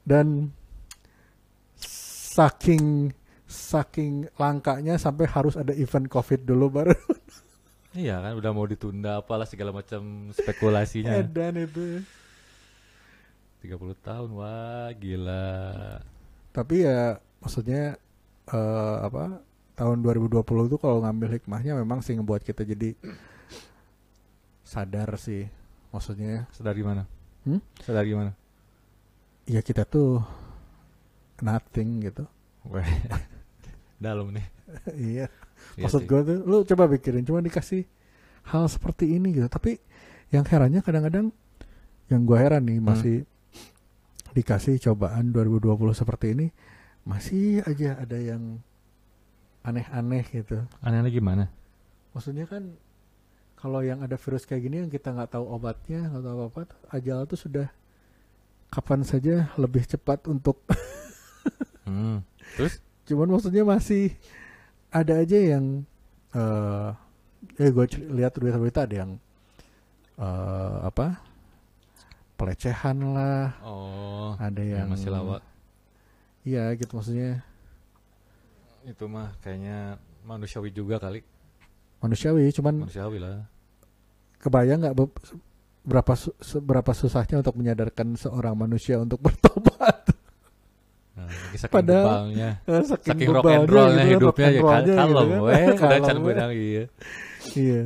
dan 0.05 0.53
saking 1.81 3.13
saking 3.49 4.29
langkanya 4.37 5.01
sampai 5.01 5.25
harus 5.25 5.57
ada 5.57 5.73
event 5.73 6.05
covid 6.07 6.45
dulu 6.45 6.69
baru 6.71 6.93
Iya 7.97 8.21
kan 8.21 8.37
udah 8.37 8.53
mau 8.53 8.69
ditunda 8.69 9.19
apalah 9.19 9.49
segala 9.49 9.73
macam 9.73 10.29
spekulasinya. 10.31 11.17
edan 11.25 11.57
itu 11.57 12.05
30 13.65 13.75
tahun 13.99 14.29
wah 14.37 14.93
gila. 14.93 15.57
tapi 16.53 16.85
ya 16.85 17.17
maksudnya 17.41 17.97
eh, 18.47 18.97
apa 19.03 19.41
tahun 19.79 20.03
2020 20.03 20.43
itu 20.43 20.77
kalau 20.77 20.99
ngambil 21.01 21.39
hikmahnya 21.39 21.79
memang 21.79 22.03
sih 22.03 22.19
ngebuat 22.19 22.43
kita 22.43 22.67
jadi 22.67 22.99
sadar 24.63 25.17
sih 25.17 25.47
maksudnya 25.89 26.45
Sadar 26.53 26.75
gimana? 26.75 27.07
Hmm? 27.47 27.63
Sadar 27.81 28.05
gimana? 28.05 28.35
ya 29.49 29.65
kita 29.65 29.89
tuh 29.89 30.21
nothing 31.41 32.05
gitu. 32.05 32.29
Dalam 33.97 34.29
nih. 34.29 34.45
iya 35.15 35.27
Iya 35.75 35.89
maksud 35.89 36.05
gue 36.05 36.21
tuh 36.21 36.39
lu 36.45 36.61
coba 36.63 36.85
pikirin 36.87 37.25
cuma 37.25 37.41
dikasih 37.41 37.89
hal 38.47 38.69
seperti 38.69 39.17
ini 39.17 39.33
gitu 39.33 39.49
tapi 39.49 39.81
yang 40.29 40.45
herannya 40.45 40.85
kadang-kadang 40.85 41.33
yang 42.07 42.23
gue 42.23 42.37
heran 42.37 42.63
nih 42.63 42.79
Hmm. 42.79 42.87
masih 42.87 43.17
dikasih 44.31 44.77
cobaan 44.79 45.33
2020 45.33 45.73
seperti 45.97 46.37
ini 46.37 46.47
masih 47.03 47.65
aja 47.65 47.97
ada 47.99 48.21
yang 48.21 48.61
aneh-aneh 49.63 50.25
gitu. 50.29 50.63
Anehnya 50.81 51.09
gimana? 51.09 51.45
Maksudnya 52.13 52.45
kan 52.45 52.75
kalau 53.55 53.83
yang 53.83 54.01
ada 54.01 54.15
virus 54.15 54.43
kayak 54.43 54.63
gini 54.63 54.77
yang 54.81 54.89
kita 54.89 55.11
nggak 55.11 55.35
tahu 55.35 55.45
obatnya 55.45 56.07
nggak 56.07 56.25
tahu 56.25 56.41
apa 56.47 56.61
ajal 56.93 57.27
tuh 57.27 57.35
sudah 57.37 57.67
kapan 58.69 59.03
saja 59.03 59.51
lebih 59.55 59.83
cepat 59.83 60.27
untuk 60.27 60.63
Hmm. 61.89 62.21
Terus? 62.55 62.85
cuman 63.09 63.33
maksudnya 63.33 63.65
masih 63.65 64.13
ada 64.93 65.17
aja 65.17 65.41
yang 65.41 65.89
eh 66.31 66.89
eh 67.57 67.71
gue 67.73 67.85
lihat 68.13 68.37
berita-berita 68.37 68.85
ada 68.85 68.95
yang 68.95 69.13
eh 70.21 70.77
apa 70.85 71.17
pelecehan 72.37 73.01
lah 73.09 73.57
Oh, 73.65 74.37
ada 74.37 74.61
yang 74.61 74.85
yang 74.85 74.89
masih 74.93 75.09
lawak. 75.09 75.41
iya 76.45 76.69
gitu 76.77 76.93
maksudnya 76.93 77.41
Itu 78.89 79.05
mah 79.05 79.37
kayaknya 79.39 79.97
manusiawi 80.25 80.71
juga 80.71 80.97
kali. 80.97 81.21
manusiawi 81.99 82.49
cuman 82.55 82.87
Manusiawi 82.87 83.19
lah. 83.19 83.43
kebayang 84.39 84.79
nggak 84.81 84.95
be- 84.95 85.19
berapa 85.83 86.15
su- 86.15 86.37
seberapa 86.39 86.95
susahnya 86.95 87.43
untuk 87.43 87.59
menyadarkan 87.59 88.15
seorang 88.15 88.55
manusia 88.55 88.97
untuk 88.97 89.19
bertobat 89.25 90.07
Nah, 91.13 91.27
saking 91.51 91.75
Padahal- 91.75 92.07
bebalnya. 92.31 92.51
Eh, 92.63 92.83
Saking 92.87 93.19
rock 93.27 93.43
and 93.45 93.67
bebannya 93.67 93.67
rollnya 93.67 94.05
gitu, 94.07 94.13
hidupnya 94.23 94.49
rock 94.55 94.71
and 94.71 94.87
ya 94.87 94.95
kan. 94.95 94.99
Kalau 95.03 95.23
gitu 95.27 95.35
kan. 95.35 95.75
udah 95.75 95.99
can 96.01 96.19
benang 96.23 96.53
iya. 96.55 96.85
iya 97.53 97.83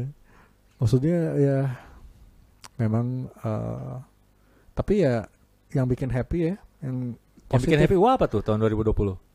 maksudnya 0.77 1.19
ya 1.41 1.59
memang 2.77 3.07
eh, 3.33 3.95
tapi 4.73 4.95
ya 5.01 5.25
yang 5.71 5.89
bikin 5.89 6.13
happy 6.13 6.53
ya 6.53 6.55
yang 6.85 7.17
Yang 7.49 7.61
bikin 7.65 7.81
happy 7.81 7.97
wah 7.97 8.13
apa 8.15 8.29
tuh 8.29 8.41
tahun 8.41 8.61
2020? 8.61 9.32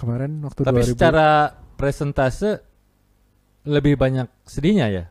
Kemarin 0.00 0.40
waktu 0.40 0.60
Tapi 0.62 0.80
2000 0.80 0.90
secara 0.90 1.28
presentase 1.76 2.50
lebih 3.62 3.94
banyak 3.94 4.24
sedihnya 4.42 4.86
ya? 4.88 5.04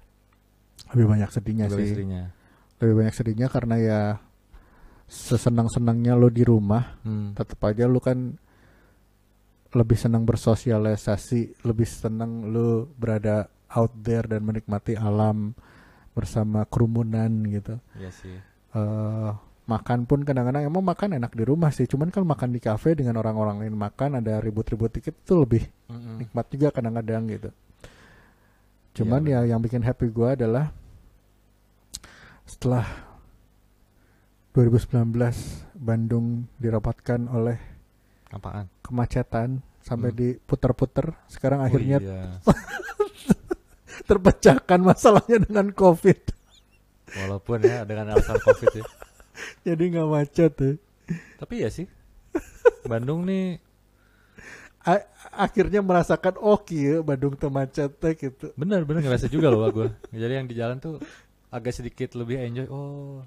lebih 0.90 1.06
banyak 1.08 1.30
sedihnya 1.30 1.66
Lebih 1.68 1.78
sih 1.78 1.90
sedihnya. 1.94 2.24
lebih 2.80 2.94
banyak 2.96 3.14
sedihnya 3.14 3.48
karena 3.48 3.76
ya 3.78 4.02
sesenang-senangnya 5.06 6.14
lo 6.14 6.28
di 6.28 6.42
rumah 6.42 6.98
Hmm. 7.02 7.34
tetap 7.34 7.62
aja 7.64 7.86
lu 7.86 7.98
kan 7.98 8.38
lebih 9.70 9.94
senang 9.96 10.26
bersosialisasi 10.26 11.62
lebih 11.62 11.86
senang 11.86 12.46
lu 12.46 12.90
berada 12.92 13.46
out 13.70 13.94
there 13.96 14.26
dan 14.26 14.42
menikmati 14.42 14.94
alam 14.94 15.54
bersama 16.12 16.66
kerumunan 16.66 17.30
gitu 17.46 17.78
Iya 17.96 18.10
sih. 18.12 18.38
eh 18.72 19.32
makan 19.70 20.10
pun 20.10 20.26
kadang-kadang 20.26 20.66
emang 20.66 20.82
makan 20.82 21.22
enak 21.22 21.30
di 21.38 21.46
rumah 21.46 21.70
sih 21.70 21.86
cuman 21.86 22.10
kan 22.10 22.26
makan 22.26 22.50
di 22.50 22.58
kafe 22.58 22.98
dengan 22.98 23.22
orang-orang 23.22 23.62
lain 23.62 23.78
makan 23.78 24.18
ada 24.18 24.42
ribut-ribut 24.42 24.90
dikit 24.90 25.14
itu 25.14 25.34
lebih 25.38 25.64
Mm-mm. 25.86 26.26
nikmat 26.26 26.46
juga 26.50 26.74
kadang-kadang 26.74 27.30
gitu 27.30 27.50
cuman 28.98 29.22
Iya, 29.22 29.46
ya 29.46 29.54
yang 29.54 29.62
bikin 29.62 29.86
happy 29.86 30.10
gua 30.10 30.34
adalah 30.34 30.74
setelah 32.44 32.82
2019 34.58 35.14
Bandung 35.78 36.50
dirapatkan 36.58 37.30
oleh 37.30 37.62
Apaan? 38.34 38.66
kemacetan 38.82 39.62
sampai 39.80 40.10
Hmm. 40.12 40.18
diputer-puter 40.18 41.14
sekarang 41.28 41.62
Oh 41.62 41.66
akhirnya 41.70 42.02
iya. 42.02 42.42
terpecahkan 44.10 44.80
masalahnya 44.82 45.46
dengan 45.46 45.70
covid 45.72 46.18
Walaupun 47.10 47.66
ya 47.66 47.86
dengan 47.86 48.14
alasan 48.14 48.38
covid 48.38 48.70
ya. 48.74 48.86
jadi 49.68 49.84
nggak 49.90 50.08
macet 50.08 50.54
ya. 50.56 50.72
Tapi 51.38 51.54
ya 51.62 51.70
sih. 51.70 51.88
Bandung 52.86 53.26
nih 53.26 53.58
A- 54.80 55.06
akhirnya 55.36 55.84
merasakan 55.84 56.40
oke 56.40 56.72
ya 56.72 57.04
Bandung 57.04 57.36
teu 57.36 57.52
macet 57.52 57.92
teh 57.94 58.16
gitu 58.16 58.56
bener 58.56 58.88
bener 58.88 59.04
ngerasa 59.04 59.28
juga 59.28 59.52
loh 59.52 59.68
gue. 59.68 59.88
Jadi 60.16 60.34
yang 60.34 60.48
di 60.48 60.56
jalan 60.56 60.80
tuh 60.80 60.98
agak 61.50 61.74
sedikit 61.74 62.16
lebih 62.16 62.40
enjoy. 62.40 62.68
Oh. 62.70 63.20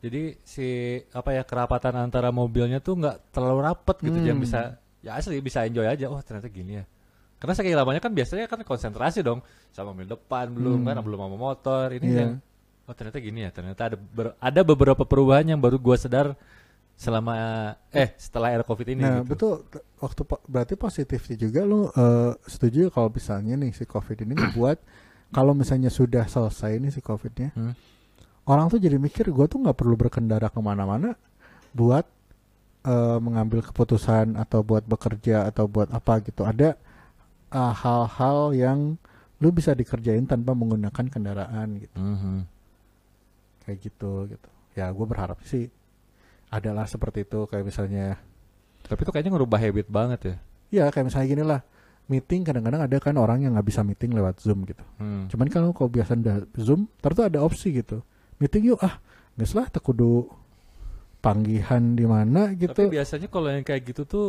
Jadi 0.00 0.36
si 0.42 0.68
apa 1.12 1.32
ya 1.32 1.42
kerapatan 1.44 1.92
antara 1.98 2.32
mobilnya 2.32 2.80
tuh 2.80 2.96
nggak 2.96 3.32
terlalu 3.32 3.60
rapet 3.62 3.96
gitu, 4.00 4.16
Hmm. 4.16 4.28
yang 4.28 4.38
bisa 4.40 4.80
ya 5.00 5.16
asli 5.16 5.40
bisa 5.40 5.64
enjoy 5.64 5.84
aja. 5.84 6.08
Oh 6.08 6.20
ternyata 6.20 6.48
gini 6.48 6.80
ya. 6.80 6.84
Karena 7.36 7.56
saking 7.56 7.72
lamanya 7.72 8.00
kan 8.00 8.12
biasanya 8.12 8.44
kan 8.44 8.60
konsentrasi 8.60 9.20
dong 9.20 9.40
sama 9.72 9.92
mobil 9.92 10.04
depan 10.06 10.52
belum 10.52 10.84
Hmm. 10.84 10.86
kan 10.88 10.96
belum 11.00 11.18
sama 11.18 11.36
motor 11.36 11.86
ini 11.92 12.06
Iya. 12.06 12.16
yang 12.20 12.32
oh 12.84 12.94
ternyata 12.94 13.18
gini 13.18 13.42
ya 13.42 13.50
ternyata 13.50 13.82
ada 13.84 13.96
ber- 13.96 14.36
ada 14.36 14.60
beberapa 14.62 15.02
perubahan 15.02 15.46
yang 15.46 15.60
baru 15.60 15.76
gua 15.76 15.94
sadar 15.94 16.34
selama 16.94 17.32
eh 17.90 18.12
setelah 18.14 18.50
era 18.50 18.60
covid 18.60 18.84
ini 18.90 19.00
nah 19.00 19.18
gitu. 19.18 19.28
betul 19.30 19.52
waktu 19.98 20.22
po- 20.22 20.44
berarti 20.44 20.74
positifnya 20.74 21.36
juga 21.38 21.60
lu 21.62 21.88
eh, 21.88 22.32
setuju 22.44 22.88
kalau 22.88 23.08
misalnya 23.08 23.56
nih 23.56 23.72
si 23.72 23.84
covid 23.84 24.20
ini 24.20 24.34
membuat 24.34 24.76
kalau 25.32 25.52
misalnya 25.52 25.88
sudah 25.88 26.26
selesai 26.26 26.76
nih 26.76 26.90
si 26.90 27.00
covidnya 27.00 27.50
Hmm. 27.52 27.72
orang 28.44 28.68
tuh 28.68 28.76
jadi 28.76 28.96
mikir 28.96 29.26
gue 29.26 29.46
tuh 29.46 29.58
nggak 29.58 29.74
perlu 29.74 29.96
berkendara 29.96 30.46
ke 30.46 30.58
mana-mana 30.58 31.16
buat 31.70 32.04
eh, 32.82 33.18
mengambil 33.18 33.62
keputusan 33.62 34.34
atau 34.34 34.60
buat 34.60 34.82
bekerja 34.82 35.46
atau 35.46 35.64
buat 35.64 35.88
apa 35.88 36.20
gitu 36.20 36.44
ada 36.44 36.76
eh, 37.48 37.72
hal-hal 37.74 38.52
yang 38.52 39.00
lu 39.38 39.48
bisa 39.48 39.72
dikerjain 39.72 40.26
tanpa 40.26 40.52
menggunakan 40.52 41.06
kendaraan 41.06 41.80
gitu 41.80 41.96
Mhm. 41.96 42.59
Kayak 43.70 43.78
gitu 43.80 44.26
gitu 44.26 44.48
ya 44.74 44.90
gue 44.90 45.06
berharap 45.06 45.38
sih 45.46 45.70
adalah 46.50 46.84
seperti 46.84 47.22
itu 47.22 47.46
kayak 47.46 47.62
misalnya 47.62 48.18
Tapi 48.82 49.06
itu 49.06 49.10
kayaknya 49.14 49.32
ngerubah 49.38 49.58
habit 49.60 49.86
banget 49.86 50.20
ya. 50.20 50.36
ya 50.68 50.84
kayak 50.90 51.06
misalnya 51.06 51.26
gini 51.28 51.44
lah 51.46 51.60
meeting 52.10 52.42
kadang-kadang 52.42 52.82
ada 52.82 52.96
kan 52.98 53.14
orang 53.14 53.46
yang 53.46 53.54
nggak 53.54 53.70
bisa 53.70 53.86
meeting 53.86 54.10
lewat 54.10 54.42
zoom 54.42 54.66
gitu 54.66 54.82
Hmm. 54.98 55.30
cuman 55.30 55.46
kalau 55.46 55.70
kau 55.70 55.86
biasa 55.86 56.18
udah 56.18 56.42
zoom 56.58 56.90
terus 56.98 57.22
ada 57.22 57.38
opsi 57.38 57.70
gitu 57.70 58.02
meeting 58.42 58.74
yuk 58.74 58.82
ah 58.82 58.98
nggak 59.38 59.54
lah 59.54 59.66
tak 59.70 59.80
kudu 59.80 60.26
panggihan 61.20 61.94
di 61.94 62.08
mana 62.08 62.50
Tapi 62.50 62.60
gitu 62.60 62.82
biasanya 62.90 63.28
kalau 63.30 63.52
yang 63.52 63.62
kayak 63.62 63.84
gitu 63.86 64.02
tuh 64.04 64.28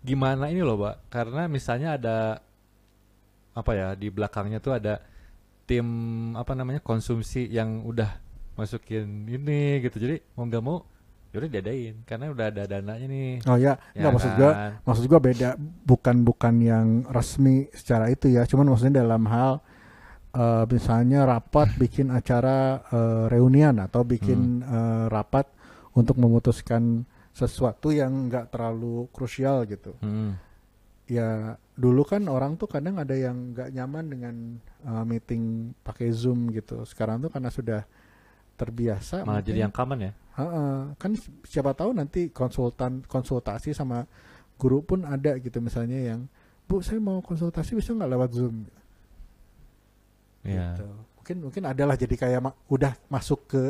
gimana 0.00 0.46
ini 0.46 0.62
loh, 0.62 0.78
Pak? 0.78 1.10
Karena 1.10 1.50
misalnya 1.50 1.98
ada 1.98 2.38
apa 3.50 3.70
ya 3.74 3.88
di 3.98 4.06
belakangnya 4.06 4.62
tuh 4.62 4.78
ada 4.78 5.02
tim 5.66 5.86
apa 6.32 6.54
namanya 6.54 6.78
konsumsi 6.78 7.46
yang 7.46 7.82
udah 7.82 8.22
masukin 8.54 9.26
ini 9.26 9.82
gitu. 9.82 9.98
Jadi 9.98 10.22
mau 10.32 10.46
nggak 10.46 10.62
mau 10.62 10.78
yaudah 11.34 11.50
diadain 11.50 12.00
karena 12.02 12.32
udah 12.32 12.46
ada 12.48 12.62
dananya 12.64 13.04
nih. 13.04 13.44
oh 13.44 13.58
ya 13.58 13.76
Ya 13.92 14.00
nggak 14.00 14.12
maksud 14.14 14.32
gua 14.34 14.50
kan? 14.50 14.72
maksud 14.82 15.04
gua 15.04 15.20
beda 15.20 15.48
bukan 15.84 16.16
bukan 16.22 16.54
yang 16.58 16.86
resmi 17.06 17.68
secara 17.76 18.08
itu 18.08 18.30
ya 18.30 18.42
cuman 18.42 18.72
maksudnya 18.72 19.04
dalam 19.04 19.26
hal 19.28 19.60
eh, 20.32 20.64
misalnya 20.64 21.28
rapat 21.28 21.76
bikin 21.76 22.08
acara 22.08 22.80
eh, 22.88 23.24
reunian 23.28 23.76
atau 23.76 24.00
bikin 24.00 24.64
eh, 24.64 25.04
rapat 25.06 25.44
untuk 25.92 26.16
memutuskan 26.16 27.04
sesuatu 27.32 27.92
yang 27.92 28.32
nggak 28.32 28.48
terlalu 28.48 29.04
krusial 29.12 29.68
gitu 29.68 29.92
Hmm. 30.00 30.40
ya 31.04 31.60
dulu 31.76 32.02
kan 32.02 32.24
orang 32.24 32.56
tuh 32.56 32.66
kadang 32.66 32.96
ada 32.96 33.12
yang 33.12 33.52
nggak 33.52 33.68
nyaman 33.70 34.04
dengan 34.06 34.34
uh, 34.82 35.04
meeting 35.04 35.42
pakai 35.78 36.08
zoom 36.08 36.48
gitu 36.48 36.82
sekarang 36.82 37.20
tuh 37.20 37.28
karena 37.28 37.48
sudah 37.48 37.84
terbiasa 38.54 39.20
Malah 39.20 39.36
mungkin- 39.36 39.46
jadi 39.46 39.60
yang 39.60 39.70
common 39.70 39.98
ya. 40.00 40.12
Heeh, 40.34 40.76
kan 40.96 41.12
si- 41.12 41.32
siapa 41.46 41.72
tahu 41.72 41.92
nanti 41.92 42.28
konsultan 42.30 43.00
konsultasi 43.02 43.72
sama 43.72 44.08
guru 44.54 44.80
pun 44.80 45.04
ada 45.04 45.36
gitu 45.36 45.60
misalnya 45.60 45.96
yang 45.96 46.24
bu 46.64 46.80
saya 46.80 46.96
mau 46.98 47.20
konsultasi 47.20 47.72
bisa 47.72 47.92
nggak 47.92 48.10
lewat 48.10 48.30
zoom 48.32 48.64
Iya. 50.42 50.72
gitu. 50.72 50.86
mungkin 51.16 51.36
mungkin 51.42 51.62
adalah 51.66 51.94
jadi 51.94 52.14
kayak 52.14 52.40
ma- 52.40 52.56
udah 52.66 52.96
masuk 53.06 53.44
ke 53.46 53.62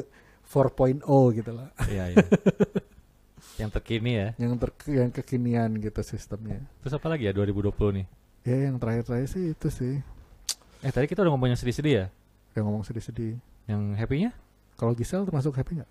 4.0 0.44 1.02
gitu 1.32 1.50
lah 1.50 1.68
Iya, 1.84 2.04
iya. 2.12 2.22
yang 3.56 3.68
terkini 3.68 4.12
ya. 4.14 4.28
yang 4.36 4.52
ter 4.54 4.68
yang 4.86 5.08
kekinian 5.08 5.70
gitu 5.76 6.00
sistemnya 6.00 6.60
Terus 6.80 6.92
apa 6.92 7.06
lagi 7.06 7.24
ya 7.24 7.32
2020 7.32 7.72
nih? 7.96 8.06
ya 8.44 8.56
yang 8.68 8.76
terakhir-terakhir 8.76 9.28
sih 9.28 9.44
itu 9.50 9.68
sih 9.68 9.94
Eh 10.80 10.90
tadi 10.90 11.04
kita 11.04 11.20
udah 11.20 11.32
ngomong 11.32 11.48
yang 11.48 11.58
sedih-sedih 11.58 11.94
ya. 11.94 12.06
yang 12.52 12.64
ngomong 12.64 12.82
sedih-sedih 12.82 13.40
Yang 13.64 13.82
happy-nya? 13.96 14.30
kalau 14.74 14.92
Gisel 14.92 15.24
termasuk 15.24 15.52
happy 15.52 15.80
nggak 15.80 15.90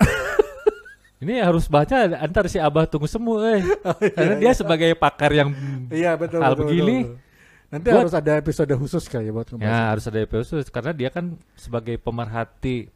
Ini 1.22 1.38
harus 1.38 1.68
baca 1.68 1.94
antar 2.18 2.50
si 2.50 2.58
Abah 2.58 2.82
tunggu 2.84 3.06
semu 3.06 3.38
eh. 3.46 3.62
Karena 4.16 4.34
dia 4.40 4.52
sebagai 4.52 4.90
pakar 4.94 5.30
yang 5.30 5.54
Iya 5.86 6.18
betul. 6.18 6.42
Hal 6.42 6.56
betul, 6.56 6.66
begini, 6.66 6.96
betul. 7.06 7.16
Nanti 7.68 7.88
buat- 7.88 8.00
harus 8.02 8.14
ada 8.14 8.32
episode 8.34 8.72
khusus 8.74 9.04
kali 9.06 9.24
ya 9.24 9.32
buat 9.32 9.46
ngebahas. 9.46 9.64
ya 9.64 9.78
harus 9.88 10.04
ada 10.04 10.18
episode 10.20 10.66
karena 10.68 10.92
dia 10.92 11.08
kan 11.08 11.24
sebagai 11.54 11.96
pemerhati 11.96 12.90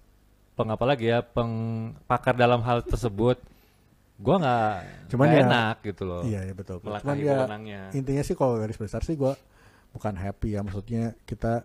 pengapa 0.57 0.89
lagi 0.89 1.07
ya 1.07 1.21
peng 1.21 1.53
pakar 2.09 2.35
dalam 2.35 2.65
hal 2.65 2.81
tersebut. 2.83 3.37
Gua 4.17 4.41
nggak 4.41 4.73
Cuman 5.13 5.27
ya- 5.29 5.45
enak 5.45 5.77
gitu 5.85 6.03
loh. 6.03 6.23
Iya 6.25 6.41
ya 6.43 6.55
betul. 6.57 6.81
Cuman 6.81 7.21
ya 7.21 7.93
intinya 7.93 8.23
sih 8.25 8.33
kalau 8.33 8.57
garis 8.57 8.75
besar 8.75 9.05
sih 9.05 9.15
gua 9.15 9.37
bukan 9.93 10.13
happy 10.13 10.57
ya 10.57 10.61
maksudnya 10.61 11.13
kita 11.25 11.65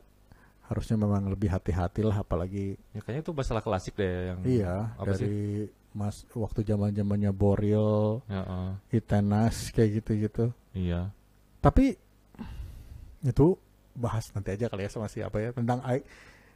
harusnya 0.67 0.95
memang 0.95 1.27
lebih 1.27 1.51
hati-hati 1.51 1.99
lah 1.99 2.23
apalagi 2.23 2.79
Ya, 2.95 3.03
kayaknya 3.03 3.27
itu 3.27 3.31
masalah 3.35 3.59
klasik 3.59 3.91
deh 3.99 4.31
yang 4.31 4.39
iya 4.45 4.95
apa 4.95 5.11
sih? 5.15 5.27
dari 5.27 5.39
mas 5.91 6.23
waktu 6.31 6.63
zaman 6.63 6.95
zamannya 6.95 7.35
Boril, 7.35 8.23
Ya, 8.31 8.39
eh, 8.87 8.95
Itenas 8.95 9.67
kayak 9.75 9.99
gitu-gitu. 9.99 10.55
iya. 10.71 11.11
Tapi 11.59 11.99
itu 13.21 13.59
bahas 13.91 14.31
nanti 14.31 14.55
aja 14.55 14.71
kali 14.71 14.87
ya 14.87 14.89
sama 14.89 15.11
siapa 15.11 15.37
ya 15.37 15.51
tentang 15.51 15.83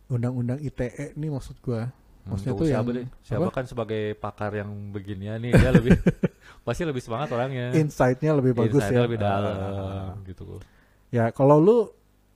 undang-undang 0.08 0.64
ITE 0.64 1.12
nih 1.14 1.30
maksud 1.30 1.60
gua. 1.60 1.92
Maksudnya 2.26 2.54
tuh 2.54 2.66
siapa 2.66 2.90
yang 2.90 2.98
deh? 2.98 3.08
Siapa 3.22 3.46
apa? 3.46 3.54
kan 3.54 3.66
sebagai 3.66 4.02
pakar 4.16 4.52
yang 4.56 4.70
beginian 4.90 5.38
nih 5.38 5.54
dia 5.54 5.70
lebih 5.70 5.94
pasti 6.66 6.82
lebih 6.82 7.00
semangat 7.00 7.30
orangnya. 7.30 7.70
insight-nya 7.74 8.34
lebih 8.34 8.54
bagus 8.54 8.82
ya. 8.84 9.06
lebih 9.06 9.18
dalam 9.18 10.26
gitu. 10.26 10.58
Ya 11.10 11.30
kalau 11.30 11.58
lu 11.58 11.78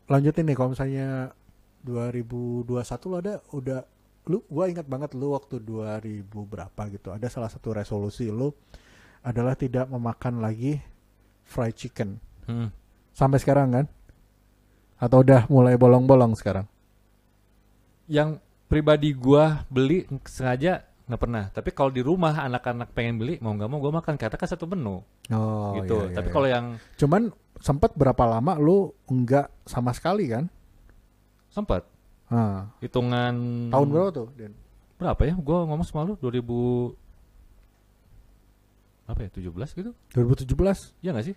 lanjutin 0.05 0.45
nih 0.45 0.53
kalau 0.53 0.71
misalnya 0.71 1.33
2021 1.81 2.69
lu 3.05 3.15
ada 3.17 3.33
udah 3.51 3.79
lu 4.25 4.45
gua 4.45 4.67
ingat 4.67 4.85
banget 4.85 5.17
lu 5.17 5.33
waktu 5.33 5.57
2000 5.57 6.21
berapa 6.29 6.81
gitu 6.91 7.09
ada 7.09 7.25
salah 7.25 7.49
satu 7.49 7.73
resolusi 7.73 8.29
lu 8.29 8.53
adalah 9.21 9.53
tidak 9.53 9.89
memakan 9.89 10.39
lagi 10.39 10.77
fried 11.43 11.73
chicken 11.73 12.21
Hmm. 12.45 12.73
sampai 13.11 13.37
sekarang 13.37 13.69
kan 13.69 13.85
atau 14.97 15.21
udah 15.21 15.45
mulai 15.47 15.77
bolong-bolong 15.77 16.33
sekarang 16.33 16.65
Yang 18.05 18.41
pribadi 18.69 19.11
gua 19.11 19.65
beli 19.67 20.05
sengaja 20.23 20.85
nggak 21.09 21.17
pernah. 21.19 21.49
Tapi 21.49 21.69
kalau 21.73 21.89
di 21.89 22.05
rumah 22.05 22.37
anak-anak 22.37 22.93
pengen 22.93 23.17
beli 23.17 23.41
mau 23.41 23.51
nggak 23.51 23.65
mau 23.65 23.81
gua 23.81 23.97
makan 23.97 24.13
karena 24.13 24.37
kan 24.37 24.45
satu 24.45 24.69
menu 24.69 25.01
oh 25.33 25.73
gitu. 25.81 26.05
iya, 26.05 26.13
iya, 26.13 26.15
Tapi 26.21 26.27
iya. 26.29 26.33
kalau 26.37 26.47
yang 26.47 26.65
cuman 26.95 27.21
sempat 27.57 27.91
berapa 27.97 28.23
lama 28.23 28.53
lu 28.55 28.93
enggak 29.09 29.49
sama 29.65 29.89
sekali 29.91 30.29
kan 30.29 30.45
sempat 31.49 31.83
Ah, 32.29 32.69
hitungan 32.77 33.33
tahun 33.73 33.87
berapa 33.89 34.09
tuh 34.13 34.29
Den? 34.37 34.53
berapa 35.01 35.17
ya? 35.25 35.33
Gua 35.33 35.65
ngomong 35.65 35.81
sama 35.81 36.05
lu 36.05 36.13
2000 36.21 36.93
apa 39.09 39.19
ya 39.25 39.29
17 39.33 39.49
gitu? 39.81 39.91
2017 40.13 41.01
Iya 41.01 41.09
nggak 41.17 41.25
sih? 41.25 41.35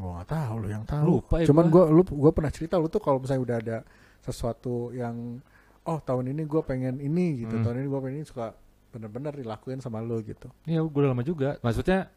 Gua 0.00 0.16
nggak 0.16 0.28
tahu 0.32 0.54
lu 0.56 0.68
yang 0.72 0.84
tahu. 0.88 1.04
Lupa 1.20 1.44
ya 1.44 1.46
Cuman 1.52 1.68
gua. 1.68 1.84
gua 1.84 1.92
lu 1.92 2.02
gua 2.08 2.32
pernah 2.32 2.48
cerita 2.48 2.80
lu 2.80 2.88
tuh 2.88 3.04
kalau 3.04 3.20
misalnya 3.20 3.42
udah 3.44 3.56
ada 3.60 3.76
sesuatu 4.24 4.96
yang 4.96 5.44
oh 5.88 5.98
tahun 6.02 6.32
ini 6.32 6.42
gua 6.44 6.62
pengen 6.66 7.00
ini 7.00 7.46
gitu. 7.46 7.54
Hmm. 7.56 7.64
Tahun 7.64 7.76
ini 7.80 7.86
gua 7.88 8.00
pengen 8.04 8.16
ini 8.20 8.26
suka 8.28 8.52
bener-bener 8.90 9.32
dilakuin 9.38 9.78
sama 9.78 10.02
lu 10.02 10.18
gitu. 10.20 10.50
Iya, 10.66 10.82
gue 10.82 11.00
udah 11.00 11.10
lama 11.14 11.24
juga. 11.24 11.56
Maksudnya, 11.62 12.10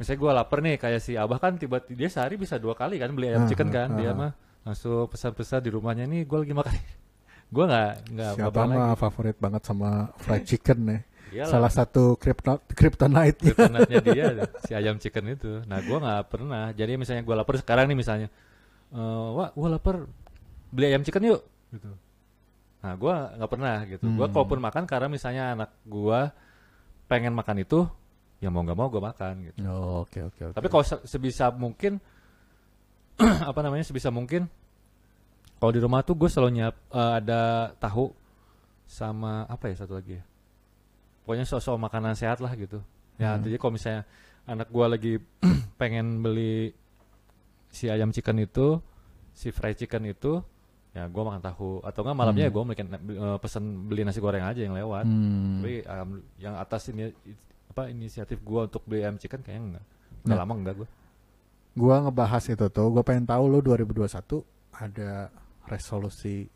misalnya 0.00 0.18
gue 0.24 0.30
lapar 0.32 0.58
nih, 0.64 0.76
kayak 0.80 1.00
si 1.04 1.12
Abah 1.14 1.38
kan 1.38 1.60
tiba-tiba 1.60 1.94
dia 1.94 2.08
sehari 2.08 2.40
bisa 2.40 2.56
dua 2.56 2.72
kali 2.72 2.96
kan 2.96 3.12
beli 3.12 3.30
ayam 3.30 3.44
Ah, 3.44 3.48
chicken 3.48 3.68
ah, 3.70 3.72
kan. 3.72 3.88
Dia 4.00 4.10
ah. 4.10 4.14
mah 4.16 4.30
langsung 4.64 5.04
pesan-pesan 5.12 5.60
di 5.60 5.70
rumahnya 5.70 6.08
nih, 6.08 6.24
gue 6.24 6.38
lagi 6.40 6.54
makan. 6.56 6.74
gue 7.54 7.64
nggak 7.68 7.90
nggak 8.16 8.32
Siapa 8.40 8.60
mah 8.64 8.96
lagi. 8.96 8.98
favorit 8.98 9.36
banget 9.36 9.62
sama 9.68 10.10
fried 10.16 10.44
chicken 10.48 10.78
nih. 10.88 11.00
Iyalah, 11.34 11.50
Salah 11.50 11.72
satu 11.72 12.04
kryptonite 12.14 12.64
kryptonite 12.78 13.38
kryptonite-nya 13.42 14.00
dia 14.08 14.26
si 14.64 14.72
ayam 14.72 14.96
chicken 14.96 15.34
itu. 15.34 15.60
Nah, 15.68 15.82
gue 15.84 15.98
nggak 15.98 16.22
pernah. 16.30 16.72
Jadi 16.72 16.96
misalnya 16.96 17.22
gue 17.26 17.34
lapar 17.36 17.54
sekarang 17.60 17.84
nih 17.90 17.98
misalnya, 17.98 18.28
eh 18.94 19.28
wah 19.36 19.52
gue 19.52 19.68
lapar 19.68 20.08
beli 20.72 20.94
ayam 20.94 21.04
chicken 21.04 21.26
yuk. 21.28 21.42
Gitu. 21.74 21.90
Nah, 22.84 22.92
gue 22.94 23.14
nggak 23.40 23.48
pernah 23.50 23.76
gitu. 23.88 24.04
Gue 24.12 24.26
Hmm. 24.28 24.34
kalaupun 24.36 24.60
makan 24.60 24.84
karena 24.84 25.08
misalnya 25.08 25.56
anak 25.56 25.70
gue 25.82 26.20
pengen 27.08 27.32
makan 27.32 27.64
itu, 27.64 27.88
ya 28.38 28.52
mau 28.52 28.60
nggak 28.60 28.76
mau 28.76 28.92
gue 28.92 29.00
makan 29.00 29.32
gitu. 29.42 29.58
Oh, 29.64 30.04
Oke 30.04 30.20
oke 30.20 30.52
oke. 30.52 30.54
Tapi 30.54 30.68
kalau 30.68 30.84
se- 30.84 31.04
sebisa 31.08 31.48
mungkin 31.48 31.96
apa 33.50 33.60
namanya 33.62 33.82
sebisa 33.82 34.12
mungkin 34.12 34.44
kalau 35.56 35.72
di 35.72 35.80
rumah 35.80 36.04
tuh 36.04 36.12
gue 36.12 36.28
selalu 36.28 36.60
nyiap 36.60 36.76
eh, 36.92 37.12
ada 37.24 37.40
tahu 37.78 38.12
sama 38.84 39.48
apa 39.48 39.72
ya 39.72 39.80
satu 39.80 39.96
lagi 39.96 40.20
ya. 40.20 40.24
Pokoknya 41.24 41.48
soal 41.48 41.80
makanan 41.80 42.12
sehat 42.12 42.44
lah 42.44 42.52
gitu. 42.52 42.84
Ya 43.16 43.32
Hmm. 43.32 43.40
jadi 43.40 43.56
kalau 43.56 43.72
misalnya 43.72 44.04
anak 44.44 44.68
gue 44.68 44.84
lagi 44.84 45.12
pengen 45.80 46.20
beli 46.20 46.76
si 47.72 47.88
ayam 47.88 48.12
chicken 48.12 48.38
itu, 48.38 48.76
si 49.32 49.48
fried 49.48 49.74
chicken 49.74 50.04
itu, 50.04 50.44
ya 50.94 51.04
gue 51.04 51.22
makan 51.22 51.42
tahu. 51.42 51.82
Atau 51.82 52.06
enggak 52.06 52.16
malamnya 52.16 52.46
Hmm. 52.46 52.54
gue 52.54 52.62
mungkin 52.64 52.86
pesen 53.38 53.64
beli 53.90 54.06
nasi 54.06 54.22
goreng 54.22 54.46
aja 54.46 54.62
yang 54.62 54.72
lewat. 54.72 55.04
Hmm. 55.04 55.58
Tapi 55.60 55.74
alhamdulillah, 55.82 56.30
yang 56.38 56.54
atas 56.54 56.82
ini 56.88 57.10
apa 57.68 57.90
inisiatif 57.90 58.38
gua 58.40 58.70
untuk 58.70 58.86
beli 58.86 59.02
ayam 59.02 59.18
chicken 59.18 59.42
kayaknya 59.42 59.62
enggak. 59.74 59.84
Udah 60.22 60.30
Nah. 60.30 60.38
lama 60.40 60.52
enggak 60.54 60.74
gua. 60.78 60.88
Gua 61.74 61.94
ngebahas 62.06 62.44
itu 62.46 62.66
tuh, 62.70 62.86
gua 62.88 63.02
pengen 63.02 63.26
tahu 63.26 63.50
lu 63.50 63.58
2021 63.58 64.46
ada 64.70 65.26
resolusi 65.66 66.46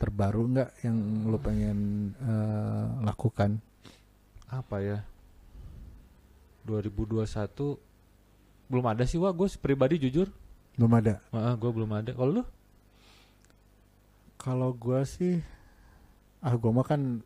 terbaru 0.00 0.48
nggak 0.48 0.70
yang 0.80 0.96
lu 1.28 1.36
pengen 1.36 1.78
eh, 2.16 2.86
lakukan? 3.04 3.60
Apa 4.48 4.80
ya? 4.80 4.98
2021 6.64 7.76
belum 8.70 8.84
ada 8.86 9.02
sih 9.02 9.18
wah 9.18 9.32
gue 9.32 9.48
pribadi 9.58 9.98
jujur 9.98 10.28
Belum 10.78 10.92
ada. 10.96 11.20
Heeh, 11.28 11.54
gue 11.58 11.70
belum 11.70 11.90
ada 11.92 12.10
kalau 12.14 12.40
lu 12.40 12.42
Kalau 14.40 14.72
gua 14.72 15.04
sih, 15.04 15.36
ah 16.40 16.56
gua 16.56 16.72
mah 16.72 16.86
kan 16.86 17.20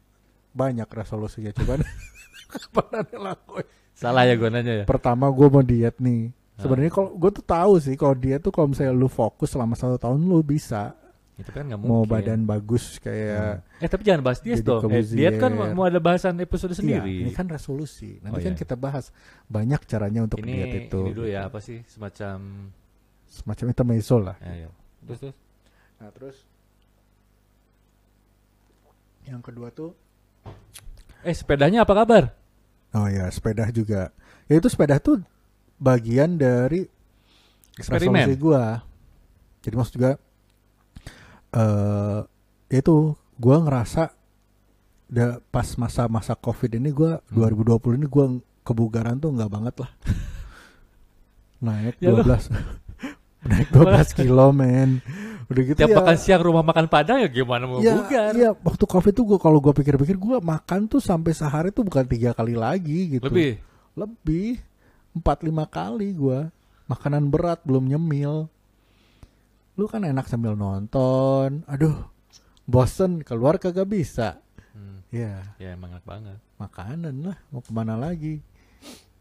banyak 0.51 0.87
resolusinya 0.87 1.51
cuman 1.53 1.79
lakuin. 3.17 3.67
salah 3.95 4.23
ya 4.23 4.35
gue 4.35 4.47
nanya 4.47 4.75
ya 4.83 4.85
Pertama 4.85 5.31
gua 5.31 5.47
mau 5.49 5.63
diet 5.63 5.95
nih. 5.99 6.35
Ah. 6.55 6.63
Sebenarnya 6.63 6.91
kalau 6.91 7.11
gua 7.13 7.31
tuh 7.31 7.45
tahu 7.45 7.73
sih 7.79 7.95
kalau 7.95 8.15
diet 8.15 8.43
tuh 8.43 8.51
kalau 8.51 8.67
misalnya 8.67 8.91
lu 8.91 9.07
fokus 9.07 9.51
selama 9.51 9.75
satu 9.75 9.95
tahun 9.97 10.19
lu 10.21 10.43
bisa 10.43 10.95
itu 11.35 11.51
kan 11.51 11.67
mungkin 11.67 11.91
mau 11.91 12.07
badan 12.07 12.47
bagus 12.47 13.03
kayak 13.03 13.59
eh 13.83 13.91
tapi 13.91 14.07
jangan 14.07 14.23
bahas 14.23 14.39
diet 14.39 14.63
dong 14.63 14.87
eh, 14.87 15.03
diet 15.03 15.35
kan 15.35 15.51
mau 15.75 15.83
ada 15.83 15.99
bahasan 15.99 16.39
episode 16.39 16.71
Iya, 16.71 16.79
sendiri 16.79 17.27
ini 17.27 17.31
kan 17.31 17.51
resolusi. 17.51 18.23
Nanti 18.23 18.39
Oh, 18.39 18.43
kan 18.47 18.55
iya. 18.55 18.61
kita 18.63 18.75
bahas 18.75 19.11
banyak 19.51 19.83
caranya 19.83 20.23
untuk 20.23 20.39
ini, 20.47 20.55
diet 20.55 20.75
itu. 20.87 21.01
ini 21.03 21.11
dulu 21.11 21.27
ya 21.27 21.51
apa 21.51 21.59
sih 21.59 21.83
semacam 21.91 22.71
Semacam 23.27 23.65
intermezzo 23.67 24.23
lah. 24.23 24.39
ya, 24.39 24.67
ya. 24.67 24.69
terus 25.03 25.19
terus 25.21 25.35
Nah, 25.95 26.11
terus 26.11 26.37
yang 29.25 29.41
kedua 29.41 29.73
tuh 29.73 29.93
eh 31.25 31.33
sepedanya 31.33 31.85
apa 31.85 31.95
kabar 31.97 32.25
oh 32.95 33.09
ya, 33.11 33.27
sepeda 33.27 33.67
juga. 33.75 34.15
Ya 34.47 34.61
itu 34.63 34.69
sepeda 34.71 35.03
tuh 35.03 35.19
bagian 35.83 36.39
dari 36.39 36.87
eksperimen 37.75 38.31
gua. 38.39 38.87
Jadi 39.67 39.75
maksud 39.75 39.95
juga 39.99 40.13
eh 41.51 42.21
itu 42.71 43.15
gua 43.35 43.57
ngerasa 43.67 44.15
da, 45.11 45.43
pas 45.51 45.67
masa-masa 45.75 46.39
Covid 46.39 46.79
ini 46.79 46.95
gua 46.95 47.19
Hmm. 47.35 47.51
2020 47.51 47.99
ini 47.99 48.07
gua 48.07 48.31
kebugaran 48.63 49.19
tuh 49.19 49.35
nggak 49.35 49.51
banget 49.51 49.75
lah. 49.83 49.91
Naik 51.67 51.97
Ya 51.99 52.13
lu. 52.13 52.23
12 52.23 52.53
naik 53.51 53.69
12 53.73 54.19
kilo 54.19 54.53
men. 54.53 55.01
Udah 55.45 55.63
gitu 55.63 55.77
tiap 55.77 55.91
ya. 55.91 55.97
makan 55.99 56.17
siang 56.17 56.43
rumah 56.43 56.63
makan 56.63 56.87
padang 56.87 57.19
ya 57.21 57.29
gimana 57.29 57.65
mau 57.65 57.79
Iya, 57.79 57.93
bugar 57.95 58.33
iya, 58.33 58.51
waktu 58.55 58.85
covid 58.85 59.13
tuh 59.13 59.25
gua 59.25 59.39
kalau 59.39 59.61
gua 59.61 59.73
pikir-pikir 59.73 60.17
gua 60.17 60.41
makan 60.41 60.87
tuh 60.87 60.99
sampai 60.99 61.33
sehari 61.33 61.69
tuh 61.69 61.85
bukan 61.85 62.05
tiga 62.05 62.33
kali 62.33 62.55
lagi 62.55 63.19
gitu. 63.19 63.25
lebih 63.27 63.61
Lebih 63.93 64.59
empat 65.13 65.43
lima 65.43 65.65
kali 65.65 66.11
gua 66.11 66.49
makanan 66.85 67.29
berat 67.29 67.61
belum 67.63 67.87
nyemil. 67.87 68.49
Lu 69.75 69.85
kan 69.87 70.03
enak 70.03 70.27
sambil 70.27 70.55
nonton. 70.55 71.67
Aduh, 71.67 72.07
bosen 72.63 73.21
keluar 73.21 73.59
kagak 73.59 73.87
bisa. 73.87 74.39
Hmm, 74.71 75.03
Ya 75.11 75.43
ya 75.59 75.75
emang 75.75 75.95
enak 75.95 76.03
banget 76.03 76.39
makanan 76.55 77.15
lah 77.23 77.39
mau 77.51 77.61
ke 77.61 77.71
mana 77.71 77.95
lagi 77.95 78.39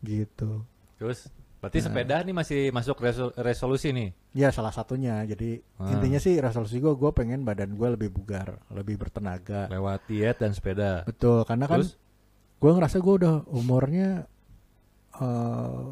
gitu. 0.01 0.61
Terus 0.97 1.27
berarti 1.63 1.79
Nah. 1.79 1.85
sepeda 1.87 2.15
nih 2.19 2.35
masih 2.35 2.61
masuk 2.69 2.99
resol- 2.99 3.31
resolusi 3.33 3.89
nih. 3.89 4.11
Ya 4.33 4.51
salah 4.51 4.69
satunya. 4.69 5.23
Jadi 5.23 5.63
Ah. 5.77 5.87
intinya 5.89 6.19
sih 6.19 6.35
resolusi 6.37 6.77
gua 6.77 6.91
gua 6.93 7.09
pengen 7.09 7.41
badan 7.41 7.71
gua 7.73 7.89
lebih 7.89 8.11
bugar, 8.11 8.59
lebih 8.69 8.99
bertenaga. 8.99 9.71
Lewat 9.71 10.03
diet 10.05 10.35
dan 10.35 10.51
sepeda. 10.51 11.01
Betul, 11.03 11.41
karena 11.43 11.65
kan 11.65 11.79
Terus 11.79 11.95
gue 12.57 12.67
ngerasa 12.69 12.95
gue 12.97 13.13
udah 13.17 13.33
umurnya 13.49 14.27
eh, 15.13 15.83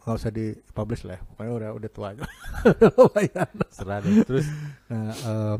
nggak 0.00 0.16
usah 0.16 0.28
di 0.28 0.46
publish 0.70 1.02
lah, 1.02 1.16
ya. 1.16 1.20
pokoknya 1.26 1.52
udah 1.54 1.70
udah 1.74 1.90
tua 1.90 2.06
aja. 2.10 2.24
Serah 3.70 3.98
deh. 4.00 4.24
Terus 4.24 4.46
Nah, 4.86 5.12
eh, 5.12 5.56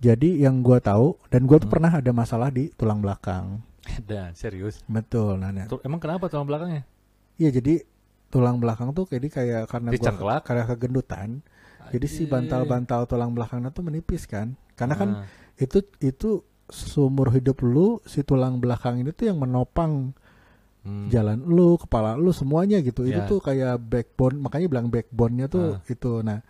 jadi 0.00 0.30
yang 0.40 0.60
gue 0.60 0.78
tahu 0.78 1.16
dan 1.26 1.44
gue 1.44 1.56
tuh 1.56 1.66
Hmm. 1.66 1.74
pernah 1.74 1.92
ada 1.92 2.10
masalah 2.10 2.48
di 2.48 2.68
tulang 2.70 2.98
belakang. 2.98 3.62
dan 4.08 4.32
serius. 4.32 4.80
Betul, 4.86 5.36
nah, 5.36 5.50
nah. 5.50 5.68
Emang 5.82 5.98
kenapa 5.98 6.26
tulang 6.26 6.44
belakangnya? 6.44 6.84
iya 7.34 7.50
jadi 7.50 7.82
tulang 8.34 8.58
belakang 8.58 8.90
tuh 8.90 9.06
jadi 9.06 9.30
kayak 9.30 9.62
karena 9.70 9.94
gue 9.94 10.02
Dicengklak? 10.02 10.42
karena 10.42 10.66
kegendutan, 10.66 11.38
jadi 11.88 12.06
si 12.10 12.26
bantal-bantal 12.26 13.06
tulang 13.06 13.30
belakangnya 13.30 13.70
tuh 13.70 13.86
menipis 13.86 14.26
kan, 14.26 14.58
karena 14.74 14.94
kan 14.98 15.10
Ah, 15.22 15.26
itu 15.54 15.78
itu 16.02 16.42
seumur 16.66 17.30
hidup 17.30 17.62
lu 17.62 18.02
si 18.02 18.26
tulang 18.26 18.58
belakang 18.58 18.98
ini 18.98 19.14
tuh 19.14 19.30
yang 19.30 19.38
menopang 19.38 20.10
hmm. 20.82 21.08
jalan 21.08 21.38
lu, 21.46 21.78
kepala 21.78 22.18
lu 22.18 22.34
semuanya 22.34 22.82
gitu. 22.82 23.06
Itu 23.06 23.20
Ya. 23.22 23.28
tuh 23.28 23.38
kayak 23.38 23.78
backbone, 23.86 24.42
makanya 24.42 24.66
bilang 24.66 24.88
backbone-nya 24.90 25.46
tuh 25.46 25.78
Ah. 25.78 25.84
itu. 25.86 26.20
Nah, 26.20 26.42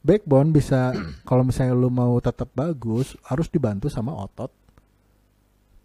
backbone 0.00 0.50
bisa 0.50 0.94
kalau 1.28 1.42
misalnya 1.44 1.74
lu 1.74 1.90
mau 1.90 2.16
tetap 2.18 2.48
bagus 2.54 3.18
harus 3.26 3.50
dibantu 3.50 3.90
sama 3.90 4.14
otot 4.14 4.48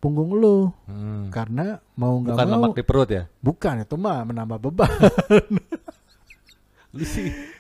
punggung 0.02 0.34
lu 0.34 0.74
Hmm. 0.84 1.30
karena 1.30 1.78
mau 1.94 2.18
nggak 2.18 2.34
Bukan 2.34 2.48
mau 2.48 2.54
lemak 2.58 2.74
di 2.74 2.84
perut 2.84 3.08
ya? 3.08 3.24
bukan 3.38 3.76
itu 3.80 3.96
mah 3.96 4.20
menambah 4.24 4.58
beban 4.60 4.90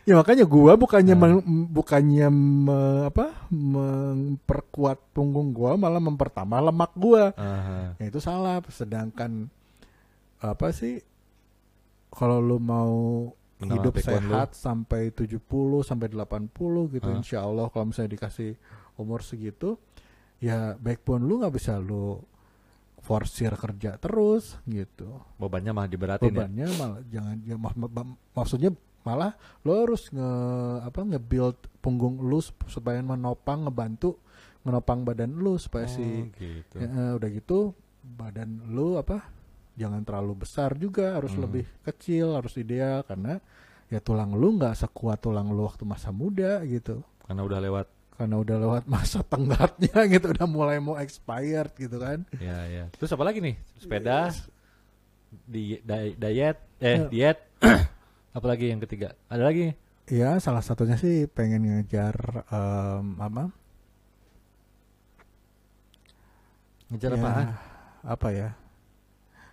ya 0.04 0.14
makanya 0.14 0.44
gua 0.44 0.76
bukannya 0.76 1.14
Hmm. 1.14 1.24
meng- 1.39 1.70
bukannya 1.70 2.28
me- 2.28 3.08
apa 3.08 3.48
memperkuat 3.48 5.00
punggung 5.12 5.50
gua 5.52 5.78
malah 5.78 6.02
mempertambah 6.02 6.60
lemak 6.62 6.92
gua 6.94 7.32
ya 7.96 8.04
itu 8.04 8.20
salah 8.20 8.60
sedangkan 8.68 9.48
apa 10.38 10.68
sih 10.72 11.00
kalau 12.10 12.42
lu 12.42 12.58
mau 12.58 12.92
Menambah 13.62 13.72
hidup 13.78 13.94
backbone 13.96 14.20
lu. 14.20 14.32
sehat 14.34 14.50
sampai 14.52 15.02
70 15.14 15.39
sampai 15.82 16.10
80 16.10 16.50
gitu 16.92 17.08
Hah? 17.08 17.16
insya 17.16 17.39
Allah 17.39 17.70
kalau 17.70 17.88
misalnya 17.88 18.12
dikasih 18.12 18.58
umur 18.98 19.22
segitu 19.22 19.78
ya 20.38 20.76
backbone 20.76 21.24
lu 21.24 21.39
nggak 21.39 21.56
bisa 21.56 21.78
lu 21.78 22.20
forsir 23.02 23.52
kerja 23.52 23.97
terus 23.97 24.56
gitu 24.64 25.10
Bebannya 25.36 25.72
mah 25.72 25.86
diberatin 25.86 26.30
ya. 26.30 26.34
bebannya 26.39 26.68
malah 26.72 26.99
jangan 27.06 27.36
ya, 27.41 27.56
mak- 27.56 27.76
mak- 27.76 28.18
maksudnya 28.32 28.72
malah 29.02 29.34
lo 29.60 29.74
harus 29.76 30.08
nge 30.08 30.30
apa 30.84 30.99
nge-build 31.04 31.58
punggung 31.80 32.22
lu 32.22 32.38
sup- 32.38 32.68
supaya 32.68 33.02
menopang 33.02 33.66
ngebantu 33.66 34.22
menopang 34.62 35.02
badan 35.02 35.34
lu 35.34 35.58
supaya 35.58 35.84
Oh, 35.84 35.91
si 35.91 36.30
gitu. 36.32 36.76
Ya, 36.78 36.86
eh, 36.86 37.12
udah 37.18 37.30
gitu 37.32 37.74
badan 37.99 38.70
lu 38.70 38.95
apa 38.95 39.26
jangan 39.74 40.02
terlalu 40.02 40.34
besar 40.39 40.78
juga 40.78 41.18
harus 41.18 41.34
Hmm. 41.34 41.41
lebih 41.41 41.66
kecil 41.82 42.38
harus 42.38 42.54
ideal 42.56 43.02
karena 43.02 43.41
ya 43.88 43.97
tulang 43.97 44.32
lu 44.32 44.54
nggak 44.54 44.78
sekuat 44.78 45.18
tulang 45.20 45.49
lu 45.49 45.66
waktu 45.66 45.82
masa 45.82 46.10
muda 46.10 46.62
gitu 46.64 47.02
Karena 47.22 47.41
udah 47.41 47.60
lewat. 47.60 47.88
Karena 48.22 48.38
udah 48.38 48.57
lewat 48.59 48.84
masa 48.86 49.26
tenggatnya 49.32 49.97
gitu 50.07 50.30
udah 50.30 50.45
mulai 50.45 50.78
mau 50.78 50.93
expired 50.95 51.74
gitu 51.74 51.97
kan 51.97 52.22
Ya, 52.38 52.61
ya. 52.65 52.86
Terus 52.93 53.09
apa 53.09 53.24
lagi 53.24 53.41
nih? 53.41 53.57
Sepeda, 53.76 54.30
di 55.43 55.82
di- 55.82 56.13
diet, 56.13 56.57
eh 56.78 56.97
Ya. 57.01 57.09
diet. 57.09 57.39
Apalagi 58.32 58.69
yang 58.69 58.80
ketiga? 58.80 59.17
Ada 59.26 59.43
lagi? 59.43 59.74
ya 60.05 60.38
salah 60.38 60.59
satunya 60.59 60.95
sih 60.95 61.24
pengen 61.26 61.63
ngejar 61.63 62.13
em, 62.45 63.15
apa 63.17 63.47
Ngejar 66.89 67.09
Ya, 67.09 67.17
apaan? 67.17 67.45
apa 68.01 68.28
ya 68.30 68.49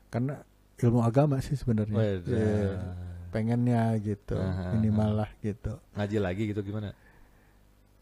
karena 0.08 0.40
ilmu 0.78 0.98
agama 1.00 1.36
sih 1.38 1.52
sebenarnya 1.52 1.94
Weda. 1.94 2.32
Iya, 2.32 2.80
pengennya 3.28 3.82
gitu 4.00 4.34
minimal 4.72 5.20
lah 5.20 5.30
gitu 5.38 5.76
Ngaji 5.92 6.16
lagi 6.18 6.42
gitu 6.48 6.60
gimana? 6.64 6.90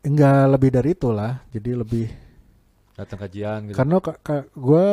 Enggak 0.07 0.47
lebih 0.55 0.71
dari 0.71 0.95
itu 0.95 1.11
lah 1.11 1.43
jadi 1.51 1.83
lebih 1.83 2.07
Datang 2.97 3.29
kajian 3.29 3.69
gitu. 3.69 3.77
Karena 3.77 4.01
gue 4.57 4.87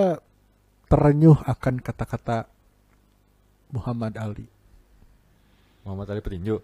terenyuh 0.92 1.40
akan 1.48 1.80
kata-kata 1.80 2.52
Muhammad 3.72 4.20
Ali. 4.20 4.44
Muhammad 5.88 6.12
Ali 6.12 6.20
petinju. 6.20 6.60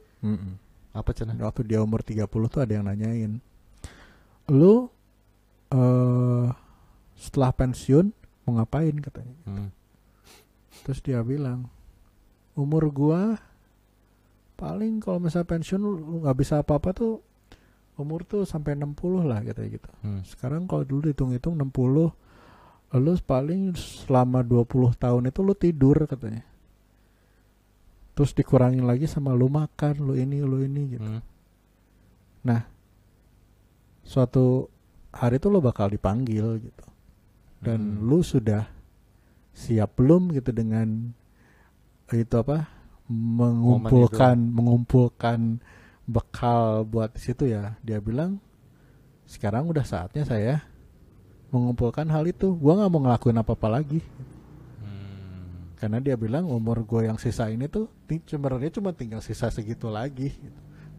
Apa 0.91 1.15
cina? 1.15 1.31
Waktu 1.39 1.63
dia 1.63 1.79
umur 1.79 2.03
30 2.03 2.27
tuh 2.27 2.59
ada 2.59 2.75
yang 2.75 2.83
nanyain. 2.83 3.39
Lu 4.51 4.91
eh 5.71 6.47
setelah 7.15 7.55
pensiun 7.55 8.11
mau 8.43 8.59
ngapain 8.59 8.99
katanya. 8.99 9.35
Hmm. 9.47 9.71
Terus 10.83 10.99
dia 10.99 11.23
bilang, 11.23 11.71
umur 12.51 12.91
gua 12.91 13.39
paling 14.59 14.99
kalau 14.99 15.23
misalnya 15.23 15.47
pensiun 15.55 15.79
lu 15.79 16.19
nggak 16.27 16.35
bisa 16.35 16.59
apa-apa 16.59 16.91
tuh 16.91 17.23
umur 17.99 18.23
tuh 18.23 18.47
sampai 18.47 18.73
60 18.79 19.27
lah 19.27 19.43
katanya 19.43 19.69
gitu. 19.75 19.89
Hmm. 20.01 20.21
Sekarang 20.23 20.65
kalau 20.65 20.87
dulu 20.87 21.11
dihitung-hitung 21.11 21.59
60 21.59 22.15
lu 22.89 23.13
paling 23.21 23.77
selama 23.77 24.41
20 24.41 24.97
tahun 24.97 25.29
itu 25.29 25.39
lu 25.45 25.53
tidur 25.53 25.97
katanya. 26.09 26.41
Terus 28.17 28.33
dikurangin 28.33 28.83
lagi 28.83 29.05
sama 29.05 29.31
lu 29.37 29.47
makan, 29.47 30.01
lu 30.01 30.17
ini, 30.17 30.41
lu 30.41 30.65
ini 30.65 30.97
gitu. 30.97 31.05
Hmm. 31.05 32.63
Suatu 34.01 34.65
hari 35.13 35.37
itu 35.37 35.47
lu 35.53 35.61
bakal 35.61 35.93
dipanggil 35.93 36.57
gitu. 36.65 36.85
Dan 37.61 38.01
Hmm. 38.01 38.09
lu 38.09 38.25
sudah 38.25 38.65
siap 39.53 39.93
belum 39.99 40.33
gitu 40.33 40.49
dengan 40.49 41.13
itu 42.09 42.35
apa? 42.39 42.79
mengumpulkan 43.09 44.37
mengumpulkan 44.53 45.57
bekal 46.09 46.81
buat 46.89 47.13
di 47.13 47.21
situ 47.21 47.45
ya. 47.45 47.77
Dia 47.85 48.01
bilang 48.01 48.41
sekarang 49.29 49.69
udah 49.69 49.85
saatnya 49.85 50.25
saya 50.25 50.65
mengumpulkan 51.53 52.09
hal 52.09 52.25
itu. 52.25 52.57
Gua 52.57 52.81
nggak 52.81 52.89
mau 52.89 53.01
ngelakuin 53.05 53.37
apa-apa 53.37 53.69
lagi. 53.69 54.01
Hmm. 54.81 55.77
karena 55.77 56.03
dia 56.03 56.15
bilang 56.19 56.43
umur 56.49 56.83
gue 56.83 57.07
yang 57.07 57.15
sisa 57.15 57.47
ini 57.47 57.71
tuh 57.71 57.87
sebenarnya 58.27 58.67
cuma 58.79 58.91
tinggal 58.91 59.23
sisa 59.23 59.47
segitu 59.47 59.87
lagi 59.87 60.35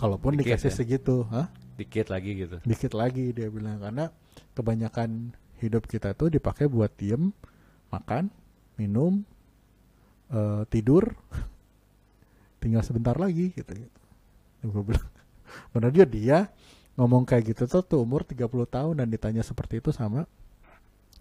kalaupun 0.01 0.41
Dikit 0.41 0.57
dikasih 0.57 0.73
ya? 0.73 0.77
segitu 0.81 1.29
Hah? 1.29 1.53
Dikit 1.77 2.09
lagi 2.09 2.31
gitu. 2.33 2.57
dikit 2.65 2.93
lagi 2.97 3.37
dia 3.37 3.53
bilang 3.53 3.77
karena 3.77 4.09
kebanyakan 4.57 5.37
hidup 5.61 5.85
kita 5.85 6.17
tuh 6.17 6.33
dipakai 6.33 6.65
buat 6.65 6.89
diem 6.97 7.29
makan 7.93 8.33
minum 8.81 9.21
eh, 10.33 10.65
tidur 10.73 11.13
tinggal 12.65 12.81
sebentar 12.81 13.17
lagi 13.21 13.53
gitu 13.53 13.73
gitu 13.77 14.00
gue 14.65 14.83
bilang. 14.95 15.11
Benar 15.75 15.91
dia 15.91 16.07
dia 16.07 16.39
ngomong 16.99 17.25
kayak 17.25 17.55
gitu 17.55 17.65
tuh, 17.65 17.83
tuh 17.83 17.99
umur 18.03 18.27
30 18.27 18.45
tahun 18.69 18.95
dan 19.01 19.09
ditanya 19.09 19.41
seperti 19.41 19.81
itu 19.81 19.91
sama 19.91 20.29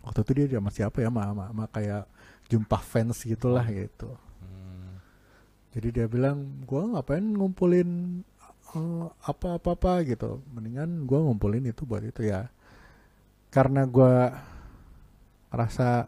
waktu 0.03 0.19
itu 0.23 0.31
dia 0.35 0.59
sama 0.59 0.71
siapa 0.71 0.97
ya 1.03 1.11
sama, 1.11 1.21
sama, 1.27 1.45
sama 1.51 1.65
kayak 1.71 2.03
jumpa 2.49 2.77
fans 2.81 3.21
gitulah 3.23 3.63
gitu. 3.67 4.09
Hmm. 4.41 4.97
jadi 5.75 5.87
dia 6.01 6.05
bilang 6.09 6.65
gua 6.65 6.97
ngapain 6.97 7.21
ngumpulin 7.21 8.21
eh, 8.75 9.07
apa-apa-apa 9.23 10.07
gitu. 10.07 10.41
Mendingan 10.51 11.05
gua 11.05 11.23
ngumpulin 11.29 11.69
itu 11.69 11.85
buat 11.85 12.01
itu 12.01 12.25
ya. 12.25 12.49
Karena 13.53 13.85
gua 13.85 14.33
rasa 15.49 16.05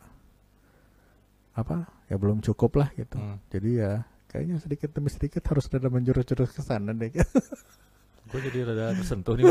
apa 1.51 1.89
ya 2.07 2.15
belum 2.15 2.39
cukup 2.41 2.79
lah 2.79 2.89
gitu. 2.95 3.19
Hmm. 3.19 3.37
jadi 3.51 3.69
ya 3.75 3.93
kayaknya 4.31 4.55
sedikit 4.57 4.89
demi 4.89 5.11
sedikit 5.11 5.43
harus 5.43 5.67
ada 5.67 5.85
menjurus-jurus 5.85 6.49
ke 6.49 6.61
sana 6.61 6.91
deh 6.91 7.11
Gue 8.23 8.39
jadi 8.41 8.63
rada 8.63 8.95
tersentuh 8.95 9.35
nih 9.35 9.43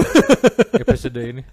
episode 0.75 1.21
ini. 1.21 1.45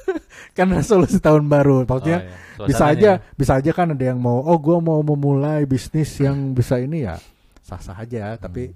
kan 0.58 0.66
resolusi 0.66 1.16
tahun 1.16 1.46
baru 1.46 1.86
maksudnya 1.86 2.26
Oh, 2.52 2.66
iya. 2.66 2.68
bisa 2.68 2.84
aja 2.84 3.10
ya. 3.14 3.22
bisa 3.32 3.52
aja 3.56 3.70
kan 3.70 3.88
ada 3.88 4.04
yang 4.04 4.18
mau 4.18 4.38
oh 4.38 4.58
gua 4.58 4.76
mau 4.78 4.98
memulai 5.00 5.62
bisnis 5.62 6.10
yang 6.18 6.50
bisa 6.50 6.76
ini 6.76 7.06
ya 7.06 7.16
sah-sah 7.62 7.96
aja 7.96 8.34
tapi 8.36 8.74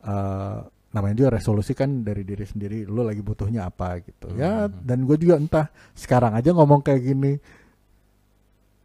eh, 0.00 0.56
namanya 0.88 1.14
juga 1.16 1.30
resolusi 1.34 1.74
kan 1.74 2.00
dari 2.00 2.22
diri 2.22 2.42
sendiri 2.42 2.82
lu 2.82 3.02
lagi 3.02 3.20
butuhnya 3.20 3.66
apa 3.66 4.00
gitu 4.00 4.32
ya 4.32 4.64
Hmm. 4.64 4.78
dan 4.80 4.98
gue 5.02 5.16
juga 5.18 5.34
entah 5.36 5.66
sekarang 5.92 6.32
aja 6.32 6.48
ngomong 6.50 6.80
kayak 6.80 7.02
gini 7.04 7.32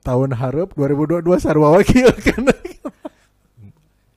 tahun 0.02 0.34
harap 0.34 0.74
2022 0.74 1.24
sarwa 1.40 1.72
wakil 1.74 2.10
kan 2.12 2.44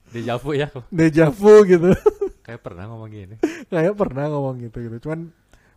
Di 0.07 0.21
Javu 0.21 0.51
ya. 0.51 0.67
deja 0.89 1.27
vu 1.27 1.61
gitu 1.63 1.91
Kayak 2.45 2.61
pernah 2.61 2.87
ngomong 2.87 3.09
gini. 3.09 3.35
kayak 3.67 3.93
pernah 3.93 4.25
ngomong 4.27 4.55
gitu 4.61 4.79
gitu 4.81 4.97
cuman 5.03 5.27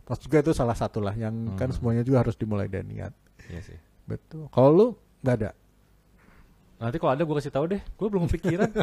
pas 0.01 0.15
juga 0.15 0.39
itu 0.39 0.51
salah 0.51 0.73
satu 0.73 0.99
lah 0.99 1.11
yang 1.13 1.53
kan 1.53 1.67
Hmm. 1.67 1.75
semuanya 1.75 2.01
juga 2.01 2.23
harus 2.23 2.35
dimulai 2.35 2.65
dari 2.65 2.83
niat 2.85 3.11
Iya 3.45 3.61
sih. 3.61 3.77
betul 4.03 4.47
kalau 4.47 4.69
lu 4.71 4.87
nggak 5.19 5.35
ada 5.37 5.51
Nanti 6.77 6.97
kalau 6.97 7.11
ada 7.11 7.21
gue 7.21 7.35
kasih 7.35 7.51
tahu 7.51 7.65
deh. 7.67 7.81
Gue 7.93 8.07
belum 8.09 8.25
kepikiran. 8.25 8.73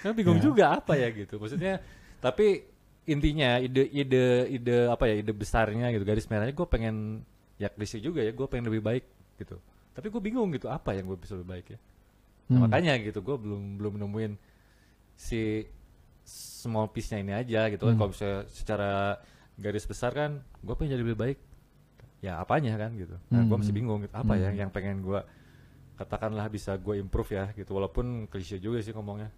Kan 0.00 0.12
bingung 0.12 0.38
Ya. 0.38 0.42
juga 0.44 0.64
apa 0.72 0.94
ya 0.94 1.10
gitu. 1.10 1.34
Maksudnya 1.36 1.82
tapi 2.18 2.62
intinya 3.02 3.58
ide 3.58 3.82
ide 3.88 4.24
ide 4.48 4.86
apa 4.86 5.10
ya 5.10 5.18
ide 5.18 5.32
besarnya 5.32 5.90
gitu 5.90 6.06
garis 6.06 6.30
merahnya 6.30 6.54
gue 6.54 6.62
pengen 6.64 7.26
ya 7.58 7.66
klise 7.66 7.98
juga 7.98 8.22
ya 8.22 8.30
gue 8.30 8.46
pengen 8.46 8.70
lebih 8.70 8.78
baik 8.80 9.02
gitu 9.34 9.58
tapi 9.90 10.06
gue 10.06 10.22
bingung 10.22 10.46
gitu 10.48 10.70
apa 10.70 10.94
yang 10.94 11.10
gue 11.10 11.18
bisa 11.18 11.34
lebih 11.34 11.50
baik 11.50 11.66
ya 11.66 11.78
Nah, 12.44 12.58
Hmm. 12.58 12.62
makanya 12.66 12.98
gitu 12.98 13.18
gue 13.18 13.36
belum 13.36 13.62
belum 13.76 13.94
nemuin 13.98 14.32
si 15.14 15.64
small 16.24 16.88
piece-nya 16.88 17.18
ini 17.18 17.32
aja 17.32 17.66
gitu 17.68 17.84
kan 17.84 17.94
Hmm. 17.94 17.98
kalau 17.98 18.10
misalnya 18.10 18.40
secara 18.48 18.90
garis 19.54 19.84
besar 19.84 20.10
kan 20.10 20.30
gue 20.58 20.74
pengen 20.74 20.94
jadi 20.94 21.02
lebih 21.02 21.18
baik 21.18 21.38
ya 22.18 22.38
apanya 22.38 22.76
kan 22.76 22.94
gitu 22.94 23.14
nah 23.28 23.40
gue 23.40 23.50
Hmm. 23.50 23.58
masih 23.58 23.72
bingung 23.72 24.00
gitu 24.00 24.12
apa 24.12 24.34
ya 24.36 24.50
Hmm. 24.50 24.58
yang 24.58 24.70
pengen 24.70 25.00
gue 25.00 25.20
katakanlah 25.94 26.46
bisa 26.46 26.74
gue 26.76 26.94
improve 26.96 27.30
ya 27.32 27.44
gitu 27.52 27.72
walaupun 27.72 28.26
klise 28.26 28.58
juga 28.58 28.78
sih 28.78 28.90
ngomongnya 28.90 29.30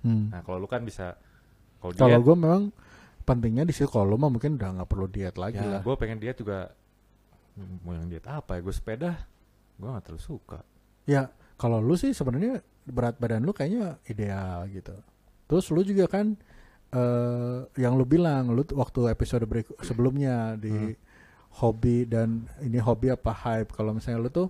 Hmm. 0.00 0.28
nah 0.28 0.40
kalau 0.40 0.56
lu 0.56 0.68
kan 0.68 0.80
bisa 0.80 1.16
kalau 1.80 1.96
gue 2.18 2.36
memang 2.38 2.72
pentingnya 3.22 3.62
di 3.62 3.72
situ 3.72 3.86
kalau 3.86 4.04
lu 4.06 4.16
mah 4.16 4.28
mungkin 4.28 4.56
udah 4.56 4.80
nggak 4.80 4.88
perlu 4.88 5.06
diet 5.06 5.36
lagi 5.36 5.56
ya 5.56 5.68
lah. 5.70 5.82
gue 5.82 5.94
pengen 5.96 6.18
diet 6.18 6.36
juga 6.36 6.72
hmm, 7.54 7.76
mau 7.82 7.92
yang 7.92 8.06
diet 8.06 8.24
apa 8.24 8.56
ya 8.56 8.60
gue 8.60 8.72
sepeda 8.72 9.12
gue 9.76 9.88
gak 9.88 10.04
terlalu 10.04 10.20
suka 10.20 10.60
Ya 11.04 11.28
kalau 11.60 11.78
lu 11.78 11.92
sih 11.92 12.10
sebenarnya 12.10 12.64
berat 12.88 13.20
badan 13.20 13.44
lu 13.44 13.52
kayaknya 13.52 14.00
ideal 14.04 14.64
gitu. 14.66 14.96
Terus 15.44 15.68
lu 15.68 15.84
juga 15.84 16.08
kan 16.08 16.32
eh 16.90 17.58
yang 17.76 17.94
lu 17.94 18.02
bilang 18.04 18.50
lu 18.50 18.64
waktu 18.72 19.12
episode 19.12 19.44
berikut 19.44 19.76
sebelumnya 19.80 20.56
di 20.56 20.96
hobi 21.60 22.02
dan 22.02 22.48
ini 22.58 22.80
hobi 22.80 23.12
apa 23.12 23.30
hype 23.30 23.70
kalau 23.70 23.92
misalnya 23.92 24.18
lu 24.18 24.30
tuh 24.30 24.48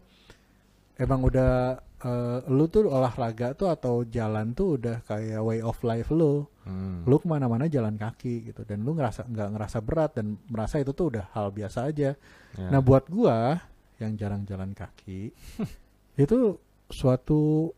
emang 0.97 1.21
udah 1.21 1.77
eh, 2.01 2.39
lu 2.49 2.65
tuh 2.67 2.89
olahraga 2.89 3.53
tuh 3.53 3.69
atau 3.69 4.05
jalan 4.07 4.53
tuh 4.53 4.77
udah 4.77 5.03
kayak 5.03 5.41
way 5.41 5.61
of 5.61 5.77
life 5.83 6.09
lu 6.11 6.47
Hmm. 6.61 7.03
lu 7.03 7.17
ke 7.17 7.25
mana-mana 7.25 7.67
jalan 7.67 7.97
kaki 7.97 8.53
gitu 8.53 8.63
dan 8.63 8.85
lu 8.85 8.93
ngerasa 8.93 9.25
nggak 9.27 9.49
ngerasa 9.57 9.79
berat 9.81 10.13
dan 10.15 10.37
merasa 10.47 10.77
itu 10.77 10.93
tuh 10.93 11.09
udah 11.11 11.25
hal 11.33 11.49
biasa 11.51 11.89
aja 11.89 12.13
Ya. 12.53 12.69
nah 12.69 12.79
buat 12.79 13.09
gua 13.09 13.59
yang 13.97 14.13
jarang 14.15 14.45
jalan 14.45 14.71
kaki 14.71 15.33
itu 16.21 16.61
suatu 16.91 17.70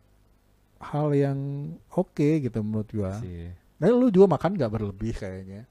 hal 0.78 1.12
yang 1.12 1.38
oke 1.88 2.42
gitu 2.42 2.58
menurut 2.58 2.90
gua 2.90 3.14
sih. 3.18 3.52
dan 3.76 3.90
lu 3.92 4.08
juga 4.08 4.26
makan 4.30 4.56
nggak 4.56 4.72
berlebih 4.72 5.14
kayaknya 5.14 5.64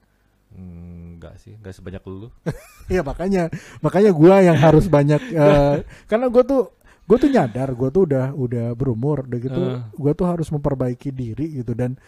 enggak 0.52 1.36
sih, 1.38 1.56
enggak 1.56 1.72
sebanyak 1.72 2.04
lu. 2.04 2.28
Iya 2.92 3.00
makanya 3.00 3.48
makanya 3.80 4.12
gua 4.12 4.40
yang 4.40 4.56
harus 4.56 4.84
banyak 4.86 5.20
eh, 5.32 5.80
karena 6.06 6.26
gua 6.28 6.42
tuh 6.42 6.62
gue 7.02 7.18
tuh 7.18 7.28
nyadar 7.28 7.74
gue 7.74 7.88
tuh 7.90 8.06
udah 8.06 8.30
udah 8.30 8.66
berumur 8.72 9.26
udah 9.26 9.38
gitu 9.38 9.58
Eh. 9.58 9.82
gue 9.90 10.12
tuh 10.14 10.22
harus 10.22 10.46
memperbaiki 10.48 11.10
diri 11.10 11.58
gitu 11.58 11.74
dan 11.74 11.98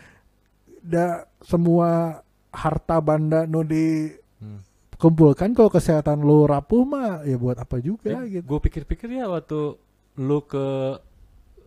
da 0.81 1.27
semua 1.41 2.23
harta 2.49 3.03
banda 3.03 3.43
nu 3.43 3.65
Hmm. 3.65 4.61
dikumpulkan 4.95 5.51
kalau 5.51 5.67
kesehatan 5.67 6.21
lu 6.21 6.45
rapuh 6.45 6.87
mah 6.87 7.25
ya 7.25 7.35
buat 7.35 7.57
apa 7.57 7.81
juga 7.81 8.23
gitu 8.23 8.47
Gue 8.47 8.61
pikir-pikir 8.61 9.09
ya 9.11 9.27
waktu 9.27 9.75
lu 10.15 10.39
ke 10.45 10.95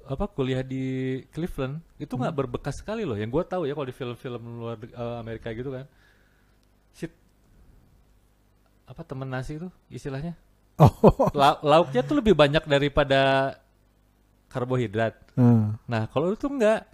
apa 0.07 0.25
kuliah 0.25 0.63
di 0.63 0.83
Cleveland 1.29 1.83
itu 1.97 2.09
nggak 2.09 2.31
Hmm. 2.31 2.41
berbekas 2.41 2.79
sekali 2.79 3.03
loh. 3.03 3.13
Yang 3.13 3.29
gue 3.29 3.43
tahu 3.45 3.61
ya 3.63 3.73
kalau 3.73 3.85
di 3.85 3.93
film-film 3.93 4.41
luar 4.57 4.79
eh, 4.79 5.15
Amerika 5.17 5.51
gitu 5.51 5.69
kan, 5.69 5.83
shit 6.91 7.11
apa 8.83 9.03
temen 9.03 9.27
nasi 9.27 9.59
itu 9.59 9.67
istilahnya 9.89 10.31
oh 10.79 11.27
La- 11.35 11.59
lauknya 11.59 12.01
tuh 12.01 12.15
lebih 12.15 12.31
banyak 12.33 12.63
daripada 12.63 13.51
karbohidrat. 14.47 15.13
eh. 15.35 15.65
Nah 15.85 16.07
kalau 16.07 16.31
lu 16.31 16.37
tuh 16.37 16.47
enggak, 16.49 16.87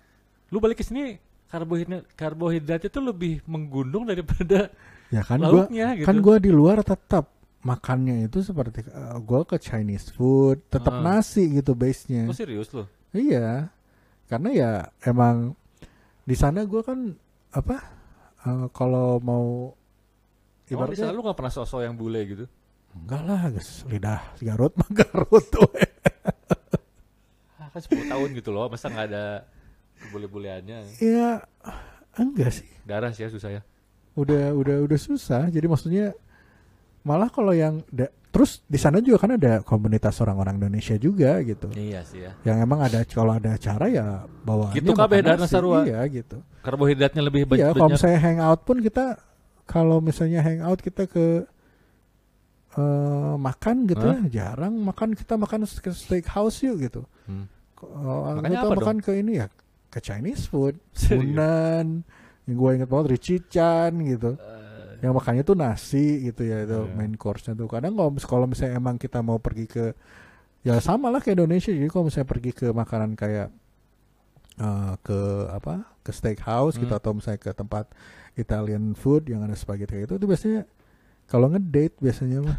lu 0.49 0.57
balik 0.57 0.82
ke 0.82 0.84
sini 0.84 1.22
karbohidrat 1.47 2.09
karbohidratnya 2.18 2.89
tuh 2.89 3.03
lebih 3.05 3.45
menggundung 3.45 4.09
daripada 4.09 4.74
ya 5.14 5.22
kan 5.22 5.38
gua 5.38 5.70
lauknya 5.70 5.93
gitu. 5.93 6.05
kan 6.09 6.18
gua 6.18 6.41
di 6.41 6.49
luar 6.49 6.82
tetap 6.82 7.30
makannya 7.61 8.26
itu 8.26 8.41
seperti 8.41 8.82
eh, 8.84 9.18
gua 9.22 9.45
ke 9.45 9.61
Chinese 9.61 10.09
food 10.09 10.66
tetap 10.66 10.97
Ah. 10.97 11.05
nasi 11.14 11.45
gitu 11.53 11.78
base 11.78 12.09
nya 12.09 12.26
Lu 12.26 12.34
serius 12.34 12.74
lu? 12.74 12.89
Iya, 13.14 13.70
karena 14.26 14.49
ya 14.49 14.72
emang 15.03 15.53
di 16.24 16.34
sana 16.34 16.66
gue 16.66 16.82
kan 16.82 17.14
apa 17.49 17.78
eh, 18.41 18.68
kalau 18.74 19.20
mau 19.20 19.70
di 20.64 20.74
ibaratnya 20.74 21.07
sana 21.07 21.14
lu 21.14 21.22
gak 21.22 21.38
pernah 21.38 21.53
sosok 21.53 21.84
yang 21.84 21.93
bule 21.93 22.22
gitu? 22.26 22.45
enggak 22.93 23.22
lah 23.26 23.49
guys 23.49 23.82
lidah 23.86 24.22
Garut 24.39 24.74
mah 24.74 24.89
Garut 25.01 25.45
tuh. 25.47 25.66
Ah, 27.57 27.70
kan 27.70 27.82
10 27.82 28.05
tahun 28.05 28.30
gitu 28.34 28.49
loh, 28.49 28.70
masa 28.70 28.86
nggak 28.86 29.07
ada 29.09 29.26
kebule-buleannya? 29.97 30.78
ya 30.97 31.41
enggak 32.14 32.51
sih, 32.53 32.70
Darah 32.86 33.09
sih 33.09 33.26
ya 33.26 33.30
susah 33.30 33.49
ya. 33.49 33.61
udah 34.14 34.53
udah 34.53 34.78
udah 34.86 34.99
susah. 34.99 35.49
Jadi 35.49 35.66
maksudnya 35.66 36.14
malah 37.01 37.30
kalau 37.30 37.49
yang 37.49 37.82
da- 37.89 38.14
terus 38.34 38.66
di 38.66 38.76
sana 38.76 38.98
juga 38.98 39.22
kan 39.22 39.38
ada 39.38 39.62
komunitas 39.62 40.18
orang-orang 40.18 40.58
Indonesia 40.58 40.98
juga 40.98 41.38
gitu. 41.46 41.70
Iya 41.70 42.02
sih 42.02 42.26
ya. 42.26 42.34
Yang 42.42 42.58
emang 42.66 42.80
ada 42.82 43.06
kalau 43.06 43.38
ada 43.38 43.54
acara 43.54 43.86
ya 43.88 44.06
bawa 44.42 44.74
Gitu 44.74 44.90
kabeh 44.92 45.22
Dana 45.22 45.46
Sarua. 45.46 45.86
Iya 45.86 46.02
gitu. 46.10 46.42
Karbohidratnya 46.66 47.22
lebih 47.22 47.46
ba- 47.46 47.56
Iya, 47.56 47.70
kalau 47.72 47.88
banyak. 47.88 48.02
misalnya 48.02 48.20
hangout 48.20 48.62
pun 48.66 48.78
kita 48.82 49.06
kalau 49.64 49.98
misalnya 50.02 50.42
hangout 50.42 50.82
kita 50.82 51.06
ke 51.06 51.46
eh, 52.74 53.36
makan 53.38 53.86
gitu 53.86 54.02
Hah? 54.02 54.18
ya, 54.26 54.42
jarang 54.42 54.74
makan 54.82 55.14
kita 55.14 55.38
makan 55.38 55.64
ke 55.64 55.90
steakhouse 55.94 56.66
yuk 56.66 56.82
gitu. 56.82 57.02
Hmm. 57.30 57.46
Kalau 57.78 58.34
Makanya 58.40 58.50
kita 58.50 58.68
apa 58.68 58.80
makan 58.80 58.98
ke 58.98 59.12
ini 59.14 59.32
ya 59.38 59.48
ke 59.88 60.00
Chinese 60.02 60.50
food? 60.50 60.82
Hunan, 61.14 62.02
yang 62.50 62.56
gue 62.58 62.70
inget 62.74 62.90
banget 62.90 63.08
Richichan 63.14 63.92
gitu. 64.02 64.32
Eh, 64.36 64.62
Yang 65.04 65.14
makannya 65.14 65.43
tuh 65.43 65.54
nasi 65.54 66.06
gitu 66.24 66.41
ya 66.41 66.64
itu 66.64 66.80
Iya. 66.80 66.95
main 66.95 67.14
course-nya 67.14 67.54
tuh. 67.54 67.68
Kadang 67.68 67.91
kalau 67.91 68.10
mis- 68.10 68.24
kalau 68.26 68.45
misalnya 68.47 68.74
emang 68.74 68.95
kita 68.95 69.20
mau 69.20 69.36
pergi 69.38 69.68
ke 69.68 69.91
ya 70.62 70.80
sama 70.80 71.12
lah 71.12 71.20
kayak 71.20 71.36
Indonesia. 71.38 71.70
Jadi 71.70 71.88
kalau 71.88 72.08
misalnya 72.08 72.26
pergi 72.26 72.51
ke 72.51 72.72
makanan 72.72 73.14
kayak 73.14 73.51
eh, 74.56 74.93
ke 74.99 75.20
apa 75.49 75.74
ke 75.99 76.12
steakhouse 76.12 76.78
gitu 76.78 76.88
Hmm. 76.89 77.01
atau 77.01 77.12
misalnya 77.12 77.41
ke 77.41 77.51
tempat 77.51 77.91
Italian 78.34 78.93
food 78.93 79.26
yang 79.26 79.41
ada 79.41 79.54
spaghetti 79.54 79.93
kayak 79.93 80.06
itu 80.06 80.16
itu 80.16 80.26
biasanya 80.26 80.62
kalau 81.26 81.49
ngedate 81.49 81.97
biasanya 81.97 82.39
mah 82.41 82.58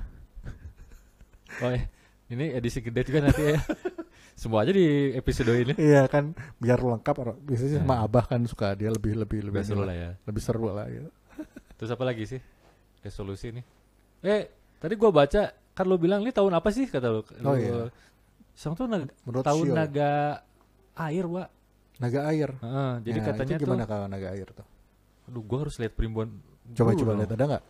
oh 1.57 1.70
ya, 1.70 1.86
ini 2.28 2.51
edisi 2.53 2.80
gede 2.80 3.01
juga 3.05 3.20
nanti 3.22 3.42
ya. 3.47 3.61
Semua 4.34 4.66
aja 4.66 4.74
di 4.74 4.82
episode 5.14 5.55
ini. 5.55 5.78
iya 5.78 6.05
kan 6.05 6.34
biar 6.59 6.82
lengkap 6.82 7.14
biasanya 7.40 7.78
sama 7.80 7.95
Nah. 7.95 8.03
abah 8.03 8.26
kan 8.26 8.42
suka 8.42 8.74
dia 8.74 8.90
lebih 8.90 9.14
lebih 9.14 9.47
lebih 9.47 9.62
dulu 9.62 9.86
lah 9.86 9.95
ya. 9.95 10.11
lebih 10.26 10.42
seru 10.42 10.66
lah 10.68 10.90
gitu. 10.90 11.07
Terus 11.75 11.91
apa 11.91 12.05
lagi 12.05 12.25
sih? 12.25 12.41
Resolusi 13.01 13.53
nih. 13.53 13.64
Eh, 14.22 14.43
tadi 14.79 14.95
gua 14.95 15.11
baca 15.11 15.43
kan 15.53 15.85
lu 15.85 15.97
bilang 15.97 16.22
ini 16.22 16.31
tahun 16.31 16.55
apa 16.55 16.70
sih 16.70 16.87
kata 16.87 17.09
lu? 17.09 17.20
Oh, 17.20 17.53
Lu- 17.53 17.59
iya. 17.59 17.75
Sang 18.55 18.72
tuh 18.72 18.87
nag- 18.87 19.11
Menurut 19.27 19.43
tahun 19.43 19.66
Shio. 19.66 19.75
naga 19.75 20.12
air, 20.95 21.27
Wak. 21.27 21.49
naga 21.95 22.27
air 22.27 22.51
Heeh, 22.59 22.93
jadi 23.03 23.18
Nah, 23.18 23.27
katanya 23.31 23.55
itu 23.55 23.62
gimana 23.62 23.83
tuh 23.83 23.91
kalau 23.95 24.07
naga 24.11 24.29
air 24.31 24.49
tuh 24.51 24.66
aduh 25.25 25.43
gua 25.43 25.59
harus 25.62 25.79
lihat 25.79 25.95
primbon 25.95 26.43
coba 26.75 26.91
dulu 26.91 27.01
coba 27.01 27.12
lihat 27.16 27.31
ada 27.33 27.45
nggak 27.47 27.62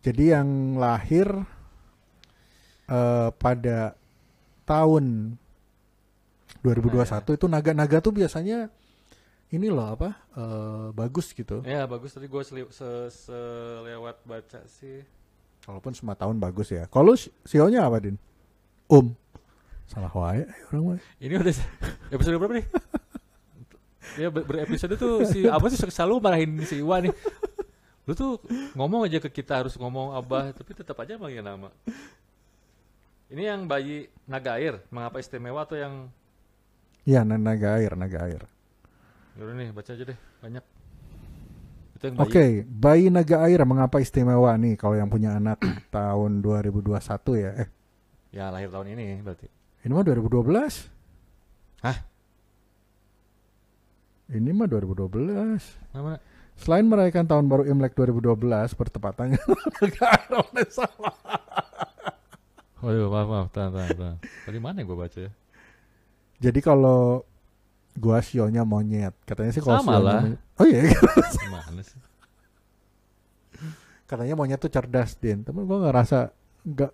jadi 0.00 0.24
yang 0.34 0.48
lahir 0.74 1.28
eh, 2.90 3.28
pada 3.36 3.94
tahun 4.66 5.36
2021 6.60 7.38
itu 7.38 7.46
naga-naga 7.46 7.98
tuh 8.00 8.12
biasanya 8.12 8.66
ini 9.50 9.66
loh 9.66 9.86
apa 9.88 10.08
eh, 10.32 10.86
bagus 10.92 11.30
gitu 11.30 11.62
Ya 11.62 11.84
bagus 11.84 12.10
tadi 12.10 12.26
gue 12.26 12.42
seli- 12.42 12.70
se 12.70 12.86
selewat 13.10 14.22
baca 14.22 14.60
sih. 14.66 15.02
walaupun 15.62 15.92
semua 15.92 16.14
tahun 16.14 16.36
bagus 16.36 16.70
ya 16.70 16.86
kalau 16.86 17.12
si- 17.12 17.30
sionya 17.42 17.82
apa 17.82 18.00
din 18.00 18.16
um 18.86 19.12
salah 19.84 20.08
wae 20.08 20.40
eh, 20.40 20.50
orang 20.68 20.84
wae 20.88 21.00
Ini 21.18 21.34
udah 21.36 21.54
episode 22.08 22.36
berapa 22.36 22.54
nih? 22.54 22.66
ya 24.16 24.26
ber, 24.26 24.42
berepisode 24.42 24.94
tuh 24.96 25.22
si 25.24 25.46
apa 25.46 25.66
sih 25.66 25.78
selalu 25.78 26.14
marahin 26.18 26.50
si 26.60 26.78
Iwan 26.78 27.06
nih. 27.06 27.14
Lu 28.02 28.12
tuh 28.12 28.42
ngomong 28.72 29.06
aja 29.06 29.18
ke 29.18 29.30
kita 29.30 29.60
harus 29.60 29.76
ngomong 29.76 30.14
abah 30.14 30.50
tapi 30.50 30.72
tetap 30.72 30.98
aja 30.98 31.14
manggil 31.14 31.42
nama. 31.42 31.70
Ini 33.28 33.42
yang 33.46 33.60
bayi 33.64 34.10
naga 34.24 34.56
air 34.56 34.82
mengapa 34.88 35.18
istimewa 35.18 35.62
atau 35.62 35.74
yang 35.74 36.10
Iya, 37.02 37.22
na- 37.22 37.38
naga 37.38 37.78
air, 37.78 37.94
naga 37.94 38.18
air. 38.24 38.42
Yaudah 39.40 39.54
nih 39.56 39.68
baca 39.72 39.90
aja 39.90 40.04
deh 40.04 40.18
banyak. 40.38 40.64
Yang 42.00 42.14
Oke, 42.16 42.44
bayi. 42.64 42.64
bayi 42.64 43.04
naga 43.08 43.44
air 43.44 43.60
mengapa 43.62 43.96
istimewa 43.98 44.52
nih 44.54 44.76
kalau 44.76 44.96
yang 44.96 45.08
punya 45.08 45.32
anak 45.34 45.60
tahun 45.88 46.40
2021 46.40 46.92
ya? 47.36 47.50
Eh, 47.56 47.68
Ya 48.30 48.46
lahir 48.48 48.68
tahun 48.68 48.94
ini 48.94 49.20
berarti. 49.20 49.48
ini 49.80 49.90
mah 49.90 50.04
2012. 50.04 50.88
Hah? 51.82 51.98
Ini 54.30 54.50
mah 54.50 54.68
2012. 54.68 55.58
Mana? 55.90 56.20
Selain 56.54 56.84
merayakan 56.84 57.24
tahun 57.26 57.44
baru 57.48 57.64
Imlek 57.66 57.96
2012 57.96 58.44
bertepatannya 58.76 59.40
naga 59.80 60.04
air 60.06 60.32
oleh 60.36 60.66
salah. 60.68 61.16
Waduh 62.80 63.08
maaf 63.08 63.28
maaf 63.28 63.48
tahan 63.50 63.70
tahan 63.72 63.90
tahan. 63.92 64.16
Tadi 64.20 64.58
mana 64.60 64.80
gue 64.80 64.94
baca 64.94 65.18
ya? 65.18 65.32
Jadi 66.40 66.60
kalau 66.60 67.24
gua 67.96 68.18
sionya 68.20 68.62
monyet, 68.62 69.12
katanya 69.24 69.50
sih 69.50 69.62
kalau 69.62 69.80
Sama 69.82 69.98
lah. 69.98 70.22
monyet- 70.22 70.42
Oh 70.56 70.66
iya, 70.66 70.86
Gimana 71.40 71.80
sih? 71.82 71.98
katanya 74.04 74.34
monyet 74.34 74.58
tuh 74.58 74.68
cerdas 74.68 75.14
din. 75.16 75.42
Tapi 75.42 75.58
gua 75.62 75.86
nggak 75.86 75.96
rasa 75.96 76.30
nggak. 76.62 76.92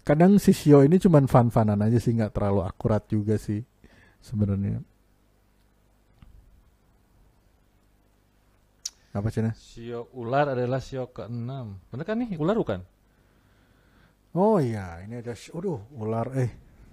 Kadang 0.00 0.40
si 0.40 0.50
sio 0.50 0.80
ini 0.80 0.96
cuman 0.96 1.28
fun-funan 1.28 1.78
aja 1.78 2.00
sih, 2.00 2.10
nggak 2.12 2.32
terlalu 2.32 2.64
akurat 2.64 3.04
juga 3.06 3.36
sih 3.36 3.60
sebenarnya. 4.18 4.80
Apa 9.10 9.26
Cina? 9.28 9.50
Sio 9.58 10.06
ular 10.14 10.54
adalah 10.54 10.78
sio 10.78 11.10
keenam. 11.10 11.82
Bener 11.90 12.06
kan 12.06 12.14
nih? 12.16 12.38
Ular 12.38 12.54
bukan? 12.54 12.80
Oh 14.30 14.62
iya, 14.62 15.02
ini 15.02 15.18
ada 15.18 15.34
aduh 15.34 15.82
ular 15.98 16.30
eh 16.38 16.50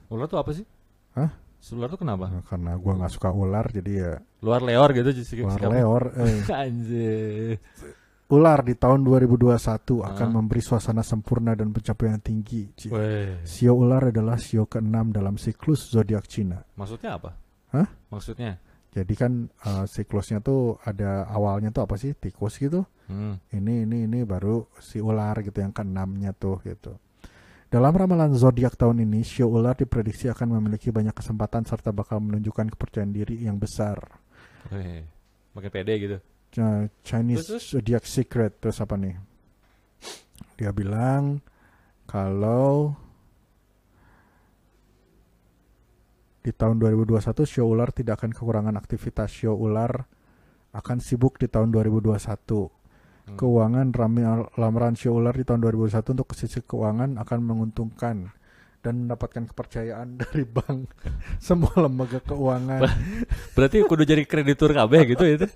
Ular 0.10 0.26
tuh 0.26 0.42
apa 0.42 0.50
sih? 0.52 0.66
Hah? 1.14 1.30
Ular 1.74 1.89
tuh 1.91 1.99
kenapa? 1.99 2.26
karena 2.47 2.80
gua 2.80 2.93
nggak 2.95 3.12
suka 3.12 3.30
ular 3.34 3.66
jadi 3.74 3.91
ya 3.91 4.14
Luar 4.39 4.62
leor 4.64 4.89
gitu 4.95 5.10
sih. 5.12 5.43
ular 5.43 5.62
leor 5.68 6.03
eh. 6.24 6.45
Anjir. 6.47 7.60
Ular 8.28 8.60
di 8.60 8.76
tahun 8.76 9.08
2021 9.08 9.55
akan 10.03 10.12
Hah? 10.12 10.28
memberi 10.28 10.60
suasana 10.60 10.99
sempurna 10.99 11.55
dan 11.55 11.72
pencapaian 11.72 12.20
tinggi. 12.20 12.68
Sio 13.47 13.72
ular 13.72 14.12
adalah 14.12 14.36
sio 14.36 14.68
keenam 14.68 15.16
dalam 15.16 15.39
siklus 15.39 15.88
zodiak 15.88 16.28
Cina. 16.28 16.60
Maksudnya 16.76 17.16
apa? 17.16 17.32
Hah? 17.72 17.88
Maksudnya? 18.12 18.60
Jadi 18.91 19.14
kan 19.16 19.47
eh, 19.47 19.86
siklusnya 19.88 20.43
tuh 20.43 20.76
ada 20.84 21.24
awalnya 21.32 21.72
tuh 21.72 21.88
apa 21.88 21.95
sih 21.95 22.12
tikus 22.20 22.60
gitu. 22.60 22.84
Hmm. 23.08 23.39
Ini 23.47 23.88
ini 23.88 24.03
ini 24.12 24.20
baru 24.28 24.68
si 24.84 24.99
ular 24.99 25.39
gitu 25.39 25.64
yang 25.64 25.72
keenamnya 25.72 26.36
tuh 26.36 26.60
gitu. 26.68 26.99
Dalam 27.68 27.91
ramalan 27.91 28.32
zodiak 28.32 28.80
tahun 28.80 29.03
ini, 29.03 29.28
Shio 29.28 29.51
ular 29.51 29.76
diprediksi 29.76 30.32
akan 30.32 30.55
memiliki 30.55 30.88
banyak 30.88 31.11
kesempatan 31.11 31.68
serta 31.68 31.91
bakal 31.91 32.24
menunjukkan 32.24 32.72
kepercayaan 32.72 33.11
diri 33.11 33.43
yang 33.43 33.59
besar. 33.59 33.99
Wih, 34.72 35.03
makin 35.51 35.72
pede 35.72 35.93
gitu. 35.99 36.18
Ch- 36.47 36.88
Chinese 37.03 37.43
Terus, 37.43 37.76
Zodiac 37.76 38.07
Secret 38.07 38.55
terus 38.63 38.80
apa 38.80 38.95
nih? 38.95 39.20
Dia 40.55 40.72
bilang 40.72 41.43
kalau 42.07 42.95
di 46.39 46.55
tahun 46.55 46.80
2021 46.80 47.20
Shio 47.43 47.68
ular 47.68 47.91
tidak 47.91 48.24
akan 48.24 48.32
kekurangan 48.32 48.80
aktivitas 48.80 49.28
Shio 49.28 49.59
ular 49.59 50.07
akan 50.72 51.03
sibuk 51.03 51.36
di 51.36 51.51
tahun 51.51 51.76
2021. 51.76 52.15
Hmm. 53.28 53.36
Keuangan 53.36 53.91
Shio 54.95 55.19
ular 55.19 55.36
di 55.36 55.43
tahun 55.43 55.59
2021 55.59 56.15
untuk 56.15 56.32
sisi 56.32 56.63
keuangan 56.63 57.19
akan 57.19 57.39
menguntungkan 57.43 58.32
dan 58.80 58.93
mendapatkan 59.03 59.51
kepercayaan 59.51 60.15
dari 60.23 60.47
bank 60.47 60.88
semua 61.43 61.75
lembaga 61.75 62.23
keuangan. 62.23 62.88
Berarti 63.51 63.84
kudu 63.84 64.07
jadi 64.07 64.23
kreditur 64.23 64.71
kabeh 64.71 65.01
gitu 65.11 65.28
itu. 65.28 65.47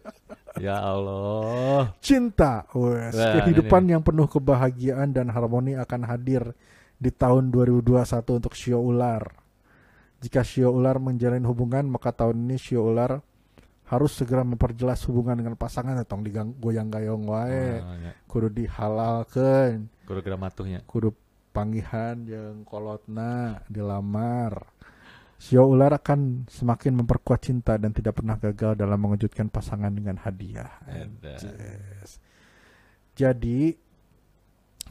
Ya 0.59 0.83
Allah. 0.83 1.95
cinta 2.03 2.67
wes 2.75 3.15
Wah, 3.15 3.39
kehidupan 3.39 3.87
yang 3.87 4.03
penuh 4.03 4.27
kebahagiaan 4.27 5.15
dan 5.15 5.31
harmoni 5.31 5.79
akan 5.79 6.03
hadir 6.03 6.51
di 6.99 7.07
tahun 7.07 7.55
2021 7.55 8.03
untuk 8.35 8.53
Shio 8.53 8.83
ular 8.83 9.31
jika 10.21 10.45
Shio 10.45 10.69
ular 10.69 11.01
menjalin 11.01 11.41
hubungan 11.49 11.89
maka 11.89 12.13
tahun 12.13 12.45
ini 12.45 12.59
Shio 12.61 12.93
ular 12.93 13.25
harus 13.91 14.15
segera 14.15 14.41
memperjelas 14.41 15.03
hubungan 15.05 15.35
dengan 15.35 15.53
pasangan 15.53 15.99
tong 16.01 16.23
digang 16.23 16.55
goyang 16.55 16.87
gayong 16.87 17.27
wae 17.27 17.83
Oh, 17.83 17.95
ya. 17.99 18.11
kudu 18.25 18.47
dihalalkan 18.49 19.91
Kudu 20.07 20.19
gerak 20.21 20.39
matuhnya. 20.39 20.79
kudu 20.87 21.11
panggihan 21.51 22.15
yang 22.23 22.63
kolotna 22.63 23.59
dilamar 23.67 24.71
Shio 25.35 25.65
ular 25.65 25.91
akan 25.91 26.45
semakin 26.45 27.01
memperkuat 27.01 27.41
cinta 27.41 27.73
dan 27.75 27.89
tidak 27.91 28.13
pernah 28.15 28.37
gagal 28.37 28.77
dalam 28.77 28.95
mengejutkan 28.95 29.49
pasangan 29.49 29.89
dengan 29.89 30.13
hadiah. 30.15 30.69
Yes. 31.17 32.21
Jadi 33.11 33.73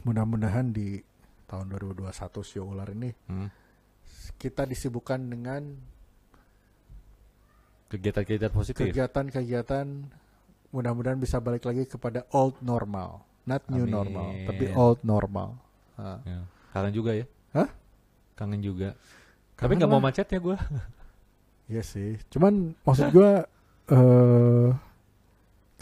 mudah-mudahan 0.03 0.69
di 0.69 0.99
tahun 1.47 1.71
2021 1.71 2.43
Sio 2.43 2.67
Ular 2.67 2.91
ini 2.91 3.15
Hmm. 3.27 3.47
kita 4.35 4.67
disibukkan 4.67 5.23
dengan 5.23 5.61
Kegiatan-kegiatan 7.91 8.53
positif. 8.55 8.87
kegiatan-kegiatan 8.87 9.85
mudah-mudahan 10.71 11.19
bisa 11.19 11.43
balik 11.43 11.67
lagi 11.67 11.83
kepada 11.83 12.23
old 12.31 12.55
normal, 12.63 13.27
not 13.43 13.59
new 13.67 13.83
Amin. 13.83 13.91
normal, 13.91 14.27
tapi 14.47 14.71
old 14.71 14.99
normal. 15.03 15.59
Ya. 15.99 16.47
Kangen 16.71 16.95
juga 16.95 17.11
ya. 17.11 17.25
Hah? 17.51 17.69
Kangen 18.39 18.63
juga. 18.63 18.95
Tapi 19.59 19.75
Kangen 19.75 19.77
nggak 19.83 19.91
mau 19.91 19.99
macet 19.99 20.31
ya 20.31 20.39
gue. 20.39 20.57
Iya 21.67 21.83
sih. 21.83 22.15
Cuman 22.31 22.73
maksud 22.87 23.11
gua 23.11 23.43
eh 23.95 24.69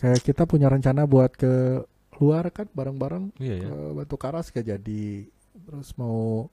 kayak 0.01 0.21
kita 0.25 0.43
punya 0.49 0.69
rencana 0.69 1.05
buat 1.05 1.33
ke 1.37 1.85
luar 2.19 2.51
kan 2.51 2.67
bareng-bareng 2.73 3.31
Iya 3.39 3.55
ya. 3.63 3.69
ke 3.69 3.75
Batu 3.95 4.15
Karas 4.19 4.49
gak 4.51 4.65
jadi. 4.65 5.29
Terus 5.69 5.93
mau 5.95 6.49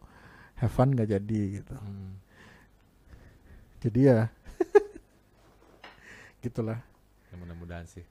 have 0.61 0.73
fun 0.73 0.93
gak 0.95 1.11
jadi 1.11 1.41
gitu. 1.61 1.75
Hmm. 1.75 2.21
Jadi 3.83 4.01
ya 4.09 4.31
gitulah. 6.47 6.78
Ya, 7.28 7.34
mudah-mudahan 7.36 7.84
sih. 7.84 8.07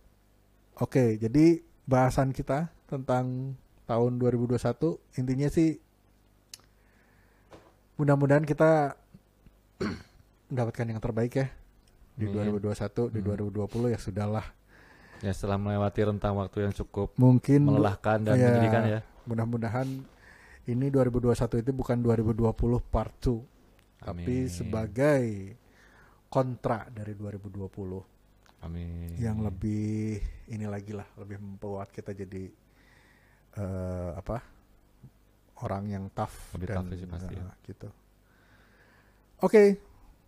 Oke, 0.75 1.15
jadi 1.15 1.63
bahasan 1.87 2.35
kita 2.35 2.67
tentang 2.85 3.55
tahun 3.85 4.17
2021 4.17 4.59
intinya 5.15 5.47
sih 5.47 5.77
mudah-mudahan 7.95 8.43
kita 8.43 8.97
mendapatkan 10.51 10.85
yang 10.89 10.99
terbaik 10.99 11.33
ya 11.39 11.47
di 12.15 12.27
Amin. 12.27 12.59
2021, 12.59 13.11
di 13.11 13.19
Hmm. 13.21 13.27
2020 13.55 13.93
ya 13.93 13.99
sudahlah. 13.99 14.47
Ya 15.23 15.31
setelah 15.31 15.55
melewati 15.55 16.01
rentang 16.03 16.35
waktu 16.35 16.67
yang 16.67 16.73
cukup 16.75 17.15
Mungkin 17.15 17.63
melelahkan 17.63 18.19
dan 18.19 18.35
ya. 18.35 18.51
menyedihkan 18.51 18.83
ya. 18.83 18.99
mudah-mudahan 19.25 19.87
ini 20.67 20.85
2021 20.91 21.63
itu 21.63 21.71
bukan 21.71 21.97
2020 22.03 22.51
part 22.83 23.13
2, 23.23 23.39
tapi 24.03 24.45
sebagai 24.45 25.55
kontra 26.27 26.85
dari 26.91 27.15
2020 27.15 28.14
Amin. 28.65 29.13
yang 29.15 29.37
lebih 29.39 30.17
ini 30.47 30.65
lagi 30.65 30.91
lah, 30.91 31.05
lebih 31.15 31.37
membuat 31.37 31.89
kita 31.89 32.11
jadi 32.11 32.49
eh, 33.55 34.11
apa? 34.13 34.41
orang 35.57 35.87
yang 35.87 36.05
tough 36.09 36.51
Lebih 36.51 36.67
dan 36.67 36.75
tough 36.77 36.89
sih 36.93 37.07
pasti 37.07 37.33
ya. 37.33 37.41
eh, 37.41 37.53
gitu. 37.63 37.87
Oke, 39.37 39.79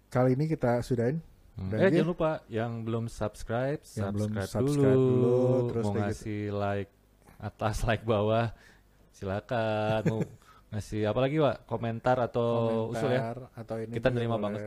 kali 0.08 0.34
ini 0.34 0.48
kita 0.48 0.80
sudahin. 0.80 1.20
Hmm. 1.54 1.68
Dan 1.68 1.78
Eh 1.78 1.90
dia- 1.90 2.00
jangan 2.00 2.10
lupa 2.10 2.32
yang 2.48 2.72
belum 2.82 3.06
subscribe, 3.08 3.82
Yang 3.92 4.12
belum 4.14 4.32
subscribe, 4.32 4.48
subscribe 4.64 4.96
dulu. 4.96 5.20
dulu, 5.28 5.36
terus 5.68 5.84
mau 5.84 5.92
gitu. 5.92 6.00
ngasih 6.00 6.42
like 6.54 6.92
atas, 7.38 7.76
like 7.90 8.04
bawah, 8.04 8.48
silakan. 9.12 10.02
mau 10.06 10.20
ngasih 10.70 11.02
apa 11.04 11.20
lagi 11.20 11.36
pak? 11.38 11.56
Komentar 11.66 12.18
atau 12.22 12.50
usul 12.88 13.10
ya? 13.10 13.20
komentar 13.20 13.38
atau 13.54 13.76
ini 13.78 13.92
Kita 13.92 14.08
boleh. 14.08 14.40
banget. 14.40 14.62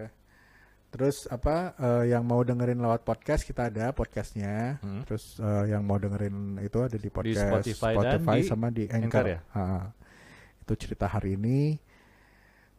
Terus 0.90 1.30
apa 1.30 1.78
eh, 1.78 2.10
yang 2.10 2.26
mau 2.26 2.42
dengerin 2.42 2.82
lewat 2.82 3.06
podcast 3.06 3.46
kita 3.46 3.70
ada 3.70 3.94
podcastnya. 3.94 4.82
Hmm. 4.82 5.06
Terus 5.06 5.38
eh, 5.38 5.70
yang 5.70 5.86
mau 5.86 6.02
dengerin 6.02 6.58
itu 6.60 6.78
ada 6.82 6.98
di 6.98 7.08
podcast 7.08 7.62
Spotify 7.62 7.94
dan 7.98 8.20
di 8.26 8.40
sama 8.42 8.68
di 8.74 8.84
Anchor. 8.90 9.06
Anchor 9.06 9.26
ya? 9.30 9.38
Ha, 9.54 9.64
itu 10.66 10.72
cerita 10.74 11.06
hari 11.06 11.38
ini. 11.38 11.78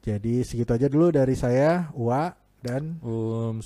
Jadi 0.01 0.41
segitu 0.43 0.73
aja 0.75 0.89
dulu 0.89 1.13
dari 1.13 1.37
saya, 1.37 1.93
Wa 1.93 2.33
dan 2.61 2.97
Um, 3.01 3.61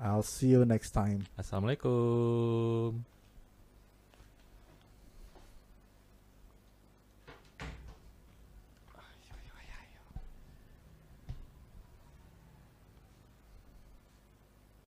I'll 0.00 0.24
see 0.24 0.52
you 0.52 0.64
next 0.64 0.92
time. 0.96 1.24
assalamualaikum. 1.36 3.19